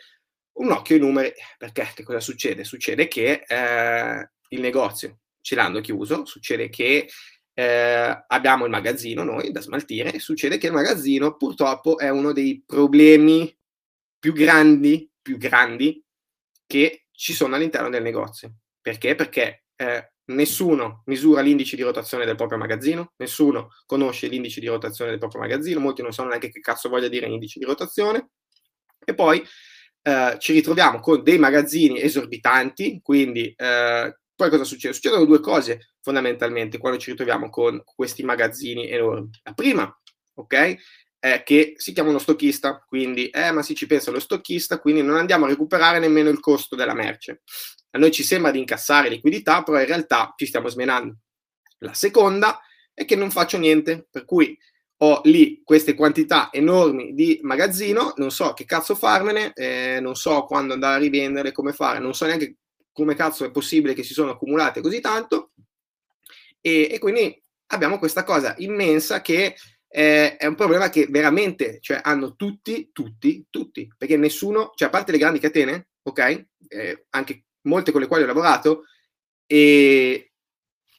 un 0.59 0.71
occhio 0.71 0.95
ai 0.95 1.01
numeri, 1.01 1.33
perché 1.57 1.91
che 1.95 2.03
cosa 2.03 2.19
succede? 2.19 2.63
Succede 2.63 3.07
che 3.07 3.43
eh, 3.47 4.29
il 4.49 4.59
negozio 4.62 5.19
ce 5.41 5.55
l'hanno 5.55 5.81
chiuso, 5.81 6.25
succede 6.25 6.69
che 6.69 7.09
eh, 7.53 8.23
abbiamo 8.27 8.65
il 8.65 8.71
magazzino 8.71 9.23
noi 9.23 9.51
da 9.51 9.59
smaltire 9.59 10.19
succede 10.19 10.57
che 10.57 10.67
il 10.67 10.73
magazzino 10.73 11.35
purtroppo 11.35 11.97
è 11.97 12.09
uno 12.09 12.31
dei 12.31 12.63
problemi 12.65 13.53
più 14.17 14.33
grandi, 14.33 15.09
più 15.21 15.38
grandi 15.38 16.03
che 16.65 17.05
ci 17.12 17.33
sono 17.33 17.55
all'interno 17.55 17.89
del 17.89 18.03
negozio. 18.03 18.53
Perché? 18.81 19.15
Perché 19.15 19.63
eh, 19.75 20.12
nessuno 20.25 21.03
misura 21.05 21.41
l'indice 21.41 21.75
di 21.75 21.81
rotazione 21.81 22.25
del 22.25 22.35
proprio 22.35 22.57
magazzino, 22.57 23.13
nessuno 23.17 23.69
conosce 23.85 24.27
l'indice 24.27 24.59
di 24.59 24.67
rotazione 24.67 25.09
del 25.09 25.19
proprio 25.19 25.41
magazzino, 25.41 25.79
molti 25.79 26.01
non 26.01 26.13
sanno 26.13 26.29
neanche 26.29 26.51
che 26.51 26.59
cazzo 26.59 26.89
voglia 26.89 27.07
dire 27.07 27.27
indice 27.27 27.59
di 27.59 27.65
rotazione. 27.65 28.29
E 29.03 29.13
poi 29.15 29.43
eh, 30.02 30.35
ci 30.39 30.54
ritroviamo 30.54 31.00
con 31.00 31.23
dei 31.23 31.37
magazzini 31.37 32.02
esorbitanti, 32.02 33.00
quindi 33.02 33.54
eh, 33.56 34.19
poi 34.40 34.50
cosa 34.50 34.63
succede? 34.63 34.94
Succedono 34.94 35.25
due 35.25 35.42
cose 35.42 35.90
fondamentalmente 36.00 36.77
quando 36.77 36.98
ci 36.98 37.12
ritroviamo 37.12 37.50
con 37.50 37.83
questi 37.83 38.23
magazzini 38.23 38.90
enormi. 38.90 39.31
La 39.44 39.52
prima, 39.52 40.02
ok, 40.35 40.75
è 41.19 41.44
che 41.44 41.73
si 41.75 41.92
chiama 41.92 42.08
uno 42.08 42.19
stocchista, 42.19 42.81
quindi, 42.87 43.27
eh, 43.27 43.52
ma 43.52 43.62
si 43.63 43.75
ci 43.75 43.85
pensa 43.85 44.12
lo 44.12 44.19
stocchista, 44.21 44.79
quindi 44.79 45.02
non 45.02 45.17
andiamo 45.17 45.44
a 45.44 45.50
recuperare 45.50 46.00
nemmeno 46.00 46.29
il 46.29 46.40
costo 46.40 46.77
della 46.77 46.94
merce. 46.94 47.42
A 47.90 47.98
noi 47.98 48.12
ci 48.12 48.23
sembra 48.23 48.52
di 48.52 48.60
incassare 48.60 49.10
liquidità, 49.10 49.62
però 49.62 49.77
in 49.77 49.87
realtà 49.87 50.33
ci 50.37 50.46
stiamo 50.46 50.69
smenando. 50.69 51.17
La 51.79 51.94
seconda 51.94 52.62
è 52.94 53.04
che 53.04 53.17
non 53.17 53.31
faccio 53.31 53.58
niente, 53.58 54.08
per 54.10 54.23
cui 54.23 54.58
ho 55.02 55.19
lì 55.25 55.60
queste 55.65 55.96
quantità 55.96 56.48
enormi 56.50 57.13
di 57.13 57.40
magazzino, 57.42 58.13
non 58.15 58.31
so 58.31 58.54
che 58.54 58.63
cazzo 58.63 58.96
farmene, 58.96 59.52
eh, 59.54 60.00
non 60.00 60.15
so 60.15 60.46
quando 60.46 60.75
andare 60.75 60.96
a 60.96 61.00
rivendere, 61.00 61.52
come 61.52 61.73
fare, 61.73 62.00
non 62.00 62.13
so 62.13 62.25
neanche 62.25 62.56
come 63.00 63.15
cazzo 63.15 63.45
è 63.45 63.52
possibile 63.52 63.93
che 63.93 64.04
si 64.04 64.13
sono 64.13 64.31
accumulate 64.31 64.81
così 64.81 65.00
tanto? 65.00 65.52
E, 66.62 66.89
e 66.91 67.00
quindi 67.00 67.41
abbiamo 67.67 67.97
questa 67.97 68.23
cosa 68.23 68.54
immensa 68.58 69.21
che 69.21 69.56
eh, 69.91 70.37
è 70.37 70.45
un 70.45 70.56
problema 70.56 70.89
che 70.89 71.08
veramente 71.10 71.79
cioè, 71.81 72.00
hanno 72.04 72.35
tutti, 72.35 72.89
tutti, 72.91 73.45
tutti, 73.50 73.91
perché 73.97 74.17
nessuno, 74.17 74.71
cioè 74.75 74.87
a 74.87 74.91
parte 74.91 75.12
le 75.12 75.17
grandi 75.17 75.39
catene, 75.39 75.87
ok? 76.04 76.45
Eh, 76.67 77.06
anche 77.10 77.45
molte 77.62 77.91
con 77.91 78.02
le 78.02 78.08
quali 78.08 78.23
ho 78.23 78.27
lavorato, 78.27 78.83
e 79.45 80.31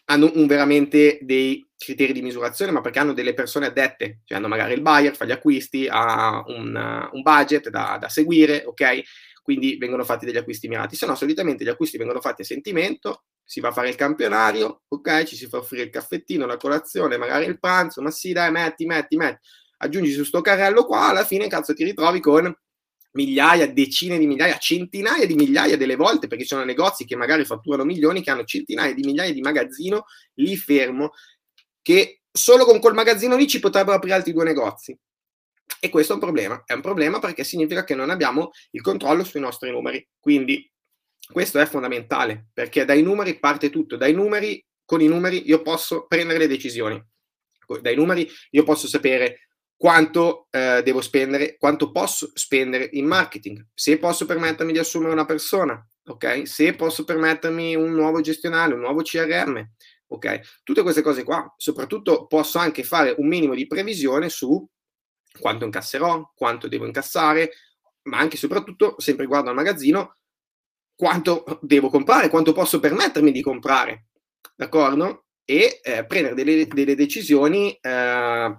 hanno 0.07 0.33
un, 0.35 0.47
veramente 0.47 1.19
dei 1.23 1.65
criteri 1.77 2.13
di 2.13 2.21
misurazione, 2.21 2.73
ma 2.73 2.81
perché 2.81 2.99
hanno 2.99 3.13
delle 3.13 3.33
persone 3.33 3.67
addette, 3.67 4.21
cioè 4.25 4.39
hanno 4.39 4.49
magari 4.49 4.75
il 4.75 4.83
buyer, 4.83 5.15
fa 5.15 5.25
gli 5.25 5.31
acquisti, 5.31 5.87
ha 5.89 6.43
un, 6.47 7.09
un 7.13 7.23
budget 7.23 7.69
da, 7.69 7.97
da, 7.99 8.09
seguire, 8.09 8.65
ok? 8.67 9.03
Quindi 9.43 9.77
vengono 9.77 10.05
fatti 10.05 10.27
degli 10.27 10.37
acquisti 10.37 10.69
mirati, 10.69 10.97
se 10.97 11.07
no 11.07 11.15
solitamente 11.15 11.65
gli 11.65 11.69
acquisti 11.69 11.99
vengono 11.99 12.21
fatti 12.21 12.43
a 12.43 12.45
sentimento, 12.45 13.25
si 13.45 13.61
va 13.61 13.69
a 13.69 13.73
fare 13.73 13.89
il 13.89 13.97
campionario, 13.97 14.83
ok? 14.89 15.25
Ci 15.25 15.37
si 15.37 15.47
fa 15.47 15.59
offrire 15.59 15.83
il 15.83 15.91
caffettino, 15.91 16.47
la 16.47 16.57
colazione, 16.57 17.17
magari 17.17 17.47
il 17.47 17.59
pranzo, 17.59 18.01
ma 18.01 18.11
sì 18.11 18.33
dai, 18.33 18.51
metti, 18.51 18.87
metti, 18.87 19.17
metti, 19.17 19.49
aggiungi 19.79 20.13
su 20.13 20.25
sto 20.25 20.41
carrello 20.41 20.85
qua, 20.85 21.09
alla 21.09 21.25
fine 21.25 21.49
cazzo 21.49 21.75
ti 21.75 21.83
ritrovi 21.83 22.21
con 22.21 22.55
migliaia, 23.13 23.67
decine 23.67 24.19
di 24.19 24.27
migliaia, 24.27 24.57
centinaia 24.59 25.27
di 25.27 25.35
migliaia 25.35 25.77
delle 25.77 25.97
volte, 25.97 26.29
perché 26.29 26.45
ci 26.45 26.51
sono 26.51 26.65
negozi 26.65 27.05
che 27.05 27.17
magari 27.17 27.45
fatturano 27.45 27.85
milioni, 27.85 28.23
che 28.23 28.31
hanno 28.31 28.45
centinaia 28.45 28.95
di 28.95 29.03
migliaia 29.03 29.33
di 29.33 29.41
magazzino 29.41 30.05
lì 30.35 30.57
fermo, 30.57 31.11
che 31.83 32.23
solo 32.31 32.65
con 32.65 32.79
quel 32.79 32.95
magazzino 32.95 33.37
lì 33.37 33.49
ci 33.49 33.59
potrebbero 33.59 33.97
aprire 33.97 34.15
altri 34.15 34.33
due 34.33 34.45
negozi. 34.45 34.97
E 35.79 35.89
questo 35.89 36.13
è 36.13 36.15
un 36.15 36.21
problema, 36.21 36.63
è 36.67 36.73
un 36.73 36.81
problema 36.81 37.19
perché 37.19 37.45
significa 37.45 37.85
che 37.85 37.95
non 37.95 38.11
abbiamo 38.11 38.51
il 38.73 38.81
controllo 38.81 39.25
sui 39.25 39.41
nostri 39.41 39.71
numeri. 39.71 40.07
Quindi 40.19 40.71
questo 41.31 41.59
è 41.59 41.67
fondamentale, 41.67 42.49
perché 42.53 42.85
dai 42.85 43.03
numeri 43.03 43.39
parte 43.39 43.71
tutto, 43.71 43.97
dai 43.97 44.13
numeri, 44.13 44.65
con 44.85 45.01
i 45.01 45.07
numeri 45.07 45.49
io 45.49 45.63
posso 45.63 46.07
prendere 46.07 46.39
le 46.41 46.49
decisioni. 46.49 47.03
Dai 47.81 47.95
numeri 47.95 48.29
io 48.51 48.65
posso 48.65 48.89
sapere 48.89 49.51
quanto 49.77 50.49
eh, 50.51 50.83
devo 50.85 51.01
spendere, 51.01 51.57
quanto 51.57 51.91
posso 51.91 52.31
spendere 52.35 52.89
in 52.93 53.07
marketing, 53.07 53.65
se 53.73 53.97
posso 53.97 54.27
permettermi 54.27 54.73
di 54.73 54.79
assumere 54.79 55.13
una 55.13 55.25
persona, 55.25 55.83
ok? 56.05 56.47
Se 56.47 56.75
posso 56.75 57.05
permettermi 57.05 57.77
un 57.77 57.93
nuovo 57.93 58.21
gestionale, 58.21 58.75
un 58.75 58.81
nuovo 58.81 59.01
CRM, 59.01 59.67
ok? 60.09 60.61
Tutte 60.65 60.83
queste 60.83 61.01
cose 61.01 61.23
qua, 61.23 61.51
soprattutto 61.57 62.27
posso 62.27 62.59
anche 62.59 62.83
fare 62.83 63.15
un 63.17 63.27
minimo 63.27 63.55
di 63.55 63.67
previsione 63.67 64.29
su 64.29 64.69
quanto 65.39 65.65
incasserò, 65.65 66.33
quanto 66.35 66.69
devo 66.69 66.87
incassare, 66.87 67.51
ma 68.03 68.19
anche 68.19 68.37
e 68.37 68.39
soprattutto, 68.39 68.95
sempre 68.99 69.25
riguardo 69.25 69.51
al 69.51 69.55
magazzino, 69.55 70.17
quanto 70.95 71.59
devo 71.63 71.89
comprare, 71.89 72.29
quanto 72.29 72.53
posso 72.53 72.81
permettermi 72.81 73.33
di 73.33 73.43
comprare, 73.43 74.09
d'accordo? 74.55 75.27
E 75.45 75.81
eh, 75.83 76.05
prendere 76.05 76.35
delle, 76.35 76.67
delle 76.67 76.95
decisioni 76.95 77.73
eh, 77.81 78.59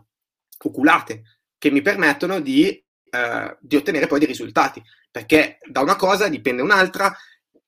oculate 0.63 1.21
che 1.57 1.71
mi 1.71 1.81
permettono 1.81 2.39
di, 2.39 2.83
eh, 3.11 3.57
di, 3.59 3.75
ottenere 3.75 4.07
poi 4.07 4.19
dei 4.19 4.27
risultati, 4.27 4.81
perché 5.09 5.59
da 5.69 5.81
una 5.81 5.95
cosa 5.95 6.27
dipende 6.27 6.61
un'altra, 6.61 7.15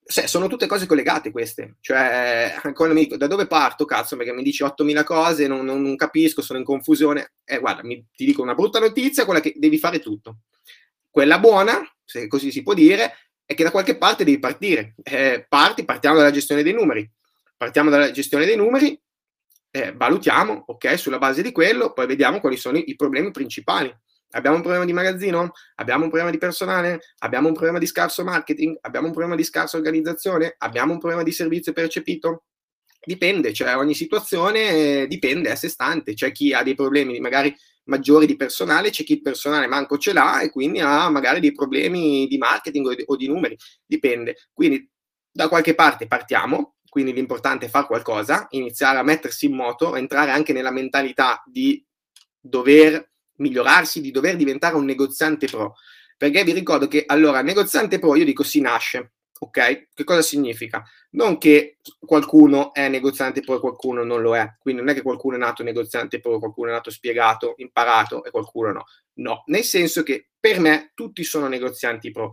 cioè, 0.06 0.28
sono 0.28 0.47
tutte 0.47 0.68
cose 0.68 0.86
collegate 0.86 1.32
queste, 1.32 1.78
cioè 1.80 2.54
quando 2.74 2.93
mi 2.93 3.01
dico 3.01 3.18
da 3.18 3.28
dove 3.28 3.47
parto, 3.47 3.86
cazzo, 3.86 4.16
perché 4.16 4.34
mi 4.34 4.43
dici 4.43 4.64
8000 4.64 5.04
cose, 5.04 5.47
non, 5.47 5.66
non, 5.66 5.82
non 5.82 5.95
capisco, 5.95 6.41
sono 6.41 6.60
in 6.60 6.66
confusione, 6.66 7.34
eh, 7.43 7.60
guarda, 7.60 7.84
mi, 7.84 8.06
ti 8.16 8.26
dico 8.26 8.41
una 8.41 8.56
brutta 8.56 8.80
notizia, 8.80 9.26
quella 9.26 9.39
che 9.39 9.54
devi 9.56 9.78
fare 9.78 9.99
tutto. 9.99 10.39
Quella 11.10 11.39
buona, 11.39 11.82
se 12.04 12.28
così 12.28 12.51
si 12.51 12.64
può 12.64 12.74
dire, 12.74 13.14
è 13.45 13.54
che 13.54 13.64
da 13.64 13.72
qualche 13.72 13.97
parte 13.97 14.24
devi 14.24 14.39
partire. 14.39 14.95
Eh, 15.04 15.45
parti, 15.47 15.86
partiamo 15.86 16.18
dalla 16.18 16.32
gestione 16.32 16.64
dei 16.64 16.74
numeri. 16.74 17.10
Partiamo 17.56 17.89
dalla 17.89 18.12
gestione 18.12 18.45
dei 18.45 18.56
numeri 18.56 18.99
eh, 19.76 19.91
valutiamo, 19.91 20.66
ok, 20.68 20.99
sulla 20.99 21.18
base 21.18 21.41
di 21.41 21.51
quello, 21.51 21.93
poi 21.93 22.06
vediamo 22.06 22.39
quali 22.39 22.58
sono 22.58 22.78
i, 22.78 22.91
i 22.91 22.95
problemi 22.95 23.32
principali. 23.32 23.91
Abbiamo 24.36 24.55
un 24.55 24.61
problema 24.61 24.86
di 24.86 24.93
magazzino? 24.93 25.51
Abbiamo 25.75 26.03
un 26.03 26.09
problema 26.09 26.31
di 26.31 26.38
personale? 26.38 27.01
Abbiamo 27.19 27.47
un 27.47 27.53
problema 27.53 27.79
di 27.79 27.86
scarso 27.86 28.23
marketing? 28.23 28.77
Abbiamo 28.81 29.07
un 29.07 29.13
problema 29.13 29.36
di 29.36 29.43
scarsa 29.43 29.77
organizzazione? 29.77 30.55
Abbiamo 30.57 30.93
un 30.93 30.99
problema 30.99 31.23
di 31.23 31.31
servizio 31.31 31.73
percepito? 31.73 32.45
Dipende, 33.05 33.53
cioè 33.53 33.75
ogni 33.75 33.93
situazione 33.93 35.01
eh, 35.01 35.07
dipende 35.07 35.51
a 35.51 35.55
sé 35.55 35.69
stante. 35.69 36.13
C'è 36.13 36.31
chi 36.31 36.53
ha 36.53 36.63
dei 36.63 36.73
problemi 36.73 37.19
magari 37.19 37.55
maggiori 37.86 38.25
di 38.25 38.36
personale, 38.36 38.89
c'è 38.89 39.03
chi 39.03 39.13
il 39.13 39.21
personale 39.21 39.67
manco 39.67 39.97
ce 39.97 40.13
l'ha 40.13 40.41
e 40.41 40.49
quindi 40.49 40.79
ha 40.79 41.09
magari 41.09 41.39
dei 41.39 41.51
problemi 41.51 42.27
di 42.27 42.38
marketing 42.38 42.86
o 42.88 42.95
di, 42.95 43.03
o 43.05 43.15
di 43.15 43.27
numeri, 43.27 43.57
dipende. 43.86 44.38
Quindi 44.53 44.89
da 45.29 45.47
qualche 45.47 45.75
parte 45.75 46.07
partiamo, 46.07 46.75
quindi 46.88 47.13
l'importante 47.13 47.65
è 47.65 47.69
fare 47.69 47.88
qualcosa, 47.88 48.47
iniziare 48.51 48.99
a 48.99 49.03
mettersi 49.03 49.47
in 49.47 49.55
moto, 49.55 49.95
entrare 49.95 50.31
anche 50.31 50.53
nella 50.53 50.71
mentalità 50.71 51.43
di 51.45 51.84
dover 52.39 53.12
migliorarsi, 53.44 54.02
di 54.02 54.12
dover 54.12 54.36
diventare 54.36 54.76
un 54.76 54.86
negoziante 54.86 55.48
pro. 55.48 55.76
Perché 56.18 56.44
vi 56.44 56.54
ricordo 56.54 56.88
che 56.88 57.04
allora, 57.06 57.41
negoziante 57.41 58.00
pro, 58.00 58.16
io 58.16 58.26
dico 58.26 58.44
si 58.44 58.62
nasce, 58.62 59.14
ok? 59.39 59.89
Che 59.94 60.04
cosa 60.04 60.22
significa? 60.22 60.84
Non 61.12 61.38
che 61.38 61.78
qualcuno 62.00 62.74
è 62.74 62.88
negoziante 62.88 63.41
pro 63.41 63.58
e 63.58 63.60
qualcuno 63.60 64.04
non 64.04 64.22
lo 64.22 64.36
è, 64.36 64.56
quindi 64.60 64.82
non 64.82 64.89
è 64.89 64.94
che 64.96 65.02
qualcuno 65.02 65.36
è 65.36 65.39
nato 65.39 65.64
negoziante 65.64 66.20
pro, 66.20 66.39
qualcuno 66.39 66.70
è 66.70 66.72
nato 66.72 66.89
spiegato, 66.89 67.54
imparato 67.58 68.24
e 68.24 68.32
qualcuno 68.32 68.72
no. 68.72 68.84
No, 69.16 69.44
nel 69.48 69.64
senso 69.64 70.02
che 70.02 70.30
per 70.39 70.60
me 70.60 70.91
tutti 70.96 71.24
sono 71.24 71.48
negozianti 71.48 72.10
pro 72.10 72.32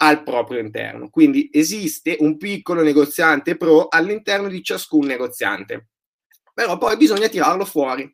al 0.00 0.22
proprio 0.22 0.60
interno. 0.60 1.08
Quindi 1.10 1.48
esiste 1.52 2.16
un 2.20 2.36
piccolo 2.36 2.82
negoziante 2.82 3.56
pro 3.56 3.88
all'interno 3.88 4.48
di 4.48 4.62
ciascun 4.62 5.06
negoziante. 5.06 5.88
Però 6.52 6.76
poi 6.76 6.96
bisogna 6.96 7.28
tirarlo 7.28 7.64
fuori. 7.64 8.12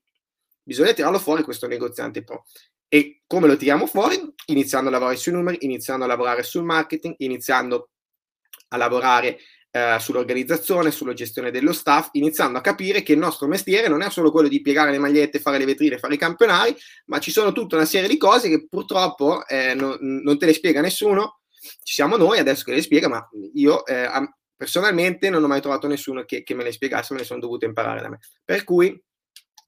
Bisogna 0.64 0.92
tirarlo 0.92 1.18
fuori 1.18 1.42
questo 1.42 1.66
negoziante 1.66 2.24
pro. 2.24 2.44
E 2.88 3.22
come 3.26 3.46
lo 3.46 3.56
tiriamo 3.56 3.86
fuori? 3.86 4.18
Iniziando 4.46 4.88
a 4.88 4.92
lavorare 4.92 5.16
sui 5.16 5.32
numeri, 5.32 5.58
iniziando 5.60 6.04
a 6.04 6.08
lavorare 6.08 6.42
sul 6.42 6.64
marketing, 6.64 7.14
iniziando 7.18 7.90
a 8.68 8.76
lavorare 8.76 9.38
eh, 9.70 9.96
sull'organizzazione, 10.00 10.90
sulla 10.90 11.12
gestione 11.12 11.50
dello 11.50 11.72
staff, 11.72 12.08
iniziando 12.12 12.58
a 12.58 12.60
capire 12.60 13.02
che 13.02 13.12
il 13.12 13.18
nostro 13.18 13.46
mestiere 13.46 13.88
non 13.88 14.02
è 14.02 14.10
solo 14.10 14.30
quello 14.30 14.48
di 14.48 14.60
piegare 14.60 14.90
le 14.90 14.98
magliette, 14.98 15.40
fare 15.40 15.58
le 15.58 15.64
vetrine, 15.64 15.98
fare 15.98 16.14
i 16.14 16.18
campionari, 16.18 16.74
ma 17.06 17.18
ci 17.18 17.30
sono 17.30 17.52
tutta 17.52 17.76
una 17.76 17.84
serie 17.84 18.08
di 18.08 18.16
cose 18.16 18.48
che 18.48 18.66
purtroppo 18.68 19.46
eh, 19.46 19.74
no, 19.74 19.96
non 20.00 20.38
te 20.38 20.46
le 20.46 20.54
spiega 20.54 20.80
nessuno 20.80 21.40
ci 21.82 21.94
siamo 21.94 22.16
noi 22.16 22.38
adesso 22.38 22.64
che 22.64 22.72
le 22.72 22.82
spiega, 22.82 23.08
ma 23.08 23.26
io 23.54 23.84
eh, 23.86 24.08
personalmente 24.54 25.30
non 25.30 25.42
ho 25.42 25.46
mai 25.46 25.60
trovato 25.60 25.86
nessuno 25.86 26.24
che, 26.24 26.42
che, 26.42 26.54
me 26.54 26.64
le 26.64 26.72
spiegasse, 26.72 27.14
me 27.14 27.20
le 27.20 27.26
sono 27.26 27.40
dovute 27.40 27.66
imparare 27.66 28.00
da 28.00 28.08
me. 28.08 28.18
Per 28.44 28.64
cui 28.64 29.02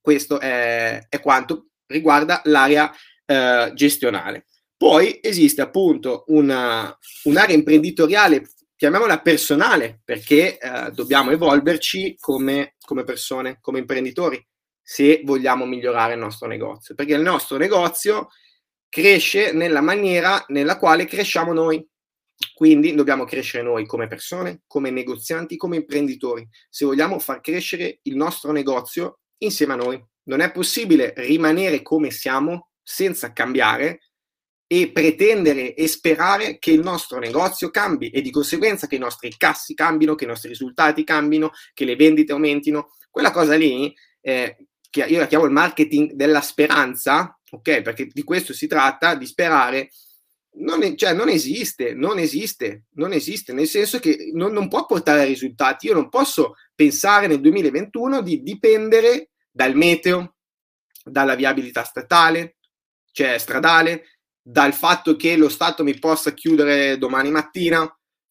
questo 0.07 0.39
è, 0.39 1.05
è 1.09 1.21
quanto 1.21 1.71
riguarda 1.87 2.41
l'area 2.45 2.95
eh, 3.25 3.73
gestionale. 3.75 4.47
Poi 4.77 5.19
esiste 5.21 5.63
appunto 5.63 6.23
una, 6.29 6.97
un'area 7.25 7.57
imprenditoriale, 7.57 8.49
chiamiamola 8.77 9.21
personale, 9.21 10.01
perché 10.05 10.59
eh, 10.59 10.93
dobbiamo 10.93 11.33
evolverci 11.33 12.19
come, 12.21 12.77
come 12.83 13.03
persone, 13.03 13.59
come 13.61 13.81
imprenditori, 13.81 14.41
se 14.81 15.23
vogliamo 15.25 15.67
migliorare 15.67 16.13
il 16.13 16.21
nostro 16.21 16.47
negozio. 16.47 16.95
Perché 16.95 17.15
il 17.15 17.23
nostro 17.23 17.57
negozio 17.57 18.29
cresce 18.89 19.51
nella 19.51 19.81
maniera 19.81 20.45
nella 20.51 20.79
quale 20.79 21.07
cresciamo 21.07 21.53
noi. 21.53 21.85
Quindi 22.55 22.95
dobbiamo 22.95 23.25
crescere 23.25 23.65
noi 23.65 23.87
come 23.87 24.07
persone, 24.07 24.61
come 24.69 24.91
negozianti, 24.91 25.57
come 25.57 25.75
imprenditori, 25.75 26.49
se 26.71 26.85
vogliamo 26.85 27.19
far 27.19 27.41
crescere 27.41 27.99
il 28.03 28.15
nostro 28.15 28.53
negozio 28.53 29.19
insieme 29.39 29.75
a 29.75 29.77
noi. 29.77 30.05
Non 30.25 30.41
è 30.41 30.51
possibile 30.51 31.13
rimanere 31.17 31.83
come 31.83 32.11
siamo 32.11 32.71
senza 32.83 33.33
cambiare 33.33 34.01
e 34.69 34.91
pretendere 34.91 35.75
e 35.75 35.87
sperare 35.87 36.59
che 36.59 36.73
il 36.73 36.81
nostro 36.81 37.19
negozio 37.19 37.71
cambi 37.71 38.11
e 38.11 38.21
di 38.21 38.33
conseguenza 38.33 38.87
che 38.87 38.97
i 38.97 39.01
nostri 39.01 39.33
cassi 39.37 39.75
cambino, 39.75 40.17
che 40.17 40.25
i 40.25 40.29
nostri 40.29 40.49
risultati 40.49 41.05
cambino, 41.05 41.53
che 41.73 41.85
le 41.85 41.95
vendite 41.95 42.33
aumentino. 42.33 42.91
Quella 43.11 43.31
cosa 43.31 43.55
lì, 43.55 43.95
eh, 44.21 44.57
che 44.91 45.05
io 45.05 45.19
la 45.21 45.27
chiamo 45.27 45.45
il 45.45 45.53
marketing 45.53 46.13
della 46.13 46.41
speranza, 46.41 47.39
ok? 47.51 47.83
Perché 47.83 48.07
di 48.07 48.25
questo 48.25 48.53
si 48.53 48.67
tratta, 48.67 49.15
di 49.15 49.27
sperare. 49.27 49.91
Non, 50.59 50.97
cioè, 50.97 51.13
non 51.13 51.29
esiste, 51.29 51.93
non 51.93 52.19
esiste, 52.19 52.85
non 52.95 53.13
esiste, 53.13 53.53
nel 53.53 53.67
senso 53.67 53.99
che 53.99 54.31
non, 54.33 54.53
non 54.53 54.69
può 54.69 54.87
portare 54.87 55.23
a 55.23 55.25
risultati. 55.25 55.87
Io 55.87 55.95
non 55.95 56.09
posso 56.09 56.55
pensare 56.75 57.27
nel 57.27 57.41
2021 57.41 58.23
di 58.23 58.43
dipendere 58.43 59.31
dal 59.51 59.75
meteo, 59.75 60.37
dalla 61.05 61.35
viabilità 61.35 61.85
statale, 61.85 62.57
cioè 63.13 63.39
stradale, 63.39 64.19
dal 64.41 64.73
fatto 64.73 65.17
che 65.17 65.37
lo 65.37 65.49
Stato 65.49 65.83
mi 65.83 65.99
possa 65.99 66.33
chiudere 66.33 66.99
domani 66.99 67.31
mattina, 67.31 67.81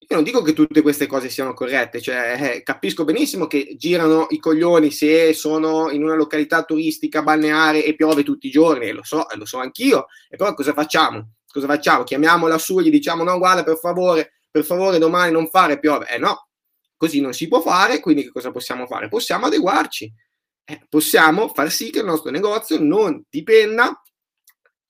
io 0.07 0.15
non 0.17 0.23
dico 0.23 0.43
che 0.43 0.53
tutte 0.53 0.83
queste 0.83 1.07
cose 1.07 1.29
siano 1.29 1.55
corrette, 1.55 1.99
cioè 1.99 2.37
eh, 2.39 2.63
capisco 2.63 3.05
benissimo 3.05 3.47
che 3.47 3.73
girano 3.75 4.27
i 4.29 4.37
coglioni 4.37 4.91
se 4.91 5.33
sono 5.33 5.89
in 5.89 6.03
una 6.03 6.13
località 6.13 6.63
turistica 6.63 7.23
balneare 7.23 7.83
e 7.83 7.95
piove 7.95 8.23
tutti 8.23 8.45
i 8.47 8.51
giorni, 8.51 8.91
lo 8.91 9.03
so, 9.03 9.25
lo 9.33 9.45
so 9.45 9.57
anch'io, 9.57 10.05
e 10.29 10.37
però 10.37 10.53
cosa 10.53 10.73
facciamo? 10.73 11.34
Cosa 11.55 11.67
facciamo? 11.67 12.03
Chiamiamola 12.03 12.57
su 12.57 12.79
e 12.79 12.83
gli 12.83 12.89
diciamo 12.89 13.23
no, 13.23 13.37
guarda, 13.37 13.63
per 13.63 13.77
favore, 13.77 14.33
per 14.51 14.65
favore 14.65 14.97
domani 14.97 15.31
non 15.31 15.47
fare 15.47 15.79
piove. 15.79 16.05
Eh 16.09 16.17
no, 16.17 16.49
così 16.97 17.21
non 17.21 17.31
si 17.31 17.47
può 17.47 17.61
fare, 17.61 18.01
quindi 18.01 18.23
che 18.23 18.29
cosa 18.29 18.51
possiamo 18.51 18.85
fare? 18.87 19.07
Possiamo 19.07 19.45
adeguarci, 19.45 20.13
eh, 20.65 20.81
possiamo 20.89 21.47
far 21.47 21.71
sì 21.71 21.91
che 21.91 21.99
il 21.99 22.05
nostro 22.05 22.29
negozio 22.29 22.77
non 22.81 23.23
dipenda 23.29 24.01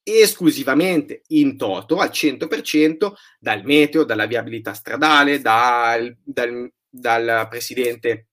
esclusivamente 0.01 1.21
in 1.27 1.55
toto 1.55 1.97
al 1.97 2.09
100% 2.09 3.13
dal 3.37 3.63
meteo, 3.63 4.03
dalla 4.03 4.25
viabilità 4.25 4.73
stradale, 4.73 5.41
dal, 5.41 6.17
dal, 6.23 6.67
dal 6.89 7.45
presidente 7.47 8.29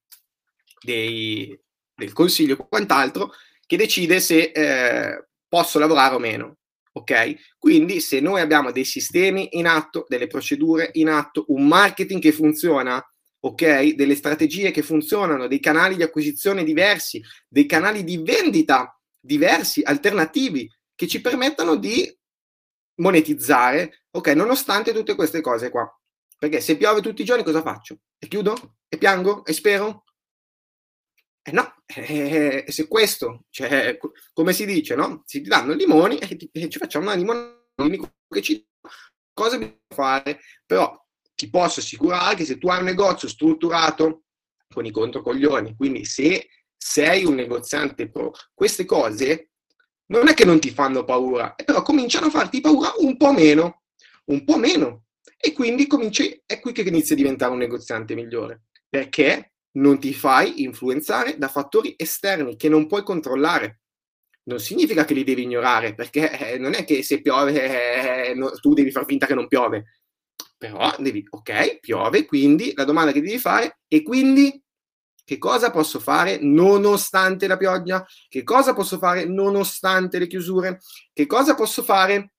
dei, 0.80 1.54
del 1.94 2.14
consiglio 2.14 2.54
e 2.54 2.66
quant'altro 2.66 3.30
che 3.66 3.76
decide 3.76 4.20
se 4.20 4.52
eh, 4.54 5.26
posso 5.46 5.78
lavorare 5.78 6.14
o 6.14 6.18
meno. 6.18 6.56
Ok? 6.94 7.54
Quindi 7.58 8.00
se 8.00 8.20
noi 8.20 8.40
abbiamo 8.40 8.70
dei 8.70 8.84
sistemi 8.84 9.48
in 9.52 9.66
atto, 9.66 10.04
delle 10.08 10.26
procedure 10.26 10.90
in 10.94 11.08
atto, 11.08 11.44
un 11.48 11.66
marketing 11.66 12.20
che 12.20 12.32
funziona, 12.32 13.02
ok? 13.40 13.94
Delle 13.94 14.14
strategie 14.14 14.70
che 14.70 14.82
funzionano, 14.82 15.46
dei 15.46 15.60
canali 15.60 15.96
di 15.96 16.02
acquisizione 16.02 16.64
diversi, 16.64 17.22
dei 17.48 17.66
canali 17.66 18.04
di 18.04 18.18
vendita 18.18 18.98
diversi, 19.18 19.82
alternativi, 19.82 20.70
che 20.94 21.06
ci 21.06 21.20
permettano 21.20 21.76
di 21.76 22.06
monetizzare, 22.96 24.04
ok? 24.10 24.28
Nonostante 24.28 24.92
tutte 24.92 25.14
queste 25.14 25.40
cose 25.40 25.70
qua. 25.70 25.90
Perché 26.38 26.60
se 26.60 26.76
piove 26.76 27.00
tutti 27.00 27.22
i 27.22 27.24
giorni 27.24 27.44
cosa 27.44 27.62
faccio? 27.62 27.98
E 28.18 28.28
chiudo? 28.28 28.76
E 28.88 28.98
piango? 28.98 29.44
E 29.44 29.52
spero? 29.52 30.04
Eh 31.44 31.50
no, 31.50 31.74
eh, 31.86 32.64
se 32.68 32.86
questo, 32.86 33.46
cioè, 33.50 33.98
come 34.32 34.52
si 34.52 34.64
dice, 34.64 34.94
no? 34.94 35.22
Si 35.26 35.40
ti 35.40 35.48
danno 35.48 35.72
i 35.72 35.76
limoni 35.76 36.18
e, 36.18 36.36
ti, 36.36 36.48
e 36.52 36.68
ci 36.68 36.78
facciamo 36.78 37.06
una 37.06 37.14
limonata, 37.14 37.60
che 38.28 38.42
ci 38.42 38.64
cosa 39.32 39.58
bisogna 39.58 39.76
fare? 39.88 40.40
Però 40.64 40.96
ti 41.34 41.50
posso 41.50 41.80
assicurare 41.80 42.36
che 42.36 42.44
se 42.44 42.58
tu 42.58 42.68
hai 42.68 42.78
un 42.78 42.84
negozio 42.84 43.28
strutturato 43.28 44.24
con 44.72 44.84
i 44.86 44.90
controcoglioni, 44.92 45.74
quindi 45.76 46.04
se 46.04 46.48
sei 46.76 47.24
un 47.24 47.34
negoziante 47.34 48.08
pro, 48.10 48.32
queste 48.54 48.84
cose 48.84 49.50
non 50.06 50.28
è 50.28 50.34
che 50.34 50.44
non 50.44 50.60
ti 50.60 50.70
fanno 50.70 51.04
paura, 51.04 51.54
però 51.54 51.82
cominciano 51.82 52.26
a 52.26 52.30
farti 52.30 52.60
paura 52.60 52.92
un 52.98 53.16
po' 53.16 53.32
meno, 53.32 53.82
un 54.26 54.44
po' 54.44 54.58
meno. 54.58 55.04
E 55.36 55.52
quindi 55.52 55.86
cominci, 55.88 56.40
è 56.46 56.60
qui 56.60 56.72
che 56.72 56.82
inizi 56.82 57.14
a 57.14 57.16
diventare 57.16 57.50
un 57.52 57.58
negoziante 57.58 58.14
migliore. 58.14 58.62
Perché? 58.88 59.51
Non 59.72 59.98
ti 59.98 60.12
fai 60.12 60.62
influenzare 60.62 61.38
da 61.38 61.48
fattori 61.48 61.94
esterni 61.96 62.56
che 62.56 62.68
non 62.68 62.86
puoi 62.86 63.02
controllare. 63.02 63.80
Non 64.44 64.58
significa 64.58 65.04
che 65.04 65.14
li 65.14 65.24
devi 65.24 65.42
ignorare, 65.42 65.94
perché 65.94 66.54
eh, 66.54 66.58
non 66.58 66.74
è 66.74 66.84
che 66.84 67.02
se 67.02 67.20
piove 67.20 68.30
eh, 68.30 68.34
no, 68.34 68.50
tu 68.50 68.74
devi 68.74 68.90
far 68.90 69.04
finta 69.04 69.26
che 69.26 69.34
non 69.34 69.46
piove. 69.46 69.84
Però 70.58 70.94
devi, 70.98 71.24
ok, 71.28 71.78
piove, 71.80 72.24
quindi 72.24 72.72
la 72.74 72.84
domanda 72.84 73.12
che 73.12 73.20
devi 73.20 73.38
fare 73.38 73.80
è 73.86 74.02
quindi 74.02 74.60
che 75.24 75.38
cosa 75.38 75.70
posso 75.70 76.00
fare 76.00 76.38
nonostante 76.40 77.46
la 77.46 77.56
pioggia? 77.56 78.04
Che 78.28 78.42
cosa 78.42 78.74
posso 78.74 78.98
fare 78.98 79.24
nonostante 79.24 80.18
le 80.18 80.26
chiusure? 80.26 80.80
Che 81.12 81.26
cosa 81.26 81.54
posso 81.54 81.82
fare 81.82 82.34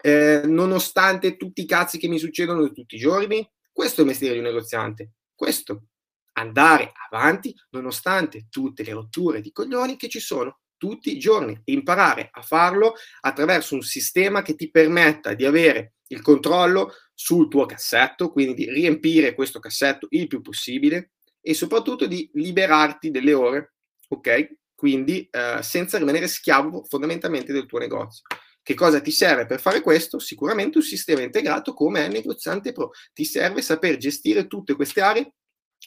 eh, 0.00 0.42
nonostante 0.44 1.36
tutti 1.36 1.62
i 1.62 1.66
cazzi 1.66 1.98
che 1.98 2.08
mi 2.08 2.18
succedono 2.18 2.70
tutti 2.70 2.94
i 2.94 2.98
giorni? 2.98 3.48
Questo 3.70 4.00
è 4.00 4.04
il 4.04 4.10
mestiere 4.10 4.34
di 4.34 4.40
un 4.40 4.46
negoziante. 4.46 5.12
Questo 5.34 5.86
andare 6.32 6.92
avanti 7.10 7.54
nonostante 7.70 8.46
tutte 8.48 8.82
le 8.82 8.92
rotture 8.92 9.40
di 9.40 9.52
coglioni 9.52 9.96
che 9.96 10.08
ci 10.08 10.20
sono 10.20 10.60
tutti 10.82 11.14
i 11.14 11.18
giorni 11.18 11.60
imparare 11.66 12.28
a 12.32 12.42
farlo 12.42 12.94
attraverso 13.20 13.74
un 13.76 13.82
sistema 13.82 14.42
che 14.42 14.56
ti 14.56 14.68
permetta 14.68 15.32
di 15.34 15.44
avere 15.44 15.94
il 16.08 16.22
controllo 16.22 16.92
sul 17.14 17.48
tuo 17.48 17.66
cassetto, 17.66 18.32
quindi 18.32 18.54
di 18.54 18.68
riempire 18.68 19.34
questo 19.34 19.60
cassetto 19.60 20.08
il 20.10 20.26
più 20.26 20.40
possibile 20.40 21.12
e 21.40 21.54
soprattutto 21.54 22.06
di 22.06 22.28
liberarti 22.34 23.12
delle 23.12 23.32
ore, 23.32 23.74
ok? 24.08 24.56
Quindi 24.74 25.28
eh, 25.30 25.62
senza 25.62 25.98
rimanere 25.98 26.26
schiavo 26.26 26.82
fondamentalmente 26.82 27.52
del 27.52 27.66
tuo 27.66 27.78
negozio. 27.78 28.24
Che 28.60 28.74
cosa 28.74 29.00
ti 29.00 29.12
serve 29.12 29.46
per 29.46 29.60
fare 29.60 29.80
questo? 29.80 30.18
Sicuramente 30.18 30.78
un 30.78 30.84
sistema 30.84 31.20
integrato 31.20 31.74
come 31.74 32.04
è 32.04 32.08
negoziante 32.08 32.72
pro. 32.72 32.90
Ti 33.12 33.24
serve 33.24 33.62
saper 33.62 33.96
gestire 33.96 34.48
tutte 34.48 34.74
queste 34.74 35.00
aree 35.00 35.32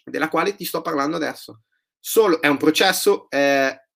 della 0.05 0.29
quale 0.29 0.55
ti 0.55 0.63
sto 0.65 0.81
parlando 0.81 1.15
adesso. 1.15 1.61
Solo, 1.99 2.41
è 2.41 2.47
un 2.47 2.57
processo 2.57 3.29
eh, 3.29 3.87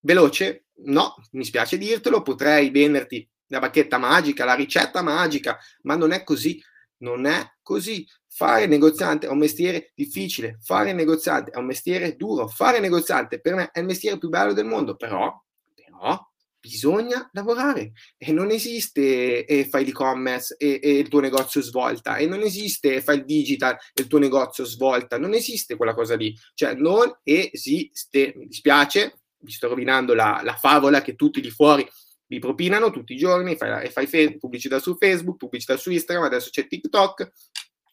veloce? 0.00 0.66
No, 0.84 1.14
mi 1.32 1.44
spiace 1.44 1.78
dirtelo, 1.78 2.22
potrei 2.22 2.70
venderti 2.70 3.28
la 3.48 3.58
bacchetta 3.58 3.98
magica, 3.98 4.44
la 4.44 4.54
ricetta 4.54 5.02
magica, 5.02 5.58
ma 5.82 5.94
non 5.94 6.12
è 6.12 6.24
così. 6.24 6.62
Non 6.98 7.26
è 7.26 7.54
così. 7.62 8.06
Fare 8.28 8.66
negoziante 8.66 9.26
è 9.26 9.30
un 9.30 9.38
mestiere 9.38 9.92
difficile, 9.94 10.58
fare 10.62 10.94
negoziante 10.94 11.50
è 11.50 11.58
un 11.58 11.66
mestiere 11.66 12.16
duro, 12.16 12.48
fare 12.48 12.80
negoziante 12.80 13.40
per 13.40 13.54
me 13.54 13.70
è 13.70 13.80
il 13.80 13.84
mestiere 13.84 14.16
più 14.16 14.30
bello 14.30 14.54
del 14.54 14.64
mondo, 14.64 14.96
però, 14.96 15.38
però 15.74 16.18
bisogna 16.62 17.28
lavorare 17.32 17.90
e 18.16 18.30
non 18.30 18.52
esiste 18.52 19.44
e 19.44 19.64
fai 19.64 19.84
l'e-commerce 19.84 20.54
e, 20.56 20.78
e, 20.80 20.92
il 20.92 21.08
tuo 21.08 21.18
negozio 21.18 21.60
svolta 21.60 22.18
e 22.18 22.26
non 22.28 22.40
esiste 22.40 22.94
e 22.94 23.02
fai 23.02 23.18
il 23.18 23.24
digital 23.24 23.76
e 23.92 24.02
il 24.02 24.06
tuo 24.06 24.20
negozio 24.20 24.64
svolta, 24.64 25.18
non 25.18 25.34
esiste 25.34 25.74
quella 25.74 25.92
cosa 25.92 26.14
lì, 26.14 26.32
cioè 26.54 26.74
non 26.74 27.18
esiste, 27.24 28.32
mi 28.36 28.46
dispiace, 28.46 29.22
vi 29.38 29.50
sto 29.50 29.66
rovinando 29.66 30.14
la, 30.14 30.40
la 30.44 30.54
favola 30.54 31.02
che 31.02 31.16
tutti 31.16 31.40
di 31.40 31.50
fuori 31.50 31.84
vi 32.28 32.38
propinano 32.38 32.90
tutti 32.90 33.14
i 33.14 33.18
giorni, 33.18 33.56
fai, 33.56 33.90
fai 33.90 34.06
fe- 34.06 34.38
pubblicità 34.38 34.78
su 34.78 34.96
Facebook, 34.96 35.38
pubblicità 35.38 35.76
su 35.76 35.90
Instagram, 35.90 36.26
adesso 36.26 36.48
c'è 36.48 36.68
TikTok, 36.68 37.32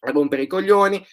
a 0.02 0.10
rompere 0.12 0.42
i 0.42 0.46
coglioni, 0.46 1.04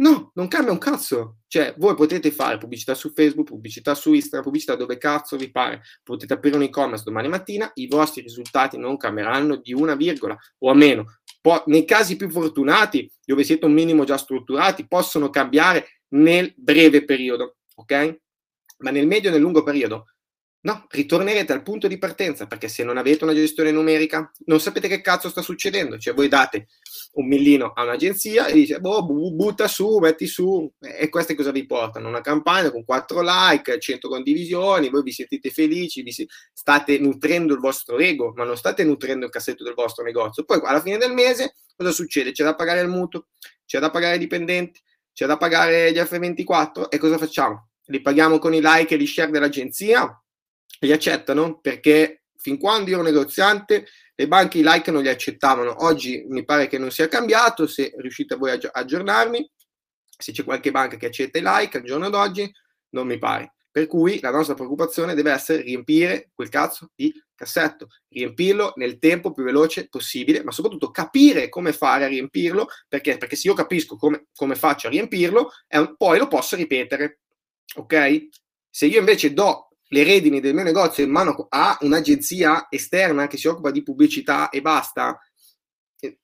No, 0.00 0.30
non 0.34 0.48
cambia 0.48 0.72
un 0.72 0.78
cazzo. 0.78 1.40
Cioè, 1.46 1.74
voi 1.76 1.94
potete 1.94 2.30
fare 2.30 2.56
pubblicità 2.56 2.94
su 2.94 3.12
Facebook, 3.12 3.48
pubblicità 3.48 3.94
su 3.94 4.12
Instagram, 4.14 4.44
pubblicità 4.44 4.74
dove 4.74 4.96
cazzo 4.96 5.36
vi 5.36 5.50
pare. 5.50 5.82
Potete 6.02 6.32
aprire 6.32 6.56
un 6.56 6.62
e-commerce 6.62 7.04
domani 7.04 7.28
mattina, 7.28 7.70
i 7.74 7.86
vostri 7.86 8.22
risultati 8.22 8.78
non 8.78 8.96
cambieranno 8.96 9.56
di 9.56 9.74
una 9.74 9.94
virgola 9.94 10.36
o 10.58 10.70
a 10.70 10.74
meno. 10.74 11.18
Po- 11.42 11.64
nei 11.66 11.84
casi 11.84 12.16
più 12.16 12.30
fortunati, 12.30 13.10
dove 13.24 13.44
siete 13.44 13.66
un 13.66 13.72
minimo 13.72 14.04
già 14.04 14.16
strutturati, 14.16 14.86
possono 14.86 15.28
cambiare 15.28 16.02
nel 16.14 16.52
breve 16.56 17.04
periodo, 17.04 17.56
ok? 17.74 18.20
Ma 18.78 18.90
nel 18.90 19.06
medio 19.06 19.28
e 19.28 19.32
nel 19.32 19.42
lungo 19.42 19.62
periodo 19.62 20.06
No, 20.62 20.84
ritornerete 20.90 21.54
al 21.54 21.62
punto 21.62 21.88
di 21.88 21.96
partenza 21.96 22.46
perché 22.46 22.68
se 22.68 22.84
non 22.84 22.98
avete 22.98 23.24
una 23.24 23.32
gestione 23.32 23.70
numerica 23.70 24.30
non 24.44 24.60
sapete 24.60 24.88
che 24.88 25.00
cazzo 25.00 25.30
sta 25.30 25.40
succedendo. 25.40 25.96
Cioè 25.96 26.12
voi 26.12 26.28
date 26.28 26.68
un 27.12 27.26
millino 27.26 27.72
a 27.74 27.82
un'agenzia 27.82 28.46
e 28.46 28.52
dice 28.52 28.78
boh, 28.78 29.06
butta 29.06 29.68
su, 29.68 29.96
metti 29.98 30.26
su 30.26 30.70
e 30.78 31.08
queste 31.08 31.34
cosa 31.34 31.50
vi 31.50 31.64
portano? 31.64 32.08
Una 32.08 32.20
campagna 32.20 32.70
con 32.70 32.84
4 32.84 33.22
like, 33.22 33.78
100 33.78 34.08
condivisioni, 34.08 34.90
voi 34.90 35.02
vi 35.02 35.12
sentite 35.12 35.48
felici, 35.50 36.02
vi 36.02 36.12
si... 36.12 36.28
state 36.52 36.98
nutrendo 36.98 37.54
il 37.54 37.60
vostro 37.60 37.98
ego, 37.98 38.34
ma 38.36 38.44
non 38.44 38.58
state 38.58 38.84
nutrendo 38.84 39.24
il 39.24 39.30
cassetto 39.30 39.64
del 39.64 39.74
vostro 39.74 40.04
negozio. 40.04 40.44
Poi 40.44 40.60
alla 40.62 40.82
fine 40.82 40.98
del 40.98 41.14
mese 41.14 41.54
cosa 41.74 41.90
succede? 41.90 42.32
C'è 42.32 42.44
da 42.44 42.54
pagare 42.54 42.82
il 42.82 42.88
mutuo, 42.88 43.28
c'è 43.64 43.78
da 43.78 43.90
pagare 43.90 44.16
i 44.16 44.18
dipendenti, 44.18 44.78
c'è 45.14 45.24
da 45.24 45.38
pagare 45.38 45.90
gli 45.90 45.98
F24 45.98 46.90
e 46.90 46.98
cosa 46.98 47.16
facciamo? 47.16 47.70
Li 47.86 48.02
paghiamo 48.02 48.38
con 48.38 48.52
i 48.52 48.60
like 48.62 48.94
e 48.94 48.98
gli 48.98 49.06
share 49.06 49.30
dell'agenzia? 49.30 50.14
Li 50.86 50.92
accettano 50.92 51.60
perché 51.60 52.24
fin 52.36 52.58
quando 52.58 52.90
ero 52.90 53.02
negoziante 53.02 53.86
le 54.14 54.28
banche 54.28 54.58
i 54.58 54.62
like 54.64 54.90
non 54.90 55.02
li 55.02 55.08
accettavano. 55.08 55.84
Oggi 55.84 56.24
mi 56.28 56.44
pare 56.44 56.66
che 56.66 56.78
non 56.78 56.90
sia 56.90 57.08
cambiato, 57.08 57.66
se 57.66 57.92
riuscite 57.96 58.36
voi 58.36 58.50
a 58.50 58.58
aggiornarmi, 58.72 59.50
se 60.18 60.32
c'è 60.32 60.44
qualche 60.44 60.70
banca 60.70 60.96
che 60.96 61.06
accetta 61.06 61.38
i 61.38 61.42
like 61.44 61.78
al 61.78 61.84
giorno 61.84 62.10
d'oggi, 62.10 62.50
non 62.90 63.06
mi 63.06 63.18
pare. 63.18 63.54
Per 63.70 63.86
cui 63.86 64.20
la 64.20 64.30
nostra 64.30 64.54
preoccupazione 64.54 65.14
deve 65.14 65.32
essere 65.32 65.62
riempire 65.62 66.30
quel 66.34 66.48
cazzo 66.48 66.90
di 66.94 67.12
cassetto, 67.34 67.86
riempirlo 68.08 68.72
nel 68.76 68.98
tempo 68.98 69.32
più 69.32 69.44
veloce 69.44 69.88
possibile, 69.88 70.42
ma 70.42 70.50
soprattutto 70.50 70.90
capire 70.90 71.48
come 71.48 71.72
fare 71.72 72.04
a 72.04 72.08
riempirlo, 72.08 72.66
perché, 72.88 73.16
perché 73.16 73.36
se 73.36 73.48
io 73.48 73.54
capisco 73.54 73.96
come, 73.96 74.26
come 74.34 74.56
faccio 74.56 74.88
a 74.88 74.90
riempirlo, 74.90 75.50
un, 75.68 75.94
poi 75.96 76.18
lo 76.18 76.28
posso 76.28 76.56
ripetere. 76.56 77.20
Ok? 77.76 78.28
Se 78.68 78.86
io 78.86 78.98
invece 78.98 79.32
do 79.32 79.69
le 79.92 80.04
redini 80.04 80.40
del 80.40 80.54
mio 80.54 80.62
negozio 80.62 81.02
in 81.04 81.10
mano 81.10 81.46
a 81.48 81.76
un'agenzia 81.80 82.68
esterna 82.70 83.26
che 83.26 83.36
si 83.36 83.48
occupa 83.48 83.70
di 83.70 83.82
pubblicità 83.82 84.48
e 84.48 84.60
basta, 84.60 85.18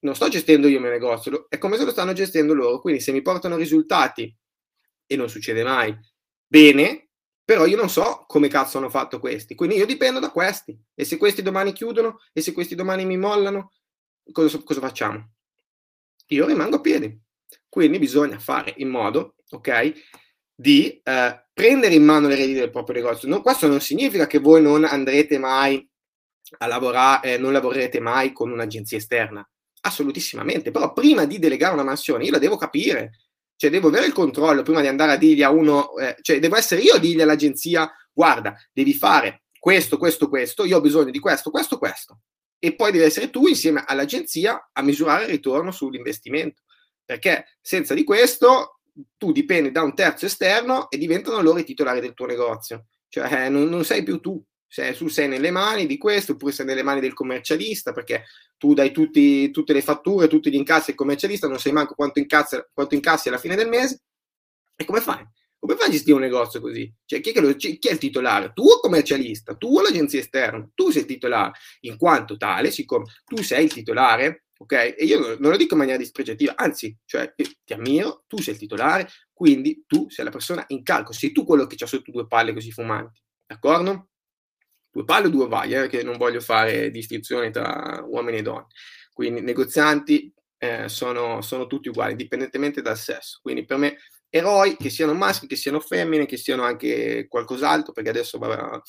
non 0.00 0.14
sto 0.14 0.28
gestendo 0.28 0.68
io 0.68 0.76
il 0.76 0.82
mio 0.82 0.90
negozio, 0.90 1.46
è 1.48 1.58
come 1.58 1.76
se 1.76 1.84
lo 1.84 1.90
stanno 1.90 2.12
gestendo 2.12 2.54
loro. 2.54 2.80
Quindi 2.80 3.00
se 3.00 3.12
mi 3.12 3.22
portano 3.22 3.56
risultati, 3.56 4.34
e 5.06 5.16
non 5.16 5.28
succede 5.28 5.64
mai, 5.64 5.96
bene, 6.46 7.10
però 7.44 7.66
io 7.66 7.76
non 7.76 7.88
so 7.88 8.24
come 8.26 8.48
cazzo 8.48 8.78
hanno 8.78 8.88
fatto 8.90 9.18
questi. 9.18 9.54
Quindi 9.54 9.76
io 9.76 9.86
dipendo 9.86 10.20
da 10.20 10.30
questi. 10.30 10.78
E 10.94 11.04
se 11.04 11.16
questi 11.16 11.42
domani 11.42 11.72
chiudono, 11.72 12.20
e 12.32 12.40
se 12.40 12.52
questi 12.52 12.74
domani 12.74 13.04
mi 13.04 13.16
mollano, 13.16 13.72
cosa, 14.32 14.62
cosa 14.62 14.80
facciamo? 14.80 15.32
Io 16.28 16.46
rimango 16.46 16.76
a 16.76 16.80
piedi. 16.80 17.20
Quindi 17.68 17.98
bisogna 17.98 18.38
fare 18.38 18.74
in 18.78 18.88
modo, 18.88 19.36
ok, 19.50 19.92
di 20.56 21.00
eh, 21.02 21.46
prendere 21.52 21.94
in 21.94 22.04
mano 22.04 22.28
le 22.28 22.34
redini 22.34 22.58
del 22.58 22.70
proprio 22.70 22.96
negozio. 22.96 23.28
No, 23.28 23.42
questo 23.42 23.68
non 23.68 23.80
significa 23.80 24.26
che 24.26 24.38
voi 24.38 24.62
non 24.62 24.84
andrete 24.84 25.38
mai 25.38 25.86
a 26.58 26.66
lavorare, 26.66 27.34
eh, 27.34 27.38
non 27.38 27.52
lavorerete 27.52 28.00
mai 28.00 28.32
con 28.32 28.50
un'agenzia 28.50 28.96
esterna. 28.96 29.46
Assolutissimamente, 29.82 30.70
però 30.70 30.92
prima 30.92 31.26
di 31.26 31.38
delegare 31.38 31.74
una 31.74 31.84
mansione 31.84 32.24
io 32.24 32.32
la 32.32 32.38
devo 32.38 32.56
capire, 32.56 33.18
cioè 33.54 33.70
devo 33.70 33.88
avere 33.88 34.06
il 34.06 34.12
controllo 34.12 34.62
prima 34.62 34.80
di 34.80 34.88
andare 34.88 35.12
a 35.12 35.16
dirgli 35.16 35.42
a 35.42 35.50
uno, 35.50 35.96
eh, 35.96 36.16
cioè 36.22 36.40
devo 36.40 36.56
essere 36.56 36.80
io 36.80 36.94
a 36.94 36.98
dirgli 36.98 37.20
all'agenzia, 37.20 37.90
guarda, 38.12 38.56
devi 38.72 38.94
fare 38.94 39.44
questo, 39.58 39.98
questo, 39.98 40.28
questo, 40.28 40.64
io 40.64 40.78
ho 40.78 40.80
bisogno 40.80 41.10
di 41.10 41.18
questo, 41.18 41.50
questo, 41.50 41.78
questo. 41.78 42.20
e 42.58 42.74
poi 42.74 42.90
devi 42.90 43.04
essere 43.04 43.30
tu 43.30 43.46
insieme 43.46 43.84
all'agenzia 43.86 44.70
a 44.72 44.82
misurare 44.82 45.24
il 45.24 45.30
ritorno 45.30 45.70
sull'investimento, 45.70 46.62
perché 47.04 47.58
senza 47.60 47.94
di 47.94 48.02
questo 48.02 48.75
tu 49.16 49.32
dipendi 49.32 49.70
da 49.70 49.82
un 49.82 49.94
terzo 49.94 50.26
esterno 50.26 50.90
e 50.90 50.98
diventano 50.98 51.40
loro 51.40 51.58
i 51.58 51.64
titolari 51.64 52.00
del 52.00 52.14
tuo 52.14 52.26
negozio, 52.26 52.86
cioè 53.08 53.48
non, 53.48 53.68
non 53.68 53.84
sei 53.84 54.02
più 54.02 54.20
tu, 54.20 54.42
sei, 54.66 54.94
tu 54.94 55.08
sei 55.08 55.28
nelle 55.28 55.50
mani 55.50 55.86
di 55.86 55.96
questo 55.96 56.32
oppure 56.32 56.52
sei 56.52 56.66
nelle 56.66 56.82
mani 56.82 57.00
del 57.00 57.14
commercialista 57.14 57.92
perché 57.92 58.24
tu 58.56 58.74
dai 58.74 58.92
tutti, 58.92 59.50
tutte 59.50 59.72
le 59.72 59.82
fatture, 59.82 60.28
tutti 60.28 60.50
gli 60.50 60.56
incassi 60.56 60.90
al 60.90 60.96
commercialista, 60.96 61.48
non 61.48 61.58
sai 61.58 61.72
manco 61.72 61.94
quanto 61.94 62.18
incassi, 62.18 62.62
quanto 62.72 62.94
incassi 62.94 63.28
alla 63.28 63.38
fine 63.38 63.56
del 63.56 63.68
mese 63.68 64.02
e 64.76 64.84
come 64.84 65.00
fai? 65.00 65.24
Come 65.58 65.76
fai 65.76 65.88
a 65.88 65.90
gestire 65.90 66.14
un 66.14 66.22
negozio 66.22 66.60
così? 66.60 66.92
Cioè, 67.04 67.20
chi 67.20 67.30
è, 67.30 67.40
lo, 67.40 67.54
chi 67.54 67.78
è, 67.80 67.90
il 67.90 67.98
titolare? 67.98 68.52
Tu 68.54 68.62
o 68.62 68.78
commercialista? 68.78 69.56
Tu 69.56 69.78
o 69.78 69.82
l'agenzia 69.82 70.20
esterna? 70.20 70.68
Tu 70.74 70.90
sei 70.90 71.02
il 71.02 71.08
titolare, 71.08 71.58
in 71.80 71.96
quanto 71.96 72.36
tale, 72.36 72.70
siccome 72.70 73.06
tu 73.24 73.42
sei 73.42 73.64
il 73.64 73.72
titolare, 73.72 74.45
ok? 74.58 74.72
E 74.98 75.04
io 75.04 75.36
non 75.38 75.50
lo 75.50 75.56
dico 75.56 75.74
in 75.74 75.80
maniera 75.80 75.98
dispregiativa, 75.98 76.54
anzi, 76.56 76.96
cioè, 77.04 77.32
ti 77.34 77.72
ammiro, 77.72 78.24
tu 78.26 78.38
sei 78.40 78.54
il 78.54 78.60
titolare, 78.60 79.08
quindi 79.32 79.84
tu 79.86 80.08
sei 80.08 80.24
la 80.24 80.30
persona 80.30 80.64
in 80.68 80.82
calco, 80.82 81.12
sei 81.12 81.32
tu 81.32 81.44
quello 81.44 81.66
che 81.66 81.82
ha 81.82 81.86
sotto 81.86 82.10
due 82.10 82.26
palle 82.26 82.52
così 82.52 82.70
fumanti, 82.70 83.20
d'accordo? 83.46 84.08
Due 84.90 85.04
palle 85.04 85.26
o 85.26 85.30
due 85.30 85.46
vai, 85.46 85.74
eh, 85.74 85.88
che 85.88 86.02
non 86.02 86.16
voglio 86.16 86.40
fare 86.40 86.90
distinzione 86.90 87.50
tra 87.50 88.02
uomini 88.06 88.38
e 88.38 88.42
donne. 88.42 88.66
Quindi 89.12 89.40
negozianti 89.42 90.32
eh, 90.58 90.88
sono, 90.88 91.42
sono 91.42 91.66
tutti 91.66 91.88
uguali, 91.88 92.12
indipendentemente 92.12 92.80
dal 92.80 92.96
sesso. 92.96 93.38
Quindi 93.42 93.64
per 93.64 93.76
me 93.76 93.98
eroi, 94.28 94.76
che 94.76 94.90
siano 94.90 95.14
maschi, 95.14 95.46
che 95.46 95.56
siano 95.56 95.80
femmine, 95.80 96.26
che 96.26 96.36
siano 96.36 96.62
anche 96.62 97.26
qualcos'altro, 97.28 97.92
perché 97.92 98.10
adesso 98.10 98.38
va, 98.38 98.80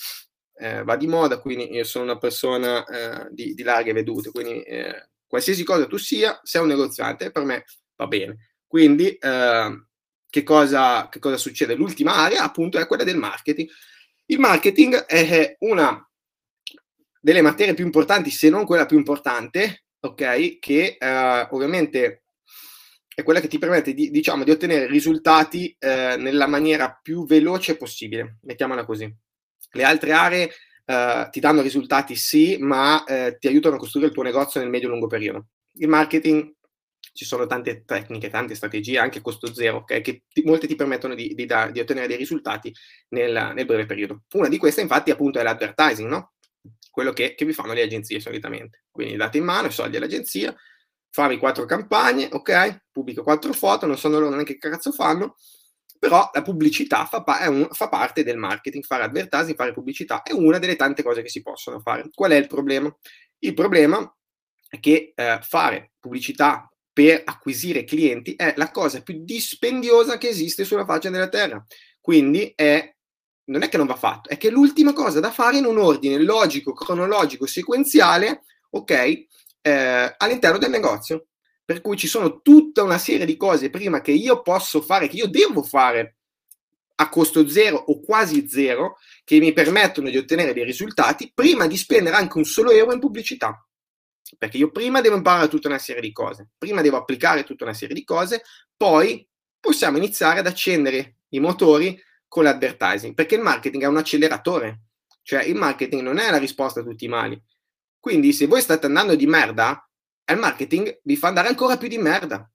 eh, 0.56 0.84
va 0.84 0.96
di 0.96 1.08
moda, 1.08 1.40
quindi 1.40 1.72
io 1.74 1.84
sono 1.84 2.06
una 2.06 2.18
persona 2.18 2.86
eh, 2.86 3.28
di, 3.32 3.54
di, 3.54 3.64
larghe 3.64 3.94
vedute, 3.94 4.32
quindi 4.32 4.62
eh, 4.64 5.10
qualsiasi 5.28 5.64
cosa 5.64 5.86
tu 5.86 5.98
sia, 5.98 6.40
sei 6.44 6.62
un 6.62 6.68
negoziante, 6.68 7.32
per 7.32 7.44
me 7.44 7.66
va 7.96 8.08
bene. 8.08 8.54
Quindi 8.66 9.10
eh, 9.16 9.86
che 10.30 10.44
cosa, 10.44 11.10
che 11.10 11.20
cosa 11.20 11.38
succede? 11.38 11.76
L'ultima 11.76 12.16
area 12.16 12.44
appunto 12.44 12.78
è 12.78 12.88
quella 12.88 13.04
del 13.04 13.18
marketing. 13.18 13.70
Il 14.26 14.40
marketing 14.40 14.96
è 15.06 15.56
una 15.60 16.02
delle 17.20 17.42
materie 17.42 17.74
più 17.74 17.86
importanti, 17.86 18.30
se 18.30 18.50
non 18.50 18.66
quella 18.66 18.86
più 18.86 18.98
importante, 18.98 19.86
ok? 20.00 20.60
Che 20.60 20.98
eh, 21.00 21.48
ovviamente 21.52 22.24
è 23.14 23.24
quella 23.24 23.40
che 23.40 23.48
ti 23.48 23.58
permette 23.58 23.94
di, 23.94 24.12
diciamo, 24.12 24.44
di 24.44 24.52
ottenere 24.52 24.88
risultati 24.88 25.76
eh, 25.80 26.16
nella 26.18 26.48
maniera 26.48 26.98
più 27.02 27.26
veloce 27.26 27.76
possibile, 27.76 28.38
mettiamola 28.44 28.86
così. 28.86 29.12
Le 29.72 29.84
altre 29.84 30.12
aree 30.12 30.52
eh, 30.90 31.28
ti 31.30 31.42
danno 31.42 31.62
risultati 31.62 32.16
sì, 32.16 32.58
ma 32.60 33.04
eh, 33.04 33.38
ti 33.38 33.48
aiutano 33.48 33.76
a 33.76 33.78
costruire 33.78 34.08
il 34.08 34.16
tuo 34.16 34.24
negozio 34.24 34.62
nel 34.62 34.70
medio-lungo 34.70 35.08
periodo. 35.08 35.48
Il 35.74 35.90
marketing 35.90 36.56
ci 37.12 37.26
sono 37.26 37.46
tante 37.46 37.84
tecniche, 37.84 38.30
tante 38.30 38.56
strategie, 38.56 38.98
anche 38.98 39.20
costo 39.22 39.54
zero, 39.54 39.78
okay, 39.78 40.00
che 40.02 40.24
ti, 40.32 40.44
molte 40.44 40.66
ti 40.66 40.76
permettono 40.76 41.14
di, 41.14 41.34
di, 41.36 41.46
da, 41.46 41.70
di, 41.72 41.82
ottenere 41.82 42.08
dei 42.08 42.16
risultati 42.16 42.74
nel, 43.10 43.52
nel, 43.54 43.66
breve 43.66 43.86
periodo. 43.86 44.22
Una 44.34 44.48
di 44.48 44.58
queste, 44.58 44.80
infatti, 44.80 45.12
appunto, 45.12 45.40
è 45.40 45.44
l'advertising, 45.44 46.08
no? 46.08 46.34
quello 46.90 47.12
che, 47.12 47.36
che 47.36 47.44
vi 47.44 47.54
fanno 47.54 47.74
le 47.74 47.82
agenzie 47.82 48.22
solitamente. 48.22 48.86
Quindi 48.90 49.18
date 49.18 49.40
in 49.40 49.44
mano 49.44 49.68
i 49.68 49.72
soldi 49.72 49.98
all'agenzia, 49.98 50.56
farmi 51.10 51.38
quattro 51.38 51.66
campagne, 51.66 52.30
ok? 52.32 52.86
Pubblico 52.92 53.24
quattro 53.24 53.52
foto, 53.52 53.86
non 53.86 53.98
sanno 53.98 54.20
loro 54.20 54.30
neanche 54.30 54.58
che 54.58 54.70
cazzo 54.70 54.92
fanno, 54.92 55.36
però 55.98 56.30
la 56.34 56.42
pubblicità 56.42 57.06
fa, 57.06 57.24
pa- 57.24 57.50
un, 57.50 57.68
fa, 57.72 57.90
parte 57.90 58.24
del 58.24 58.38
marketing, 58.38 58.84
fare 58.84 59.04
advertising, 59.04 59.56
fare 59.56 59.74
pubblicità 59.74 60.24
è 60.24 60.32
una 60.32 60.60
delle 60.60 60.76
tante 60.76 61.04
cose 61.04 61.22
che 61.22 61.30
si 61.30 61.42
possono 61.42 61.80
fare. 61.80 62.10
Qual 62.14 62.32
è 62.32 62.36
il 62.36 62.48
problema? 62.48 62.96
Il 63.40 63.54
problema 63.54 64.16
è 64.70 64.80
che 64.80 65.14
eh, 65.16 65.40
fare 65.42 65.92
pubblicità 66.00 66.70
per 66.92 67.22
acquisire 67.26 67.84
clienti 67.84 68.36
è 68.36 68.54
la 68.58 68.72
cosa 68.72 69.02
più 69.02 69.24
dispendiosa 69.24 70.18
che 70.18 70.30
esiste 70.30 70.64
sulla 70.66 70.86
faccia 70.86 71.10
della 71.10 71.30
terra. 71.30 71.64
Quindi 72.02 72.54
è, 72.56 72.96
non 73.46 73.62
è 73.62 73.70
che 73.70 73.78
non 73.78 73.86
va 73.86 73.96
fatto, 73.96 74.30
è 74.30 74.38
che 74.38 74.48
è 74.48 74.52
l'ultima 74.52 74.94
cosa 74.94 75.20
da 75.20 75.32
fare 75.32 75.58
in 75.58 75.66
un 75.66 75.78
ordine 75.78 76.18
logico, 76.20 76.74
cronologico, 76.74 77.46
sequenziale, 77.46 78.42
ok? 78.72 79.26
eh, 79.68 80.16
all'interno 80.18 80.58
del 80.58 80.70
negozio. 80.70 81.28
Per 81.68 81.82
cui 81.82 81.98
ci 81.98 82.08
sono 82.08 82.40
tutta 82.42 82.82
una 82.82 82.98
serie 82.98 83.26
di 83.26 83.36
cose 83.36 83.70
prima 83.70 84.00
che 84.00 84.14
io 84.14 84.42
posso 84.42 84.82
fare, 84.82 85.10
che 85.10 85.18
io 85.18 85.28
devo 85.28 85.64
fare 85.64 86.16
a 86.96 87.10
costo 87.10 87.46
zero 87.50 87.76
o 87.76 88.00
quasi 88.00 88.48
zero, 88.48 89.00
che 89.26 89.38
mi 89.40 89.52
permettono 89.52 90.10
di 90.10 90.16
ottenere 90.16 90.54
dei 90.54 90.64
risultati 90.64 91.30
prima 91.36 91.68
di 91.68 91.76
spendere 91.76 92.16
anche 92.16 92.38
un 92.38 92.46
solo 92.46 92.72
euro 92.72 92.94
in 92.94 93.02
pubblicità. 93.02 93.68
Perché 94.38 94.56
io 94.56 94.72
prima 94.72 95.02
devo 95.02 95.18
imparare 95.18 95.50
tutta 95.50 95.68
una 95.68 95.78
serie 95.78 96.02
di 96.02 96.14
cose, 96.14 96.52
prima 96.58 96.80
devo 96.80 96.96
applicare 96.96 97.44
tutta 97.44 97.66
una 97.66 97.74
serie 97.74 97.96
di 97.96 98.06
cose, 98.06 98.44
poi 98.78 99.28
possiamo 99.60 99.98
iniziare 99.98 100.40
ad 100.40 100.48
accendere 100.48 101.18
i 101.32 101.42
motori 101.42 102.02
con 102.30 102.46
l'advertising, 102.46 103.14
perché 103.14 103.36
il 103.36 103.42
marketing 103.42 103.84
è 103.84 103.88
un 103.88 103.98
acceleratore, 103.98 104.84
cioè 105.22 105.44
il 105.44 105.56
marketing 105.56 106.02
non 106.02 106.18
è 106.18 106.32
la 106.32 106.38
risposta 106.38 106.80
a 106.80 106.84
tutti 106.84 107.04
i 107.04 107.10
mali, 107.10 107.38
quindi 108.00 108.32
se 108.32 108.48
voi 108.48 108.62
state 108.62 108.86
andando 108.86 109.16
di 109.16 109.28
merda, 109.28 109.82
il 110.34 110.40
marketing 110.40 111.00
vi 111.04 111.16
fa 111.16 111.28
andare 111.28 111.48
ancora 111.48 111.78
più 111.78 111.88
di 111.88 111.98
merda. 111.98 112.50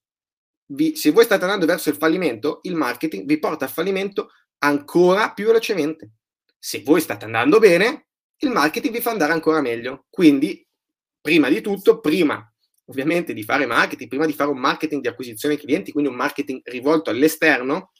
Vi, 0.66 0.96
se 0.96 1.10
voi 1.10 1.24
state 1.24 1.42
andando 1.42 1.66
verso 1.66 1.88
il 1.88 1.96
fallimento, 1.96 2.60
il 2.62 2.74
marketing 2.74 3.26
vi 3.26 3.38
porta 3.38 3.64
al 3.64 3.70
fallimento 3.70 4.30
ancora 4.58 5.32
più 5.32 5.46
velocemente. 5.46 6.10
Se 6.58 6.82
voi 6.82 7.00
state 7.00 7.24
andando 7.24 7.58
bene, 7.58 8.06
il 8.38 8.50
marketing 8.50 8.94
vi 8.94 9.00
fa 9.00 9.10
andare 9.10 9.32
ancora 9.32 9.60
meglio. 9.60 10.06
Quindi, 10.08 10.66
prima 11.20 11.48
di 11.48 11.60
tutto, 11.60 12.00
prima 12.00 12.46
ovviamente 12.86 13.32
di 13.32 13.42
fare 13.42 13.66
marketing, 13.66 14.08
prima 14.08 14.26
di 14.26 14.32
fare 14.32 14.50
un 14.50 14.58
marketing 14.58 15.00
di 15.00 15.08
acquisizione 15.08 15.56
clienti, 15.56 15.92
quindi 15.92 16.10
un 16.10 16.16
marketing 16.16 16.60
rivolto 16.64 17.10
all'esterno, 17.10 17.92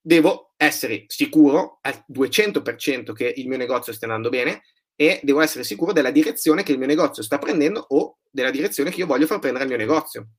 devo 0.00 0.54
essere 0.56 1.04
sicuro 1.06 1.78
al 1.82 2.04
200% 2.10 3.12
che 3.12 3.32
il 3.36 3.46
mio 3.46 3.58
negozio 3.58 3.92
stia 3.92 4.08
andando 4.08 4.30
bene 4.30 4.62
e 4.96 5.20
devo 5.22 5.40
essere 5.40 5.64
sicuro 5.64 5.92
della 5.92 6.10
direzione 6.10 6.62
che 6.62 6.72
il 6.72 6.78
mio 6.78 6.86
negozio 6.86 7.22
sta 7.22 7.38
prendendo 7.38 7.84
o 7.88 8.18
della 8.32 8.50
direzione 8.50 8.90
che 8.90 9.00
io 9.00 9.06
voglio 9.06 9.26
far 9.26 9.38
prendere 9.38 9.64
al 9.64 9.70
mio 9.70 9.78
negozio. 9.78 10.30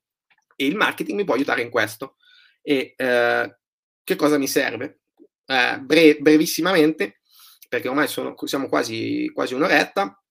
E 0.56 0.66
il 0.66 0.76
marketing 0.76 1.20
mi 1.20 1.26
può 1.26 1.36
aiutare 1.36 1.62
in 1.62 1.70
questo. 1.70 2.18
E 2.62 2.94
eh, 2.98 3.58
che 4.04 4.16
cosa 4.16 4.38
mi 4.38 4.48
serve? 4.48 5.02
Eh, 5.46 5.80
bre- 5.80 6.18
brevissimamente, 6.20 7.22
perché 7.70 7.88
ormai 7.88 8.08
sono, 8.08 8.36
siamo 8.44 8.68
quasi, 8.68 9.30
quasi 9.34 9.54
un'oretta, 9.54 10.22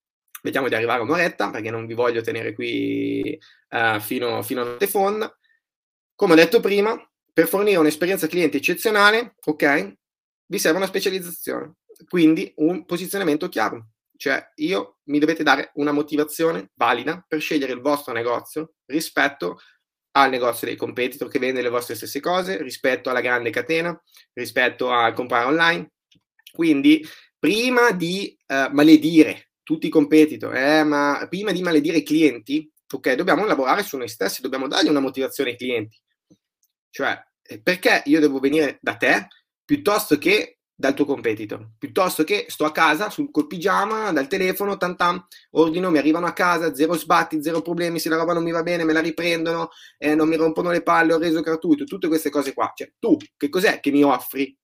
vediamo 0.42 0.68
di 0.68 0.74
arrivare 0.74 1.00
a 1.00 1.04
un'oretta 1.04 1.50
perché 1.50 1.70
non 1.70 1.86
vi 1.86 1.94
voglio 1.94 2.20
tenere 2.20 2.52
qui 2.52 3.38
uh, 3.70 4.00
fino, 4.00 4.42
fino 4.42 4.62
a 4.62 4.64
notte 4.64 4.86
fonda. 4.86 5.34
Come 6.14 6.32
ho 6.32 6.36
detto 6.36 6.60
prima, 6.60 6.94
per 7.32 7.48
fornire 7.48 7.78
un'esperienza 7.78 8.26
cliente 8.26 8.58
eccezionale, 8.58 9.36
ok, 9.44 9.96
vi 10.46 10.58
serve 10.58 10.78
una 10.78 10.86
specializzazione, 10.86 11.76
quindi 12.08 12.52
un 12.56 12.84
posizionamento 12.84 13.48
chiaro. 13.48 13.91
Cioè, 14.22 14.52
io 14.58 14.98
mi 15.06 15.18
dovete 15.18 15.42
dare 15.42 15.72
una 15.74 15.90
motivazione 15.90 16.70
valida 16.74 17.24
per 17.26 17.40
scegliere 17.40 17.72
il 17.72 17.80
vostro 17.80 18.12
negozio 18.12 18.74
rispetto 18.86 19.58
al 20.12 20.30
negozio 20.30 20.68
dei 20.68 20.76
competitor 20.76 21.26
che 21.26 21.40
vende 21.40 21.60
le 21.60 21.68
vostre 21.68 21.96
stesse 21.96 22.20
cose, 22.20 22.62
rispetto 22.62 23.10
alla 23.10 23.20
grande 23.20 23.50
catena, 23.50 24.00
rispetto 24.34 24.92
a 24.92 25.12
comprare 25.12 25.46
online. 25.46 25.90
Quindi, 26.52 27.04
prima 27.36 27.90
di 27.90 28.38
uh, 28.46 28.72
maledire 28.72 29.54
tutti 29.64 29.88
i 29.88 29.90
competitor, 29.90 30.54
eh, 30.54 30.84
ma 30.84 31.26
prima 31.28 31.50
di 31.50 31.60
maledire 31.60 31.96
i 31.96 32.04
clienti, 32.04 32.70
ok, 32.92 33.14
dobbiamo 33.14 33.44
lavorare 33.44 33.82
su 33.82 33.96
noi 33.96 34.06
stessi, 34.06 34.40
dobbiamo 34.40 34.68
dargli 34.68 34.88
una 34.88 35.00
motivazione 35.00 35.50
ai 35.50 35.56
clienti. 35.56 36.00
Cioè, 36.90 37.20
eh, 37.42 37.60
perché 37.60 38.04
io 38.04 38.20
devo 38.20 38.38
venire 38.38 38.78
da 38.80 38.94
te 38.94 39.26
piuttosto 39.64 40.16
che 40.16 40.58
dal 40.82 40.94
tuo 40.94 41.04
competitor, 41.04 41.64
piuttosto 41.78 42.24
che 42.24 42.46
sto 42.48 42.64
a 42.64 42.72
casa 42.72 43.08
sul, 43.08 43.30
col 43.30 43.46
pigiama, 43.46 44.10
dal 44.10 44.26
telefono, 44.26 44.76
tantam, 44.76 45.24
ordino, 45.50 45.92
mi 45.92 45.98
arrivano 45.98 46.26
a 46.26 46.32
casa, 46.32 46.74
zero 46.74 46.94
sbatti, 46.94 47.40
zero 47.40 47.62
problemi, 47.62 48.00
se 48.00 48.08
la 48.08 48.16
roba 48.16 48.32
non 48.32 48.42
mi 48.42 48.50
va 48.50 48.64
bene 48.64 48.82
me 48.82 48.92
la 48.92 48.98
riprendono, 48.98 49.70
eh, 49.96 50.16
non 50.16 50.26
mi 50.26 50.34
rompono 50.34 50.72
le 50.72 50.82
palle, 50.82 51.12
ho 51.12 51.18
reso 51.18 51.40
gratuito, 51.40 51.84
tutte 51.84 52.08
queste 52.08 52.30
cose 52.30 52.52
qua. 52.52 52.72
Cioè, 52.74 52.94
tu 52.98 53.16
che 53.36 53.48
cos'è 53.48 53.78
che 53.78 53.92
mi 53.92 54.02
offri 54.02 54.58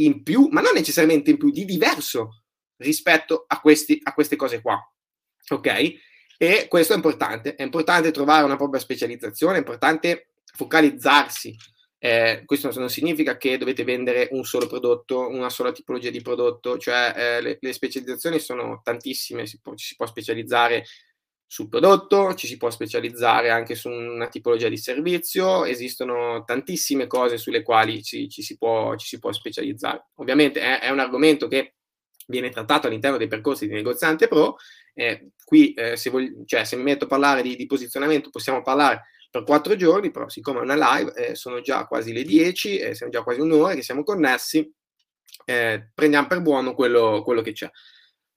in 0.00 0.24
più, 0.24 0.48
ma 0.50 0.60
non 0.60 0.72
necessariamente 0.74 1.30
in 1.30 1.36
più, 1.38 1.50
di 1.50 1.64
diverso 1.64 2.42
rispetto 2.78 3.44
a, 3.46 3.60
questi, 3.60 4.00
a 4.02 4.12
queste 4.12 4.34
cose 4.34 4.60
qua? 4.60 4.76
Ok? 5.50 5.68
E 6.36 6.66
questo 6.68 6.94
è 6.94 6.96
importante, 6.96 7.54
è 7.54 7.62
importante 7.62 8.10
trovare 8.10 8.44
una 8.44 8.56
propria 8.56 8.80
specializzazione, 8.80 9.54
è 9.54 9.58
importante 9.58 10.30
focalizzarsi 10.52 11.56
eh, 11.98 12.42
questo 12.44 12.70
non 12.78 12.90
significa 12.90 13.36
che 13.36 13.56
dovete 13.56 13.84
vendere 13.84 14.28
un 14.32 14.44
solo 14.44 14.66
prodotto, 14.66 15.28
una 15.28 15.50
sola 15.50 15.72
tipologia 15.72 16.10
di 16.10 16.20
prodotto, 16.20 16.78
cioè 16.78 17.12
eh, 17.16 17.40
le, 17.40 17.58
le, 17.60 17.72
specializzazioni 17.72 18.38
sono 18.38 18.80
tantissime, 18.82 19.46
si 19.46 19.60
può, 19.60 19.74
ci 19.74 19.86
si 19.86 19.96
può 19.96 20.06
specializzare 20.06 20.84
sul 21.48 21.68
prodotto, 21.68 22.34
ci 22.34 22.46
si 22.46 22.56
può 22.56 22.70
specializzare 22.70 23.50
anche 23.50 23.76
su 23.76 23.88
una 23.88 24.28
tipologia 24.28 24.68
di 24.68 24.76
servizio, 24.76 25.64
esistono 25.64 26.42
tantissime 26.44 27.06
cose 27.06 27.38
sulle 27.38 27.62
quali 27.62 28.02
ci, 28.02 28.28
ci, 28.28 28.42
si, 28.42 28.58
può, 28.58 28.96
ci 28.96 29.06
si, 29.06 29.18
può, 29.18 29.32
specializzare. 29.32 30.08
Ovviamente 30.16 30.60
è, 30.60 30.80
è 30.80 30.90
un 30.90 30.98
argomento 30.98 31.46
che 31.46 31.76
viene 32.26 32.50
trattato 32.50 32.88
all'interno 32.88 33.16
dei 33.16 33.28
percorsi 33.28 33.66
di 33.66 33.74
negoziante 33.74 34.26
pro. 34.28 34.56
Eh, 34.92 35.30
qui, 35.44 35.72
eh, 35.74 35.96
se, 35.96 36.10
voglio, 36.10 36.44
cioè, 36.44 36.64
se 36.64 36.76
mi 36.76 36.82
metto 36.82 37.04
a 37.04 37.08
parlare 37.08 37.42
di, 37.42 37.54
di, 37.54 37.66
posizionamento, 37.66 38.30
possiamo 38.30 38.62
parlare 38.62 39.02
per 39.30 39.44
quattro 39.44 39.76
giorni, 39.76 40.10
però 40.10 40.28
siccome 40.28 40.60
è 40.60 40.62
una 40.62 40.96
live, 40.96 41.14
eh, 41.14 41.34
sono 41.34 41.60
già 41.60 41.86
quasi 41.86 42.12
le 42.12 42.22
10, 42.22 42.78
eh, 42.78 42.94
siamo 42.94 43.12
già 43.12 43.22
quasi 43.22 43.40
un'ora 43.40 43.74
che 43.74 43.82
siamo 43.82 44.02
connessi, 44.02 44.70
eh, 45.44 45.90
prendiamo 45.94 46.26
per 46.26 46.40
buono 46.42 46.74
quello, 46.74 47.22
quello, 47.22 47.42
che 47.42 47.52
c'è. 47.52 47.70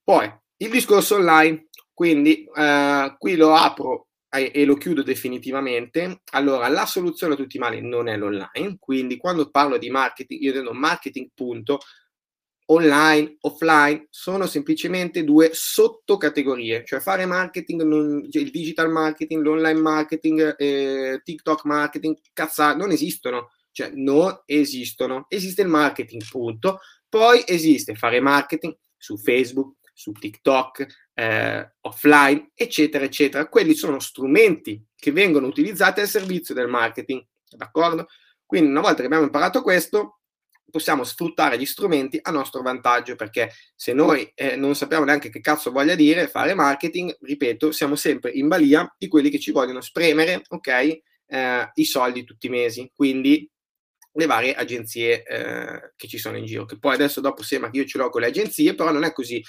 Poi, 0.03 0.31
il 0.57 0.69
discorso 0.69 1.15
online, 1.15 1.69
quindi 1.93 2.45
eh, 2.55 3.15
qui 3.17 3.35
lo 3.35 3.53
apro 3.53 4.07
e 4.31 4.63
lo 4.63 4.75
chiudo 4.75 5.01
definitivamente. 5.01 6.21
Allora, 6.33 6.67
la 6.67 6.85
soluzione 6.85 7.33
a 7.33 7.37
tutti 7.37 7.57
i 7.57 7.59
mali 7.59 7.81
non 7.81 8.07
è 8.07 8.15
l'online, 8.15 8.77
quindi 8.79 9.17
quando 9.17 9.49
parlo 9.49 9.77
di 9.77 9.89
marketing, 9.89 10.41
io 10.41 10.49
intendo 10.49 10.73
marketing 10.73 11.29
punto, 11.33 11.79
online, 12.71 13.37
offline, 13.41 14.07
sono 14.09 14.45
semplicemente 14.45 15.23
due 15.23 15.49
sottocategorie, 15.53 16.83
cioè 16.85 16.99
fare 16.99 17.25
marketing, 17.25 17.81
non, 17.83 18.27
cioè 18.29 18.43
il 18.43 18.51
digital 18.51 18.91
marketing, 18.91 19.43
l'online 19.43 19.79
marketing, 19.79 20.55
eh, 20.57 21.21
TikTok 21.23 21.63
marketing, 21.65 22.17
cazzate, 22.31 22.77
non 22.77 22.91
esistono, 22.91 23.51
cioè 23.71 23.91
non 23.93 24.41
esistono. 24.45 25.25
Esiste 25.29 25.63
il 25.63 25.67
marketing, 25.67 26.21
punto. 26.29 26.79
Poi 27.07 27.43
esiste 27.45 27.95
fare 27.95 28.19
marketing 28.19 28.77
su 28.95 29.17
Facebook, 29.17 29.77
su 29.93 30.11
TikTok, 30.11 30.85
eh, 31.15 31.73
offline, 31.81 32.51
eccetera, 32.53 33.03
eccetera. 33.03 33.47
Quelli 33.47 33.73
sono 33.73 33.99
strumenti 33.99 34.83
che 34.95 35.11
vengono 35.11 35.47
utilizzati 35.47 36.01
al 36.01 36.07
servizio 36.07 36.53
del 36.53 36.67
marketing, 36.67 37.25
d'accordo? 37.49 38.07
Quindi 38.45 38.69
una 38.69 38.81
volta 38.81 38.97
che 38.97 39.05
abbiamo 39.05 39.25
imparato 39.25 39.61
questo, 39.61 40.18
possiamo 40.69 41.03
sfruttare 41.03 41.57
gli 41.57 41.65
strumenti 41.65 42.19
a 42.21 42.31
nostro 42.31 42.61
vantaggio, 42.61 43.15
perché 43.15 43.51
se 43.75 43.93
noi 43.93 44.31
eh, 44.35 44.55
non 44.55 44.75
sappiamo 44.75 45.05
neanche 45.05 45.29
che 45.29 45.41
cazzo 45.41 45.71
voglia 45.71 45.95
dire 45.95 46.27
fare 46.27 46.53
marketing, 46.53 47.17
ripeto, 47.21 47.71
siamo 47.71 47.95
sempre 47.95 48.31
in 48.31 48.47
balia 48.47 48.93
di 48.97 49.07
quelli 49.07 49.29
che 49.29 49.39
ci 49.39 49.51
vogliono 49.51 49.81
spremere, 49.81 50.41
ok, 50.47 50.67
eh, 51.27 51.71
i 51.73 51.85
soldi 51.85 52.23
tutti 52.23 52.47
i 52.47 52.49
mesi, 52.49 52.91
quindi 52.93 53.49
le 54.11 54.25
varie 54.25 54.53
agenzie 54.53 55.23
eh, 55.23 55.93
che 55.95 56.07
ci 56.07 56.17
sono 56.17 56.37
in 56.37 56.45
giro, 56.45 56.65
che 56.65 56.79
poi 56.79 56.93
adesso 56.93 57.21
dopo 57.21 57.43
sembra 57.43 57.69
che 57.69 57.77
io 57.77 57.85
ce 57.85 57.97
l'ho 57.97 58.09
con 58.09 58.21
le 58.21 58.27
agenzie, 58.27 58.75
però 58.75 58.91
non 58.91 59.03
è 59.03 59.13
così. 59.13 59.43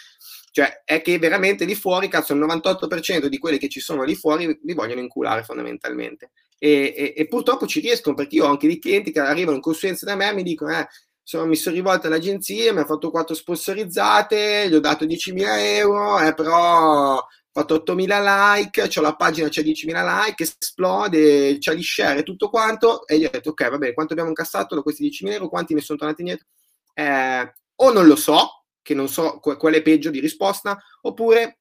Cioè, 0.53 0.83
è 0.85 1.01
che 1.01 1.18
veramente 1.18 1.64
lì 1.64 1.75
fuori, 1.75 2.09
cazzo, 2.09 2.35
il 2.35 2.41
98% 2.41 3.27
di 3.27 3.39
quelli 3.39 3.59
che 3.59 3.68
ci 3.68 3.81
sono 3.81 4.03
lì 4.03 4.14
fuori 4.14 4.59
li 4.62 4.75
vogliono 4.75 5.01
inculare 5.01 5.45
fondamentalmente. 5.45 6.33
E, 6.59 6.93
e, 6.95 7.14
e, 7.16 7.27
purtroppo 7.27 7.66
ci 7.66 7.81
riescono 7.81 8.14
perché 8.14 8.37
io 8.37 8.45
ho 8.45 8.49
anche 8.49 8.66
dei 8.66 8.79
clienti 8.79 9.12
che 9.12 9.21
arrivano 9.21 9.57
in 9.57 9.62
consulenza 9.62 10.05
da 10.05 10.16
me 10.16 10.29
e 10.29 10.35
mi 10.35 10.43
dicono, 10.43 10.77
eh, 10.77 10.87
insomma, 11.31 11.47
mi 11.47 11.57
sono 11.57 11.76
rivolto 11.76 12.09
all'agenzia, 12.09 12.72
mi 12.72 12.81
ha 12.81 12.85
fatto 12.85 13.11
quattro 13.11 13.35
sponsorizzate, 13.37 14.68
gli 14.68 14.74
ho 14.74 14.81
dato 14.81 15.05
10.000 15.05 15.59
euro, 15.76 16.18
eh, 16.20 16.35
però 16.35 17.18
ho 17.18 17.26
fatto 17.53 17.74
8.000 17.74 18.20
like, 18.57 18.89
c'ho 18.89 19.01
la 19.01 19.14
pagina, 19.14 19.49
c'è 19.49 19.62
10.000 19.62 20.03
like, 20.03 20.43
esplode, 20.43 21.59
c'è 21.59 21.74
gli 21.74 21.83
share 21.83 22.20
e 22.20 22.22
tutto 22.24 22.49
quanto, 22.51 23.07
e 23.07 23.18
gli 23.18 23.24
ho 23.24 23.31
detto, 23.31 23.51
ok, 23.51 23.70
va 23.70 23.78
bene, 23.78 23.95
quanto 23.95 24.12
abbiamo 24.12 24.31
incassato? 24.31 24.74
Da 24.74 24.83
questi 24.83 25.03
10.000 25.05 25.33
euro, 25.35 25.49
quanti 25.49 25.74
ne 25.74 25.81
sono 25.81 25.99
tornati 25.99 26.22
indietro? 26.22 26.47
Eh, 26.95 27.53
o 27.76 27.93
non 27.93 28.07
lo 28.07 28.16
so, 28.16 28.64
che 28.83 28.95
non 28.95 29.09
so 29.09 29.39
qual 29.39 29.74
è 29.74 29.83
peggio 29.83 30.11
di 30.11 30.18
risposta, 30.20 30.78
oppure 31.03 31.61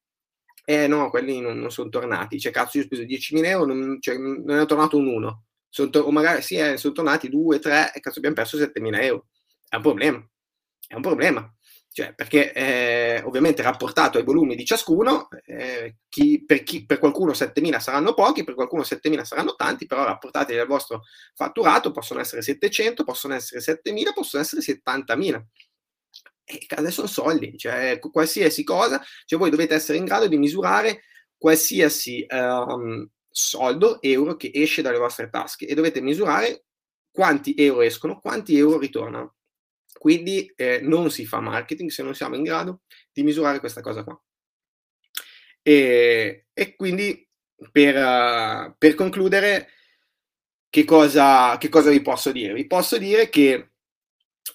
eh 0.65 0.87
no, 0.87 1.09
quelli 1.09 1.39
non, 1.41 1.59
non 1.59 1.71
sono 1.71 1.89
tornati, 1.89 2.39
cioè 2.39 2.51
cazzo 2.51 2.77
io 2.77 2.83
ho 2.83 2.85
speso 2.87 3.03
10.000 3.03 3.45
euro, 3.45 3.73
non, 3.73 3.97
cioè, 4.01 4.17
non 4.17 4.59
è 4.59 4.65
tornato 4.65 4.97
un 4.97 5.07
1, 5.07 5.43
sono 5.69 5.89
to- 5.89 6.01
o 6.01 6.11
magari 6.11 6.41
sì, 6.41 6.55
eh, 6.55 6.77
sono 6.77 6.93
tornati 6.93 7.29
2, 7.29 7.59
3 7.59 7.91
e 7.93 7.99
cazzo 7.99 8.17
abbiamo 8.19 8.35
perso 8.35 8.57
7.000 8.57 9.01
euro 9.01 9.28
è 9.69 9.75
un 9.75 9.81
problema. 9.81 10.29
È 10.87 10.95
un 10.95 11.01
problema. 11.01 11.53
Cioè, 11.91 12.13
perché 12.13 12.53
eh, 12.53 13.21
ovviamente 13.25 13.61
rapportato 13.61 14.17
ai 14.17 14.23
volumi 14.23 14.55
di 14.55 14.63
ciascuno, 14.63 15.27
eh, 15.45 15.97
chi, 16.07 16.43
per, 16.45 16.63
chi, 16.63 16.85
per, 16.85 16.99
qualcuno 16.99 17.31
7.000 17.31 17.79
saranno 17.79 18.13
pochi, 18.13 18.43
per 18.43 18.53
qualcuno 18.53 18.83
7.000 18.83 19.23
saranno 19.23 19.55
tanti, 19.55 19.85
però 19.85 20.03
rapportati 20.03 20.57
al 20.57 20.67
vostro 20.67 21.03
fatturato 21.33 21.91
possono 21.91 22.19
essere 22.19 22.41
700, 22.41 23.03
possono 23.03 23.33
essere 23.33 23.59
7.000, 23.59 24.13
possono 24.13 24.43
essere 24.43 24.61
70.000. 24.61 25.43
E 26.45 26.65
adesso 26.69 27.05
sono 27.05 27.29
soldi, 27.29 27.57
cioè 27.57 27.99
qualsiasi 27.99 28.63
cosa, 28.63 29.03
cioè 29.25 29.37
voi 29.37 29.49
dovete 29.49 29.75
essere 29.75 29.97
in 29.97 30.05
grado 30.05 30.27
di 30.27 30.37
misurare 30.37 31.03
qualsiasi 31.37 32.25
um, 32.29 33.07
soldo, 33.29 34.01
euro 34.01 34.35
che 34.35 34.51
esce 34.53 34.81
dalle 34.81 34.97
vostre 34.97 35.29
tasche 35.29 35.67
e 35.67 35.75
dovete 35.75 36.01
misurare 36.01 36.65
quanti 37.11 37.53
euro 37.57 37.81
escono, 37.81 38.19
quanti 38.19 38.57
euro 38.57 38.77
ritornano. 38.77 39.35
Quindi 39.97 40.51
eh, 40.55 40.79
non 40.81 41.11
si 41.11 41.25
fa 41.25 41.39
marketing 41.39 41.89
se 41.89 42.03
non 42.03 42.15
siamo 42.15 42.35
in 42.35 42.43
grado 42.43 42.81
di 43.11 43.23
misurare 43.23 43.59
questa 43.59 43.81
cosa 43.81 44.03
qua. 44.03 44.21
E, 45.61 46.47
e 46.53 46.75
quindi 46.75 47.27
per, 47.71 48.75
per, 48.77 48.95
concludere, 48.95 49.69
che 50.69 50.85
cosa, 50.85 51.57
che 51.57 51.69
cosa 51.69 51.89
vi 51.89 52.01
posso 52.01 52.31
dire? 52.31 52.53
Vi 52.53 52.67
posso 52.67 52.97
dire 52.97 53.29
che 53.29 53.71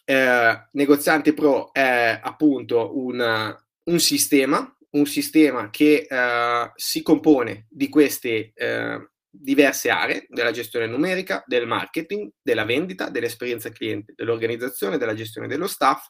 eh, 0.04 0.68
Negoziante 0.72 1.34
Pro 1.34 1.72
è 1.72 2.18
appunto 2.22 2.96
un, 2.98 3.56
un 3.84 3.98
sistema, 4.00 4.76
un 4.90 5.06
sistema 5.06 5.70
che 5.70 6.06
uh, 6.08 6.70
si 6.76 7.02
compone 7.02 7.66
di 7.68 7.88
queste 7.88 8.52
uh, 8.56 9.08
diverse 9.36 9.90
aree 9.90 10.26
della 10.28 10.52
gestione 10.52 10.86
numerica, 10.86 11.42
del 11.46 11.66
marketing, 11.66 12.30
della 12.40 12.64
vendita, 12.64 13.10
dell'esperienza 13.10 13.70
cliente, 13.70 14.12
dell'organizzazione, 14.16 14.98
della 14.98 15.14
gestione 15.14 15.48
dello 15.48 15.66
staff 15.66 16.06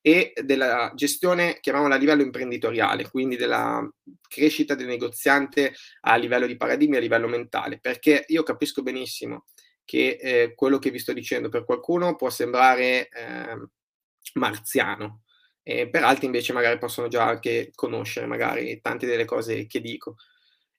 e 0.00 0.32
della 0.42 0.92
gestione, 0.94 1.58
chiamiamola 1.60 1.94
a 1.94 1.98
livello 1.98 2.22
imprenditoriale, 2.22 3.08
quindi 3.08 3.36
della 3.36 3.86
crescita 4.28 4.74
del 4.74 4.86
negoziante 4.86 5.74
a 6.00 6.16
livello 6.16 6.46
di 6.46 6.56
paradigmi, 6.56 6.96
a 6.96 7.00
livello 7.00 7.28
mentale, 7.28 7.78
perché 7.80 8.24
io 8.28 8.42
capisco 8.42 8.82
benissimo 8.82 9.46
che 9.84 10.18
eh, 10.20 10.54
quello 10.54 10.78
che 10.78 10.90
vi 10.90 10.98
sto 10.98 11.12
dicendo 11.12 11.48
per 11.48 11.64
qualcuno 11.64 12.16
può 12.16 12.30
sembrare 12.30 13.08
eh, 13.08 13.68
marziano, 14.34 15.22
per 15.62 16.04
altri 16.04 16.26
invece 16.26 16.52
magari 16.52 16.78
possono 16.78 17.08
già 17.08 17.26
anche 17.26 17.70
conoscere 17.74 18.26
magari 18.26 18.82
tante 18.82 19.06
delle 19.06 19.24
cose 19.24 19.66
che 19.66 19.80
dico. 19.80 20.16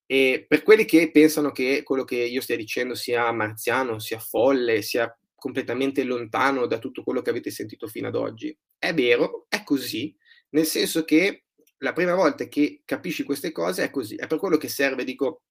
E 0.05 0.45
per 0.47 0.63
quelli 0.63 0.85
che 0.85 1.09
pensano 1.11 1.51
che 1.51 1.81
quello 1.83 2.03
che 2.03 2.17
io 2.17 2.41
stia 2.41 2.55
dicendo 2.55 2.93
sia 2.95 3.31
marziano, 3.31 3.99
sia 3.99 4.19
folle, 4.19 4.81
sia 4.81 5.15
completamente 5.35 6.03
lontano 6.03 6.65
da 6.67 6.77
tutto 6.77 7.03
quello 7.03 7.21
che 7.21 7.29
avete 7.31 7.51
sentito 7.51 7.87
fino 7.87 8.07
ad 8.07 8.15
oggi, 8.15 8.55
è 8.77 8.93
vero, 8.93 9.45
è 9.49 9.63
così, 9.63 10.15
nel 10.49 10.65
senso 10.65 11.03
che 11.03 11.45
la 11.79 11.93
prima 11.93 12.15
volta 12.15 12.47
che 12.47 12.81
capisci 12.85 13.23
queste 13.23 13.51
cose 13.51 13.83
è 13.83 13.89
così, 13.89 14.15
è 14.15 14.27
per 14.27 14.39
quello 14.39 14.57
che 14.57 14.67
serve, 14.69 15.03
dico, 15.03 15.41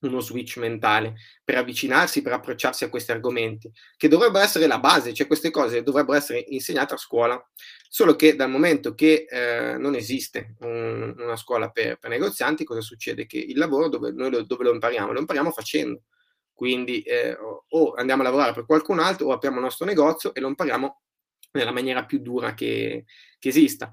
uno 0.00 0.20
switch 0.20 0.56
mentale 0.58 1.14
per 1.44 1.56
avvicinarsi, 1.58 2.22
per 2.22 2.32
approcciarsi 2.32 2.84
a 2.84 2.88
questi 2.88 3.10
argomenti, 3.10 3.70
che 3.96 4.08
dovrebbero 4.08 4.44
essere 4.44 4.66
la 4.66 4.78
base, 4.78 5.12
cioè 5.12 5.26
queste 5.26 5.50
cose 5.50 5.82
dovrebbero 5.82 6.16
essere 6.16 6.44
insegnate 6.48 6.94
a 6.94 6.96
scuola, 6.96 7.42
solo 7.88 8.16
che 8.16 8.36
dal 8.36 8.50
momento 8.50 8.94
che 8.94 9.26
eh, 9.28 9.76
non 9.76 9.94
esiste 9.94 10.54
un, 10.60 11.14
una 11.18 11.36
scuola 11.36 11.70
per, 11.70 11.98
per, 11.98 12.10
negozianti, 12.10 12.64
cosa 12.64 12.80
succede? 12.80 13.26
Che 13.26 13.38
il 13.38 13.58
lavoro 13.58 13.88
dove 13.88 14.10
noi 14.12 14.30
lo, 14.30 14.42
dove 14.44 14.64
lo 14.64 14.72
impariamo? 14.72 15.12
Lo 15.12 15.20
impariamo 15.20 15.50
facendo. 15.50 16.02
Quindi 16.52 17.00
eh, 17.02 17.36
o 17.68 17.92
andiamo 17.94 18.20
a 18.20 18.24
lavorare 18.26 18.52
per 18.52 18.66
qualcun 18.66 18.98
altro 18.98 19.28
o 19.28 19.32
apriamo 19.32 19.56
il 19.56 19.62
nostro 19.62 19.86
negozio 19.86 20.34
e 20.34 20.40
lo 20.40 20.48
impariamo 20.48 21.00
nella 21.52 21.72
maniera 21.72 22.04
più 22.04 22.18
dura 22.20 22.54
che, 22.54 23.04
che 23.38 23.48
esista. 23.48 23.90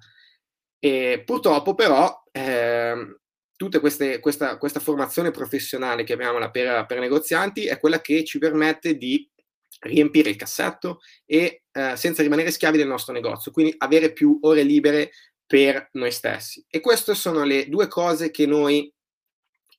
E 0.79 1.23
purtroppo 1.25 1.73
però 1.75 2.23
eh, 2.31 3.19
tutta 3.57 3.79
questa, 3.79 4.19
questa, 4.19 4.79
formazione 4.79 5.31
professionale, 5.31 6.05
chiamiamola 6.05 6.49
per, 6.49 6.85
per 6.85 6.99
negozianti, 6.99 7.65
è 7.65 7.79
quella 7.79 7.99
che 7.99 8.23
ci 8.23 8.37
permette 8.37 8.95
di 8.95 9.29
riempire 9.79 10.29
il 10.29 10.35
cassetto 10.37 11.01
e 11.25 11.63
eh, 11.71 11.95
senza 11.97 12.21
rimanere 12.21 12.51
schiavi 12.51 12.77
del 12.77 12.87
nostro 12.87 13.13
negozio, 13.13 13.51
quindi 13.51 13.73
avere 13.79 14.13
più 14.13 14.37
ore 14.41 14.63
libere 14.63 15.11
per 15.45 15.89
noi 15.93 16.11
stessi. 16.11 16.63
E 16.69 16.79
queste 16.79 17.15
sono 17.15 17.43
le 17.43 17.67
due 17.67 17.87
cose 17.87 18.31
che 18.31 18.45
noi 18.45 18.91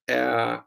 eh, 0.04 0.64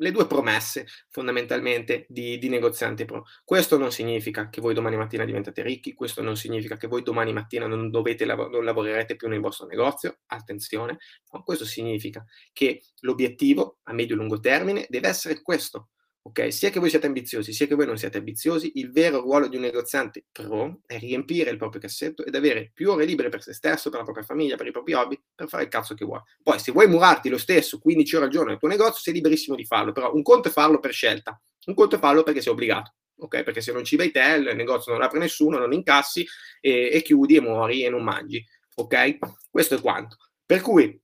le 0.00 0.10
due 0.10 0.26
promesse 0.26 0.86
fondamentalmente 1.08 2.06
di, 2.08 2.38
di 2.38 2.48
negoziante 2.48 3.04
pro. 3.04 3.24
Questo 3.44 3.78
non 3.78 3.92
significa 3.92 4.48
che 4.48 4.60
voi 4.60 4.74
domani 4.74 4.96
mattina 4.96 5.24
diventate 5.24 5.62
ricchi, 5.62 5.94
questo 5.94 6.22
non 6.22 6.36
significa 6.36 6.76
che 6.76 6.86
voi 6.86 7.02
domani 7.02 7.32
mattina 7.32 7.66
non, 7.66 7.90
dovete, 7.90 8.24
non 8.24 8.64
lavorerete 8.64 9.16
più 9.16 9.28
nel 9.28 9.40
vostro 9.40 9.66
negozio, 9.66 10.20
attenzione, 10.26 10.98
no, 11.32 11.42
questo 11.42 11.64
significa 11.64 12.24
che 12.52 12.82
l'obiettivo 13.00 13.78
a 13.84 13.92
medio 13.92 14.14
e 14.14 14.18
lungo 14.18 14.40
termine 14.40 14.86
deve 14.88 15.08
essere 15.08 15.42
questo, 15.42 15.90
Ok, 16.30 16.52
sia 16.52 16.70
che 16.70 16.78
voi 16.78 16.90
siate 16.90 17.08
ambiziosi, 17.08 17.52
sia 17.52 17.66
che 17.66 17.74
voi 17.74 17.86
non 17.86 17.98
siate 17.98 18.18
ambiziosi, 18.18 18.70
il 18.76 18.92
vero 18.92 19.20
ruolo 19.20 19.48
di 19.48 19.56
un 19.56 19.62
negoziante 19.62 20.26
pro 20.30 20.78
è 20.86 20.96
riempire 20.96 21.50
il 21.50 21.56
proprio 21.56 21.80
cassetto 21.80 22.24
ed 22.24 22.36
avere 22.36 22.70
più 22.72 22.88
ore 22.92 23.04
libere 23.04 23.30
per 23.30 23.42
se 23.42 23.52
stesso, 23.52 23.90
per 23.90 23.98
la 23.98 24.04
propria 24.04 24.24
famiglia, 24.24 24.54
per 24.54 24.68
i 24.68 24.70
propri 24.70 24.92
hobby, 24.92 25.20
per 25.34 25.48
fare 25.48 25.64
il 25.64 25.68
cazzo 25.68 25.94
che 25.94 26.04
vuoi. 26.04 26.20
Poi, 26.40 26.60
se 26.60 26.70
vuoi 26.70 26.86
murarti 26.86 27.28
lo 27.28 27.36
stesso 27.36 27.80
15 27.80 28.14
ore 28.14 28.24
al 28.26 28.30
giorno 28.30 28.50
nel 28.50 28.58
tuo 28.60 28.68
negozio, 28.68 29.00
sei 29.00 29.14
liberissimo 29.14 29.56
di 29.56 29.64
farlo, 29.64 29.90
però 29.90 30.14
un 30.14 30.22
conto 30.22 30.46
è 30.46 30.50
farlo 30.52 30.78
per 30.78 30.92
scelta, 30.92 31.36
un 31.66 31.74
conto 31.74 31.96
è 31.96 31.98
farlo 31.98 32.22
perché 32.22 32.40
sei 32.40 32.52
obbligato. 32.52 32.94
Ok, 33.16 33.42
perché 33.42 33.60
se 33.60 33.72
non 33.72 33.82
ci 33.82 33.96
vai 33.96 34.12
te, 34.12 34.36
il 34.38 34.54
negozio 34.54 34.92
non 34.92 35.02
apre 35.02 35.18
nessuno, 35.18 35.58
non 35.58 35.72
incassi 35.72 36.24
e, 36.60 36.90
e 36.92 37.02
chiudi 37.02 37.34
e 37.34 37.40
muori 37.40 37.84
e 37.84 37.90
non 37.90 38.04
mangi. 38.04 38.40
ok? 38.76 39.18
Questo 39.50 39.74
è 39.74 39.80
quanto. 39.80 40.16
Per 40.46 40.60
cui 40.60 40.99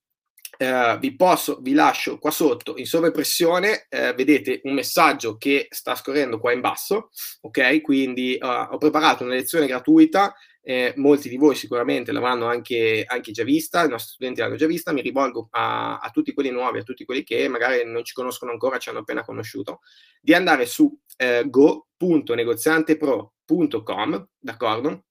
eh, 0.57 0.97
vi 1.01 1.15
posso, 1.15 1.59
vi 1.61 1.73
lascio 1.73 2.19
qua 2.19 2.31
sotto 2.31 2.75
in 2.77 2.87
sovraimpressione, 2.87 3.87
eh, 3.89 4.15
vedete 4.15 4.61
un 4.65 4.75
messaggio 4.75 5.37
che 5.37 5.67
sta 5.71 5.95
scorrendo 5.95 6.39
qua 6.39 6.53
in 6.53 6.61
basso, 6.61 7.11
ok? 7.43 7.81
Quindi 7.81 8.39
uh, 8.41 8.69
ho 8.71 8.79
preparato 8.79 9.25
una 9.25 9.35
lezione 9.35 9.67
gratuita, 9.67 10.35
eh, 10.63 10.93
molti 10.97 11.29
di 11.29 11.37
voi 11.37 11.55
sicuramente 11.55 12.11
l'avranno 12.11 12.47
anche, 12.47 13.05
anche, 13.07 13.31
già 13.31 13.45
vista, 13.45 13.85
i 13.85 13.89
nostri 13.89 14.15
studenti 14.15 14.41
l'hanno 14.41 14.57
già 14.57 14.67
vista, 14.67 14.93
mi 14.93 15.01
rivolgo 15.01 15.47
a, 15.51 15.99
a, 15.99 16.11
tutti 16.11 16.35
quelli 16.35 16.51
nuovi, 16.51 16.79
a 16.79 16.83
tutti 16.83 17.05
quelli 17.05 17.23
che 17.23 17.47
magari 17.47 17.85
non 17.85 18.03
ci 18.03 18.15
conoscono 18.15 18.51
ancora, 18.51 18.79
ci 18.79 18.89
hanno 18.89 18.99
appena 18.99 19.23
conosciuto, 19.23 19.79
di 20.21 20.35
andare 20.35 20.67
su 20.67 20.93
eh, 21.19 21.45
go.negoziantepro.com, 21.47 24.29
d'accordo? 24.39 25.05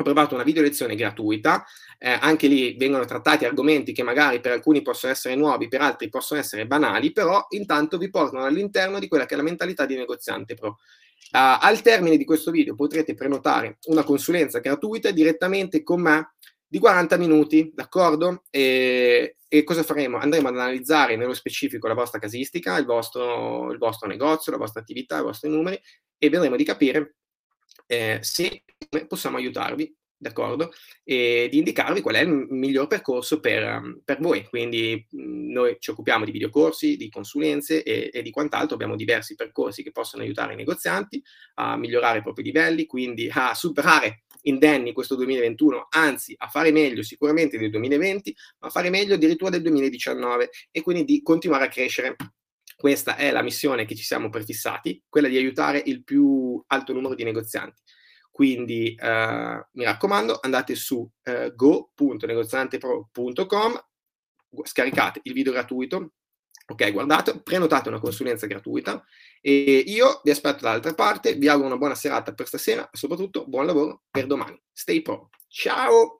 Ho 0.00 0.04
provato 0.04 0.34
una 0.34 0.44
video 0.44 0.62
lezione 0.62 0.94
gratuita, 0.94 1.64
eh, 1.98 2.16
anche 2.20 2.46
lì 2.46 2.76
vengono 2.76 3.04
trattati 3.04 3.44
argomenti 3.44 3.92
che 3.92 4.04
magari 4.04 4.40
per 4.40 4.52
alcuni 4.52 4.80
possono 4.80 5.10
essere 5.12 5.34
nuovi, 5.34 5.66
per 5.66 5.80
altri 5.80 6.08
possono 6.08 6.38
essere 6.38 6.68
banali, 6.68 7.12
però 7.12 7.44
intanto 7.50 7.98
vi 7.98 8.08
portano 8.08 8.44
all'interno 8.44 9.00
di 9.00 9.08
quella 9.08 9.26
che 9.26 9.34
è 9.34 9.36
la 9.36 9.42
mentalità 9.42 9.86
di 9.86 9.96
negoziante 9.96 10.54
pro. 10.54 10.78
Uh, 11.30 11.58
al 11.60 11.82
termine 11.82 12.16
di 12.16 12.24
questo 12.24 12.52
video 12.52 12.76
potrete 12.76 13.14
prenotare 13.14 13.78
una 13.86 14.04
consulenza 14.04 14.60
gratuita 14.60 15.10
direttamente 15.10 15.82
con 15.82 16.00
me 16.00 16.34
di 16.66 16.78
40 16.78 17.16
minuti, 17.16 17.72
d'accordo? 17.74 18.44
E, 18.50 19.36
e, 19.48 19.64
cosa 19.64 19.82
faremo? 19.82 20.18
Andremo 20.18 20.48
ad 20.48 20.54
analizzare 20.54 21.16
nello 21.16 21.34
specifico 21.34 21.88
la 21.88 21.94
vostra 21.94 22.20
casistica, 22.20 22.78
il 22.78 22.84
vostro, 22.84 23.72
il 23.72 23.78
vostro 23.78 24.06
negozio, 24.06 24.52
la 24.52 24.58
vostra 24.58 24.80
attività, 24.80 25.18
i 25.18 25.22
vostri 25.22 25.50
numeri 25.50 25.78
e 26.16 26.28
vedremo 26.30 26.56
di 26.56 26.64
capire 26.64 27.16
eh, 27.88 28.18
se 28.20 28.64
possiamo 29.08 29.38
aiutarvi, 29.38 29.92
d'accordo? 30.16 30.72
E 31.04 31.48
di 31.50 31.58
indicarvi 31.58 32.00
qual 32.00 32.16
è 32.16 32.20
il 32.20 32.28
miglior 32.28 32.86
percorso 32.86 33.40
per, 33.40 34.00
per 34.04 34.20
voi. 34.20 34.44
Quindi 34.44 35.06
mh, 35.08 35.52
noi 35.52 35.76
ci 35.78 35.90
occupiamo 35.90 36.24
di 36.24 36.32
videocorsi, 36.32 36.96
di 36.96 37.08
consulenze 37.08 37.82
e, 37.82 38.10
e, 38.12 38.22
di 38.22 38.30
quant'altro. 38.30 38.74
Abbiamo 38.74 38.96
diversi 38.96 39.34
percorsi 39.34 39.82
che 39.82 39.90
possono 39.90 40.22
aiutare 40.22 40.52
i 40.52 40.56
negozianti 40.56 41.22
a 41.54 41.76
migliorare 41.76 42.18
i 42.18 42.22
propri 42.22 42.42
livelli, 42.42 42.86
quindi 42.86 43.30
a 43.32 43.54
superare 43.54 44.24
indenni 44.42 44.92
questo 44.92 45.16
2021, 45.16 45.88
anzi 45.90 46.34
a 46.36 46.48
fare 46.48 46.70
meglio 46.70 47.02
sicuramente 47.02 47.58
del 47.58 47.70
2020, 47.70 48.36
ma 48.60 48.68
a 48.68 48.70
fare 48.70 48.90
meglio 48.90 49.14
addirittura 49.14 49.50
del 49.50 49.62
2019 49.62 50.50
e 50.70 50.82
quindi 50.82 51.04
di 51.04 51.22
continuare 51.22 51.64
a 51.64 51.68
crescere 51.68 52.16
questa 52.78 53.16
è 53.16 53.32
la 53.32 53.42
missione 53.42 53.86
che 53.86 53.96
ci 53.96 54.04
siamo 54.04 54.30
prefissati, 54.30 55.02
quella 55.08 55.26
di 55.26 55.36
aiutare 55.36 55.82
il 55.84 56.04
più 56.04 56.62
alto 56.68 56.92
numero 56.92 57.16
di 57.16 57.24
negozianti. 57.24 57.82
Quindi 58.30 58.94
eh, 58.94 59.66
mi 59.72 59.82
raccomando, 59.82 60.38
andate 60.40 60.76
su 60.76 61.10
eh, 61.24 61.52
go.negoziantepro.com, 61.56 63.84
scaricate 64.62 65.18
il 65.24 65.32
video 65.32 65.52
gratuito, 65.52 66.12
ok, 66.66 66.92
guardate, 66.92 67.42
prenotate 67.42 67.88
una 67.88 67.98
consulenza 67.98 68.46
gratuita 68.46 69.04
e 69.40 69.82
io 69.84 70.20
vi 70.22 70.30
aspetto 70.30 70.62
dall'altra 70.62 70.94
parte, 70.94 71.34
vi 71.34 71.48
auguro 71.48 71.66
una 71.66 71.78
buona 71.78 71.96
serata 71.96 72.32
per 72.32 72.46
stasera 72.46 72.88
e 72.90 72.96
soprattutto 72.96 73.44
buon 73.48 73.66
lavoro 73.66 74.04
per 74.08 74.26
domani. 74.26 74.56
Stay 74.72 75.02
pro. 75.02 75.30
Ciao! 75.48 76.17